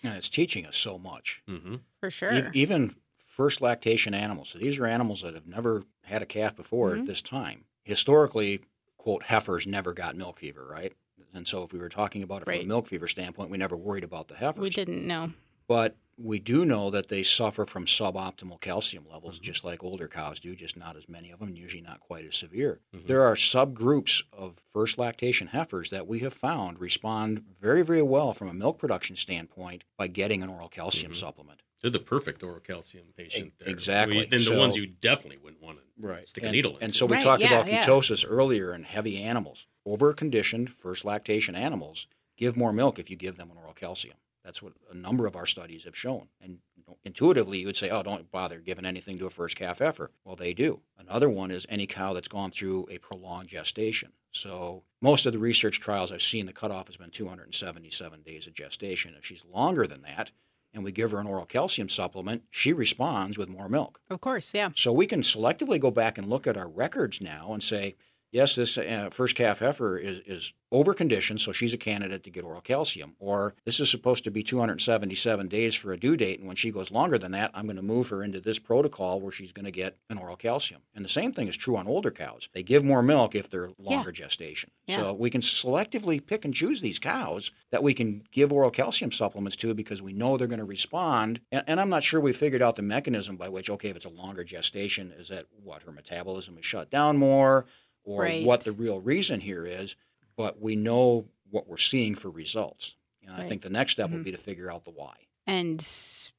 And 0.04 0.16
it's 0.16 0.28
teaching 0.28 0.64
us 0.66 0.76
so 0.76 0.98
much. 0.98 1.42
hmm 1.48 1.76
For 2.00 2.10
sure. 2.10 2.32
E- 2.32 2.50
Even 2.52 2.94
first 3.16 3.60
lactation 3.60 4.14
animals. 4.14 4.48
So 4.50 4.58
these 4.58 4.78
are 4.78 4.86
animals 4.86 5.22
that 5.22 5.34
have 5.34 5.46
never 5.46 5.84
had 6.04 6.22
a 6.22 6.26
calf 6.26 6.56
before 6.56 6.90
Mhm. 6.92 7.00
at 7.00 7.06
this 7.06 7.22
time. 7.22 7.66
Historically, 7.84 8.60
quote, 8.96 9.24
heifers 9.24 9.66
never 9.66 9.92
got 9.92 10.16
milk 10.16 10.38
fever, 10.40 10.66
right? 10.70 10.92
And 11.34 11.46
so 11.46 11.62
if 11.62 11.72
we 11.72 11.78
were 11.78 11.88
talking 11.88 12.22
about 12.22 12.42
it 12.42 12.44
from 12.46 12.52
Right. 12.52 12.64
a 12.64 12.66
milk 12.66 12.86
fever 12.86 13.08
standpoint, 13.08 13.50
we 13.50 13.58
never 13.58 13.76
worried 13.76 14.04
about 14.04 14.28
the 14.28 14.36
heifers. 14.36 14.60
we 14.62 14.70
didn't 14.70 15.06
know. 15.06 15.32
But 15.66 15.96
we 16.16 16.38
do 16.40 16.64
know 16.64 16.90
that 16.90 17.08
they 17.08 17.22
suffer 17.22 17.64
from 17.64 17.84
suboptimal 17.84 18.60
calcium 18.60 19.06
levels, 19.08 19.38
Mhm. 19.38 19.42
just 19.42 19.64
like 19.64 19.84
older 19.84 20.08
cows 20.08 20.40
do, 20.40 20.56
just 20.56 20.76
not 20.76 20.96
as 20.96 21.08
many 21.08 21.30
of 21.30 21.38
them, 21.38 21.54
usually 21.54 21.82
not 21.82 22.00
quite 22.00 22.24
as 22.24 22.34
severe. 22.36 22.80
Mhm. 22.92 23.06
There 23.06 23.22
are 23.22 23.36
subgroups 23.36 24.24
of 24.32 24.60
first 24.72 24.98
lactation 24.98 25.48
heifers 25.48 25.90
that 25.90 26.08
we 26.08 26.20
have 26.20 26.32
found 26.32 26.80
respond 26.80 27.44
very, 27.60 27.82
very 27.82 28.02
well 28.02 28.32
from 28.32 28.48
a 28.48 28.54
milk 28.54 28.78
production 28.78 29.14
standpoint 29.14 29.84
by 29.96 30.08
getting 30.08 30.42
an 30.42 30.48
oral 30.48 30.68
calcium 30.68 31.12
Mhm. 31.12 31.16
supplement. 31.16 31.62
They're 31.80 31.90
the 31.90 31.98
perfect 32.00 32.42
oral 32.42 32.60
calcium 32.60 33.06
patient. 33.16 33.52
there. 33.58 33.68
exactly. 33.68 34.20
And 34.22 34.30
the 34.30 34.38
So- 34.40 34.58
ones 34.58 34.76
you 34.76 34.86
definitely 34.86 35.38
wouldn't 35.38 35.62
want 35.62 35.78
to 35.78 35.84
Right. 35.96 36.26
stick 36.26 36.42
a 36.44 36.46
and, 36.48 36.54
needle 36.54 36.76
And 36.80 36.94
so 36.94 37.06
we 37.06 37.14
Right, 37.16 37.22
talked 37.22 37.42
yeah, 37.42 37.60
about 37.60 37.68
yeah. 37.68 37.84
ketosis 37.86 38.24
earlier 38.26 38.74
in 38.74 38.82
heavy 38.84 39.22
animals. 39.22 39.66
Over 39.84 40.12
conditioned 40.12 40.72
first 40.72 41.04
lactation 41.04 41.54
animals 41.54 42.06
give 42.36 42.56
more 42.56 42.72
milk 42.72 42.98
if 42.98 43.10
you 43.10 43.16
give 43.16 43.36
them 43.36 43.50
an 43.50 43.56
oral 43.56 43.74
calcium. 43.74 44.16
That's 44.44 44.62
what 44.62 44.72
a 44.90 44.94
number 44.94 45.26
of 45.26 45.36
our 45.36 45.46
studies 45.46 45.84
have 45.84 45.96
shown. 45.96 46.28
And 46.40 46.60
intuitively, 47.04 47.58
you 47.60 47.66
would 47.66 47.76
say, 47.76 47.90
oh, 47.90 48.02
don't 48.02 48.30
bother 48.30 48.60
giving 48.60 48.84
anything 48.86 49.18
to 49.18 49.26
a 49.26 49.30
first 49.30 49.56
calf 49.56 49.78
heifer. 49.80 50.10
Well, 50.24 50.36
they 50.36 50.54
do. 50.54 50.82
Another 50.96 51.28
one 51.28 51.50
is 51.50 51.66
any 51.68 51.86
cow 51.86 52.12
that's 52.14 52.28
gone 52.28 52.50
through 52.50 52.86
a 52.90 52.98
prolonged 52.98 53.48
gestation. 53.50 54.12
So 54.30 54.84
most 55.00 55.26
of 55.26 55.32
the 55.32 55.38
research 55.38 55.80
trials 55.80 56.12
I've 56.12 56.22
seen, 56.22 56.46
the 56.46 56.52
cutoff 56.52 56.86
has 56.86 56.96
been 56.96 57.10
277 57.10 58.22
days 58.22 58.46
of 58.46 58.54
gestation. 58.54 59.14
If 59.16 59.24
she's 59.26 59.44
longer 59.44 59.86
than 59.86 60.02
that, 60.02 60.30
and 60.72 60.84
we 60.84 60.92
give 60.92 61.10
her 61.10 61.18
an 61.18 61.26
oral 61.26 61.46
calcium 61.46 61.88
supplement, 61.88 62.44
she 62.50 62.72
responds 62.72 63.38
with 63.38 63.48
more 63.48 63.68
milk. 63.68 64.00
Of 64.10 64.20
course, 64.20 64.52
yeah. 64.54 64.70
So 64.74 64.92
we 64.92 65.06
can 65.06 65.22
selectively 65.22 65.80
go 65.80 65.90
back 65.90 66.18
and 66.18 66.28
look 66.28 66.46
at 66.46 66.56
our 66.56 66.68
records 66.68 67.20
now 67.20 67.52
and 67.52 67.62
say, 67.62 67.96
yes, 68.30 68.54
this 68.54 68.78
uh, 68.78 69.08
first 69.10 69.34
calf 69.34 69.60
heifer 69.60 69.96
is, 69.98 70.20
is 70.26 70.54
over 70.70 70.92
conditioned, 70.92 71.40
so 71.40 71.52
she's 71.52 71.72
a 71.72 71.78
candidate 71.78 72.22
to 72.24 72.30
get 72.30 72.44
oral 72.44 72.60
calcium. 72.60 73.14
Or 73.18 73.54
this 73.64 73.80
is 73.80 73.90
supposed 73.90 74.24
to 74.24 74.30
be 74.30 74.42
277 74.42 75.48
days 75.48 75.74
for 75.74 75.92
a 75.92 75.96
due 75.98 76.16
date, 76.16 76.38
and 76.38 76.46
when 76.46 76.56
she 76.56 76.70
goes 76.70 76.90
longer 76.90 77.18
than 77.18 77.32
that, 77.32 77.50
I'm 77.54 77.64
going 77.64 77.76
to 77.76 77.82
move 77.82 78.08
her 78.08 78.22
into 78.22 78.40
this 78.40 78.58
protocol 78.58 79.20
where 79.20 79.32
she's 79.32 79.52
going 79.52 79.64
to 79.64 79.70
get 79.70 79.96
an 80.10 80.18
oral 80.18 80.36
calcium. 80.36 80.82
And 80.94 81.04
the 81.04 81.08
same 81.08 81.32
thing 81.32 81.48
is 81.48 81.56
true 81.56 81.76
on 81.76 81.86
older 81.86 82.10
cows. 82.10 82.48
They 82.52 82.62
give 82.62 82.84
more 82.84 83.02
milk 83.02 83.34
if 83.34 83.48
they're 83.48 83.70
longer 83.78 84.10
yeah. 84.10 84.24
gestation. 84.24 84.70
Yeah. 84.86 84.96
So 84.96 85.12
we 85.14 85.30
can 85.30 85.40
selectively 85.40 86.24
pick 86.24 86.44
and 86.44 86.54
choose 86.54 86.80
these 86.80 86.98
cows 86.98 87.50
that 87.70 87.82
we 87.82 87.94
can 87.94 88.24
give 88.30 88.52
oral 88.52 88.70
calcium 88.70 89.12
supplements 89.12 89.56
to 89.58 89.74
because 89.74 90.02
we 90.02 90.12
know 90.12 90.36
they're 90.36 90.46
going 90.46 90.58
to 90.58 90.64
respond. 90.64 91.40
And, 91.50 91.64
and 91.66 91.80
I'm 91.80 91.90
not 91.90 92.02
sure 92.02 92.20
we 92.20 92.32
figured 92.32 92.62
out 92.62 92.76
the 92.76 92.82
mechanism 92.82 93.36
by 93.36 93.48
which, 93.48 93.70
okay, 93.70 93.88
if 93.88 93.96
it's 93.96 94.04
a 94.04 94.10
longer 94.10 94.44
gestation, 94.44 95.12
is 95.16 95.28
that 95.28 95.46
what 95.62 95.82
her 95.84 95.92
metabolism 95.92 96.58
is 96.58 96.66
shut 96.66 96.90
down 96.90 97.16
more? 97.16 97.66
Or 98.08 98.22
right. 98.22 98.44
what 98.44 98.64
the 98.64 98.72
real 98.72 99.00
reason 99.00 99.40
here 99.40 99.66
is, 99.66 99.94
but 100.34 100.60
we 100.60 100.74
know 100.76 101.26
what 101.50 101.68
we're 101.68 101.76
seeing 101.76 102.14
for 102.14 102.30
results. 102.30 102.96
And 103.22 103.32
right. 103.32 103.44
I 103.44 103.48
think 103.48 103.60
the 103.60 103.68
next 103.68 103.92
step 103.92 104.06
mm-hmm. 104.06 104.16
will 104.16 104.24
be 104.24 104.32
to 104.32 104.38
figure 104.38 104.72
out 104.72 104.84
the 104.84 104.90
why. 104.90 105.14
And 105.46 105.80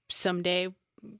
someday 0.09 0.73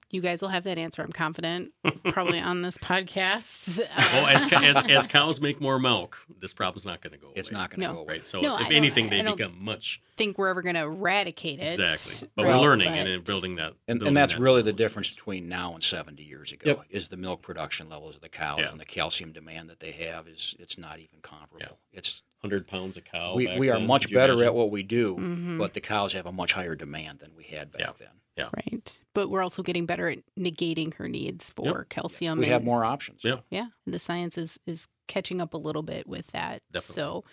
you 0.09 0.21
guys 0.21 0.41
will 0.41 0.49
have 0.49 0.63
that 0.63 0.77
answer. 0.77 1.01
I'm 1.01 1.11
confident, 1.11 1.71
probably 2.05 2.39
on 2.39 2.61
this 2.61 2.77
podcast. 2.77 3.79
well, 3.79 4.27
as, 4.27 4.51
as, 4.51 4.89
as, 4.89 5.07
cows 5.07 5.39
make 5.39 5.61
more 5.61 5.79
milk, 5.79 6.17
this 6.39 6.53
problem's 6.53 6.85
not 6.85 7.01
going 7.01 7.13
to 7.13 7.19
go 7.19 7.27
away. 7.27 7.35
It's 7.37 7.51
not 7.51 7.69
going 7.69 7.81
to 7.81 7.87
no. 7.87 7.93
go 7.93 7.99
away. 8.01 8.13
Right. 8.15 8.25
So, 8.25 8.41
no, 8.41 8.57
if 8.59 8.71
anything, 8.71 9.09
they 9.09 9.21
become 9.21 9.63
much. 9.63 10.01
Think 10.17 10.37
we're 10.37 10.49
ever 10.49 10.61
going 10.61 10.75
to 10.75 10.81
eradicate 10.81 11.59
it. 11.59 11.73
Exactly. 11.73 12.29
But 12.35 12.45
right. 12.45 12.55
we're 12.55 12.61
learning 12.61 12.89
but... 12.89 13.07
and 13.07 13.23
building 13.23 13.55
that. 13.55 13.73
And, 13.87 13.99
building 13.99 14.07
and 14.07 14.17
that's 14.17 14.35
that 14.35 14.41
really 14.41 14.61
the 14.61 14.73
difference 14.73 15.15
between 15.15 15.47
now 15.47 15.73
and 15.73 15.83
70 15.83 16.23
years 16.23 16.51
ago 16.51 16.69
yep. 16.69 16.81
is 16.89 17.07
the 17.07 17.17
milk 17.17 17.41
production 17.41 17.89
levels 17.89 18.15
of 18.15 18.21
the 18.21 18.29
cows 18.29 18.59
yeah. 18.59 18.71
and 18.71 18.79
the 18.79 18.85
calcium 18.85 19.31
demand 19.31 19.69
that 19.69 19.79
they 19.79 19.91
have 19.91 20.27
is 20.27 20.55
it's 20.59 20.77
not 20.77 20.99
even 20.99 21.19
comparable. 21.21 21.79
Yeah. 21.91 21.99
It's 21.99 22.23
hundred 22.41 22.67
pounds 22.67 22.97
a 22.97 23.01
cow. 23.01 23.35
We, 23.35 23.57
we 23.57 23.69
are 23.69 23.79
much 23.79 24.11
better 24.11 24.33
imagine? 24.33 24.47
at 24.47 24.53
what 24.55 24.71
we 24.71 24.83
do, 24.83 25.15
mm-hmm. 25.15 25.57
but 25.57 25.73
the 25.73 25.81
cows 25.81 26.13
have 26.13 26.25
a 26.25 26.31
much 26.31 26.53
higher 26.53 26.75
demand 26.75 27.19
than 27.19 27.31
we 27.35 27.43
had 27.43 27.71
back 27.71 27.81
yeah. 27.81 27.91
then. 27.99 28.09
Yeah. 28.39 28.49
Right. 28.55 29.01
But 29.13 29.29
we're 29.29 29.43
also 29.43 29.63
getting 29.63 29.85
better 29.85 30.09
at 30.09 30.19
negating 30.37 30.93
her 30.95 31.07
needs 31.07 31.49
for 31.49 31.65
yep. 31.65 31.89
calcium. 31.89 32.39
Yes, 32.39 32.39
we 32.39 32.45
and, 32.45 32.53
have 32.53 32.63
more 32.63 32.85
options. 32.85 33.23
Yeah. 33.23 33.37
Yeah. 33.49 33.67
The 33.85 33.99
science 33.99 34.37
is, 34.37 34.59
is 34.65 34.87
catching 35.07 35.41
up 35.41 35.53
a 35.53 35.57
little 35.57 35.81
bit 35.81 36.07
with 36.07 36.27
that. 36.27 36.61
Definitely. 36.71 36.93
So, 36.93 37.23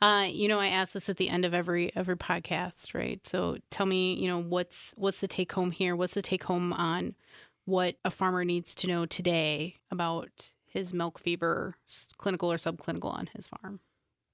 uh, 0.00 0.26
you 0.30 0.46
know, 0.46 0.60
I 0.60 0.68
ask 0.68 0.92
this 0.92 1.08
at 1.08 1.16
the 1.16 1.28
end 1.28 1.44
of 1.44 1.52
every 1.52 1.94
every 1.96 2.16
podcast, 2.16 2.94
right? 2.94 3.26
So 3.26 3.56
tell 3.70 3.86
me, 3.86 4.14
you 4.14 4.28
know, 4.28 4.40
what's 4.40 4.94
what's 4.96 5.20
the 5.20 5.26
take 5.26 5.50
home 5.52 5.72
here? 5.72 5.96
What's 5.96 6.14
the 6.14 6.22
take 6.22 6.44
home 6.44 6.72
on 6.72 7.16
what 7.64 7.96
a 8.04 8.10
farmer 8.10 8.44
needs 8.44 8.74
to 8.76 8.86
know 8.86 9.06
today 9.06 9.76
about 9.90 10.52
his 10.66 10.94
milk 10.94 11.18
fever, 11.18 11.76
clinical 12.18 12.52
or 12.52 12.56
subclinical 12.56 13.12
on 13.12 13.28
his 13.34 13.48
farm? 13.48 13.80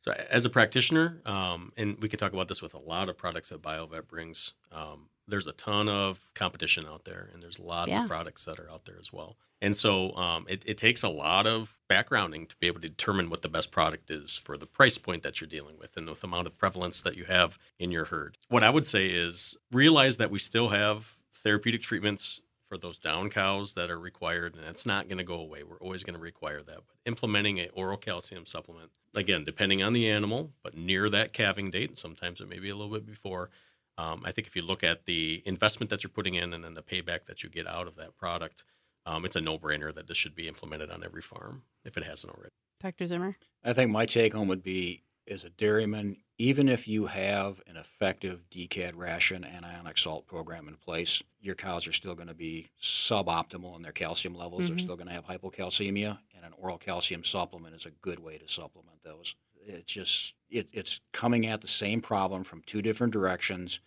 So, 0.02 0.12
as 0.30 0.44
a 0.44 0.50
practitioner, 0.50 1.20
um, 1.24 1.72
and 1.76 1.96
we 2.00 2.08
could 2.08 2.18
talk 2.18 2.32
about 2.32 2.48
this 2.48 2.62
with 2.62 2.74
a 2.74 2.78
lot 2.78 3.08
of 3.08 3.16
products 3.16 3.48
that 3.50 3.62
BioVet 3.62 4.06
brings. 4.08 4.54
Um, 4.70 5.08
there's 5.28 5.46
a 5.46 5.52
ton 5.52 5.88
of 5.88 6.30
competition 6.34 6.86
out 6.86 7.04
there, 7.04 7.28
and 7.32 7.42
there's 7.42 7.58
lots 7.58 7.90
yeah. 7.90 8.02
of 8.02 8.08
products 8.08 8.44
that 8.46 8.58
are 8.58 8.70
out 8.70 8.84
there 8.86 8.96
as 8.98 9.12
well. 9.12 9.36
And 9.60 9.76
so 9.76 10.14
um, 10.16 10.46
it, 10.48 10.62
it, 10.66 10.78
takes 10.78 11.02
a 11.02 11.08
lot 11.08 11.46
of 11.46 11.78
backgrounding 11.90 12.48
to 12.48 12.56
be 12.56 12.68
able 12.68 12.80
to 12.80 12.88
determine 12.88 13.28
what 13.28 13.42
the 13.42 13.48
best 13.48 13.72
product 13.72 14.10
is 14.10 14.38
for 14.38 14.56
the 14.56 14.66
price 14.66 14.98
point 14.98 15.24
that 15.24 15.40
you're 15.40 15.48
dealing 15.48 15.76
with 15.78 15.96
and 15.96 16.06
the 16.06 16.16
amount 16.22 16.46
of 16.46 16.56
prevalence 16.56 17.02
that 17.02 17.16
you 17.16 17.24
have 17.24 17.58
in 17.78 17.90
your 17.90 18.04
herd. 18.04 18.38
What 18.48 18.62
I 18.62 18.70
would 18.70 18.86
say 18.86 19.06
is 19.06 19.56
realize 19.72 20.18
that 20.18 20.30
we 20.30 20.38
still 20.38 20.68
have 20.68 21.12
therapeutic 21.32 21.82
treatments 21.82 22.40
for 22.68 22.78
those 22.78 22.98
down 22.98 23.30
cows 23.30 23.74
that 23.74 23.90
are 23.90 23.98
required, 23.98 24.54
and 24.54 24.64
it's 24.66 24.86
not 24.86 25.08
going 25.08 25.18
to 25.18 25.24
go 25.24 25.40
away. 25.40 25.62
We're 25.62 25.78
always 25.78 26.04
going 26.04 26.14
to 26.14 26.20
require 26.20 26.62
that. 26.62 26.76
But 26.86 26.96
implementing 27.06 27.58
an 27.58 27.68
oral 27.72 27.96
calcium 27.96 28.46
supplement, 28.46 28.90
again, 29.14 29.44
depending 29.44 29.82
on 29.82 29.94
the 29.94 30.08
animal, 30.10 30.52
but 30.62 30.76
near 30.76 31.08
that 31.10 31.32
calving 31.32 31.70
date, 31.70 31.98
sometimes 31.98 32.40
it 32.40 32.48
may 32.48 32.58
be 32.58 32.68
a 32.68 32.76
little 32.76 32.92
bit 32.92 33.06
before, 33.06 33.50
um, 33.98 34.22
I 34.24 34.30
think 34.30 34.46
if 34.46 34.54
you 34.54 34.62
look 34.62 34.84
at 34.84 35.04
the 35.04 35.42
investment 35.44 35.90
that 35.90 36.02
you're 36.02 36.10
putting 36.10 36.34
in 36.34 36.54
and 36.54 36.64
then 36.64 36.74
the 36.74 36.82
payback 36.82 37.26
that 37.26 37.42
you 37.42 37.50
get 37.50 37.66
out 37.66 37.88
of 37.88 37.96
that 37.96 38.16
product, 38.16 38.62
um, 39.04 39.24
it's 39.24 39.36
a 39.36 39.40
no-brainer 39.40 39.92
that 39.94 40.06
this 40.06 40.16
should 40.16 40.36
be 40.36 40.46
implemented 40.46 40.90
on 40.90 41.02
every 41.04 41.22
farm 41.22 41.62
if 41.84 41.96
it 41.96 42.04
hasn't 42.04 42.32
already. 42.32 42.52
Dr. 42.80 43.06
Zimmer, 43.08 43.36
I 43.64 43.72
think 43.72 43.90
my 43.90 44.06
take 44.06 44.34
home 44.34 44.46
would 44.48 44.62
be 44.62 45.02
as 45.28 45.44
a 45.44 45.50
dairyman, 45.50 46.16
even 46.38 46.68
if 46.68 46.86
you 46.86 47.06
have 47.06 47.60
an 47.66 47.76
effective 47.76 48.44
DCAD 48.50 48.92
ration 48.94 49.44
anionic 49.44 49.98
salt 49.98 50.26
program 50.26 50.68
in 50.68 50.76
place, 50.76 51.22
your 51.40 51.56
cows 51.56 51.86
are 51.86 51.92
still 51.92 52.14
going 52.14 52.28
to 52.28 52.34
be 52.34 52.68
suboptimal 52.80 53.76
in 53.76 53.82
their 53.82 53.92
calcium 53.92 54.34
levels. 54.34 54.62
Mm-hmm. 54.62 54.70
They're 54.70 54.78
still 54.78 54.96
going 54.96 55.08
to 55.08 55.12
have 55.12 55.26
hypocalcemia, 55.26 56.18
and 56.36 56.44
an 56.44 56.52
oral 56.56 56.78
calcium 56.78 57.24
supplement 57.24 57.74
is 57.74 57.86
a 57.86 57.90
good 57.90 58.20
way 58.20 58.38
to 58.38 58.48
supplement 58.48 59.02
those. 59.02 59.34
It's 59.68 59.92
just 59.92 60.34
it, 60.50 60.68
it's 60.72 61.00
coming 61.12 61.46
at 61.46 61.60
the 61.60 61.68
same 61.68 62.00
problem 62.00 62.44
from 62.44 62.62
two 62.62 62.82
different 62.82 63.12
directions, 63.12 63.80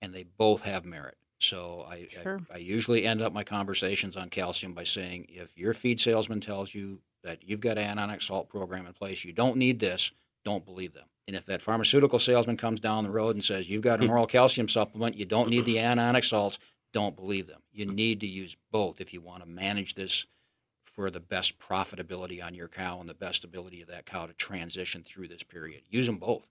and 0.00 0.14
they 0.14 0.24
both 0.24 0.62
have 0.62 0.84
merit. 0.84 1.16
So 1.38 1.86
I, 1.88 2.08
sure. 2.22 2.40
I, 2.50 2.54
I 2.54 2.58
usually 2.58 3.04
end 3.04 3.20
up 3.20 3.32
my 3.32 3.44
conversations 3.44 4.16
on 4.16 4.30
calcium 4.30 4.72
by 4.72 4.84
saying 4.84 5.26
if 5.28 5.56
your 5.56 5.74
feed 5.74 6.00
salesman 6.00 6.40
tells 6.40 6.74
you 6.74 7.00
that 7.24 7.42
you've 7.42 7.60
got 7.60 7.78
an 7.78 7.98
anionic 7.98 8.22
salt 8.22 8.48
program 8.48 8.86
in 8.86 8.92
place, 8.94 9.24
you 9.24 9.32
don't 9.32 9.56
need 9.56 9.78
this, 9.78 10.12
don't 10.44 10.64
believe 10.64 10.94
them. 10.94 11.06
And 11.26 11.36
if 11.36 11.44
that 11.46 11.60
pharmaceutical 11.60 12.18
salesman 12.18 12.56
comes 12.56 12.80
down 12.80 13.04
the 13.04 13.10
road 13.10 13.34
and 13.34 13.44
says 13.44 13.68
you've 13.68 13.82
got 13.82 14.00
an 14.00 14.06
hmm. 14.06 14.12
oral 14.12 14.26
calcium 14.26 14.68
supplement, 14.68 15.16
you 15.16 15.24
don't 15.24 15.50
need 15.50 15.64
the 15.64 15.76
anionic 15.76 16.24
salts, 16.24 16.58
don't 16.92 17.16
believe 17.16 17.48
them. 17.48 17.60
You 17.72 17.84
need 17.86 18.20
to 18.20 18.26
use 18.26 18.56
both 18.70 19.00
if 19.00 19.12
you 19.12 19.20
want 19.20 19.42
to 19.42 19.48
manage 19.48 19.94
this 19.94 20.24
for 20.96 21.10
the 21.10 21.20
best 21.20 21.58
profitability 21.58 22.42
on 22.42 22.54
your 22.54 22.68
cow 22.68 22.98
and 22.98 23.08
the 23.08 23.14
best 23.14 23.44
ability 23.44 23.82
of 23.82 23.88
that 23.88 24.06
cow 24.06 24.26
to 24.26 24.32
transition 24.32 25.04
through 25.04 25.28
this 25.28 25.42
period. 25.42 25.82
Use 25.88 26.06
them 26.06 26.16
both. 26.16 26.46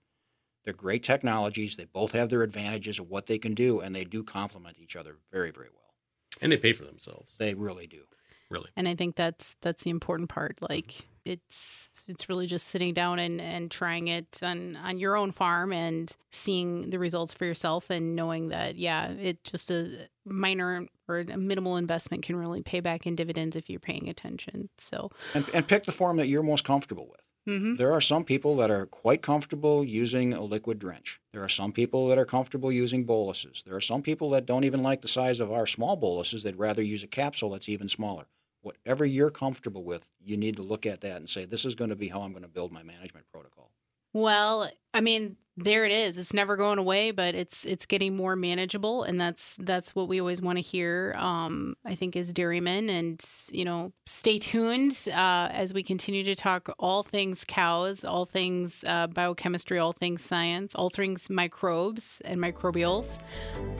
They're 0.64 0.72
great 0.72 1.02
technologies. 1.02 1.76
They 1.76 1.84
both 1.84 2.12
have 2.12 2.28
their 2.28 2.42
advantages 2.42 2.98
of 2.98 3.08
what 3.08 3.26
they 3.26 3.38
can 3.38 3.54
do, 3.54 3.80
and 3.80 3.94
they 3.94 4.04
do 4.04 4.22
complement 4.22 4.76
each 4.80 4.96
other 4.96 5.16
very, 5.32 5.50
very 5.50 5.68
well. 5.72 5.94
And 6.40 6.50
they 6.50 6.56
pay 6.56 6.72
for 6.72 6.84
themselves. 6.84 7.34
They 7.38 7.54
really 7.54 7.86
do. 7.86 8.02
Really. 8.50 8.70
And 8.76 8.88
I 8.88 8.94
think 8.94 9.16
that's 9.16 9.56
that's 9.60 9.82
the 9.82 9.90
important 9.90 10.28
part. 10.28 10.58
Like 10.60 11.06
it's 11.26 12.04
it's 12.08 12.28
really 12.28 12.46
just 12.46 12.68
sitting 12.68 12.94
down 12.94 13.18
and, 13.18 13.40
and 13.40 13.70
trying 13.70 14.08
it 14.08 14.40
on, 14.42 14.76
on 14.76 14.98
your 14.98 15.16
own 15.16 15.32
farm 15.32 15.72
and 15.72 16.14
seeing 16.30 16.90
the 16.90 16.98
results 16.98 17.34
for 17.34 17.44
yourself 17.44 17.90
and 17.90 18.14
knowing 18.14 18.48
that 18.48 18.76
yeah, 18.76 19.08
it 19.10 19.42
just 19.44 19.70
a 19.70 20.08
minor 20.24 20.86
or 21.08 21.18
a 21.18 21.36
minimal 21.36 21.76
investment 21.76 22.22
can 22.22 22.36
really 22.36 22.62
pay 22.62 22.80
back 22.80 23.06
in 23.06 23.16
dividends 23.16 23.56
if 23.56 23.68
you're 23.68 23.80
paying 23.80 24.08
attention. 24.08 24.68
So 24.78 25.10
and, 25.34 25.44
and 25.52 25.66
pick 25.66 25.84
the 25.84 25.92
form 25.92 26.16
that 26.18 26.28
you're 26.28 26.42
most 26.42 26.64
comfortable 26.64 27.08
with. 27.08 27.20
Mm-hmm. 27.48 27.76
There 27.76 27.92
are 27.92 28.00
some 28.00 28.24
people 28.24 28.56
that 28.56 28.72
are 28.72 28.86
quite 28.86 29.22
comfortable 29.22 29.84
using 29.84 30.34
a 30.34 30.42
liquid 30.42 30.80
drench. 30.80 31.20
There 31.32 31.44
are 31.44 31.48
some 31.48 31.72
people 31.72 32.08
that 32.08 32.18
are 32.18 32.24
comfortable 32.24 32.72
using 32.72 33.04
boluses. 33.04 33.62
There 33.64 33.76
are 33.76 33.80
some 33.80 34.02
people 34.02 34.30
that 34.30 34.46
don't 34.46 34.64
even 34.64 34.82
like 34.82 35.00
the 35.00 35.08
size 35.08 35.38
of 35.38 35.52
our 35.52 35.66
small 35.66 35.94
boluses. 35.94 36.42
They'd 36.42 36.56
rather 36.56 36.82
use 36.82 37.04
a 37.04 37.08
capsule 37.08 37.50
that's 37.50 37.68
even 37.68 37.88
smaller 37.88 38.26
whatever 38.66 39.06
you're 39.06 39.30
comfortable 39.30 39.84
with, 39.84 40.04
you 40.24 40.36
need 40.36 40.56
to 40.56 40.62
look 40.62 40.86
at 40.86 41.00
that 41.02 41.18
and 41.18 41.28
say, 41.28 41.44
this 41.44 41.64
is 41.64 41.76
going 41.76 41.90
to 41.90 41.96
be 41.96 42.08
how 42.08 42.22
I'm 42.22 42.32
going 42.32 42.42
to 42.42 42.48
build 42.48 42.72
my 42.72 42.82
management 42.82 43.26
protocol. 43.30 43.70
Well, 44.12 44.68
I 44.92 45.00
mean, 45.00 45.36
there 45.56 45.84
it 45.84 45.92
is. 45.92 46.18
It's 46.18 46.34
never 46.34 46.56
going 46.56 46.78
away, 46.78 47.12
but 47.12 47.34
it's 47.34 47.64
it's 47.64 47.86
getting 47.86 48.16
more 48.16 48.34
manageable, 48.34 49.04
and 49.04 49.20
that's 49.20 49.56
that's 49.60 49.94
what 49.94 50.08
we 50.08 50.20
always 50.20 50.42
want 50.42 50.58
to 50.58 50.62
hear. 50.62 51.14
Um, 51.16 51.76
I 51.84 51.94
think 51.94 52.16
as 52.16 52.32
dairymen, 52.32 52.90
and 52.90 53.22
you 53.52 53.64
know, 53.64 53.92
stay 54.04 54.38
tuned 54.38 55.06
uh, 55.08 55.48
as 55.50 55.72
we 55.72 55.82
continue 55.82 56.24
to 56.24 56.34
talk 56.34 56.74
all 56.78 57.02
things 57.02 57.44
cows, 57.46 58.04
all 58.04 58.24
things 58.24 58.84
uh, 58.86 59.06
biochemistry, 59.06 59.78
all 59.78 59.92
things 59.92 60.24
science, 60.24 60.74
all 60.74 60.90
things 60.90 61.30
microbes 61.30 62.20
and 62.24 62.40
microbials. 62.40 63.18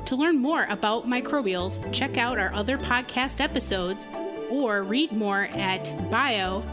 To 0.06 0.16
learn 0.16 0.38
more 0.38 0.64
about 0.68 1.06
microbials, 1.06 1.92
check 1.92 2.16
out 2.16 2.38
our 2.38 2.52
other 2.54 2.78
podcast 2.78 3.40
episodes 3.40 4.06
or 4.50 4.82
read 4.82 5.12
more 5.12 5.48
at 5.52 5.92
bio-vet.com. 6.10 6.66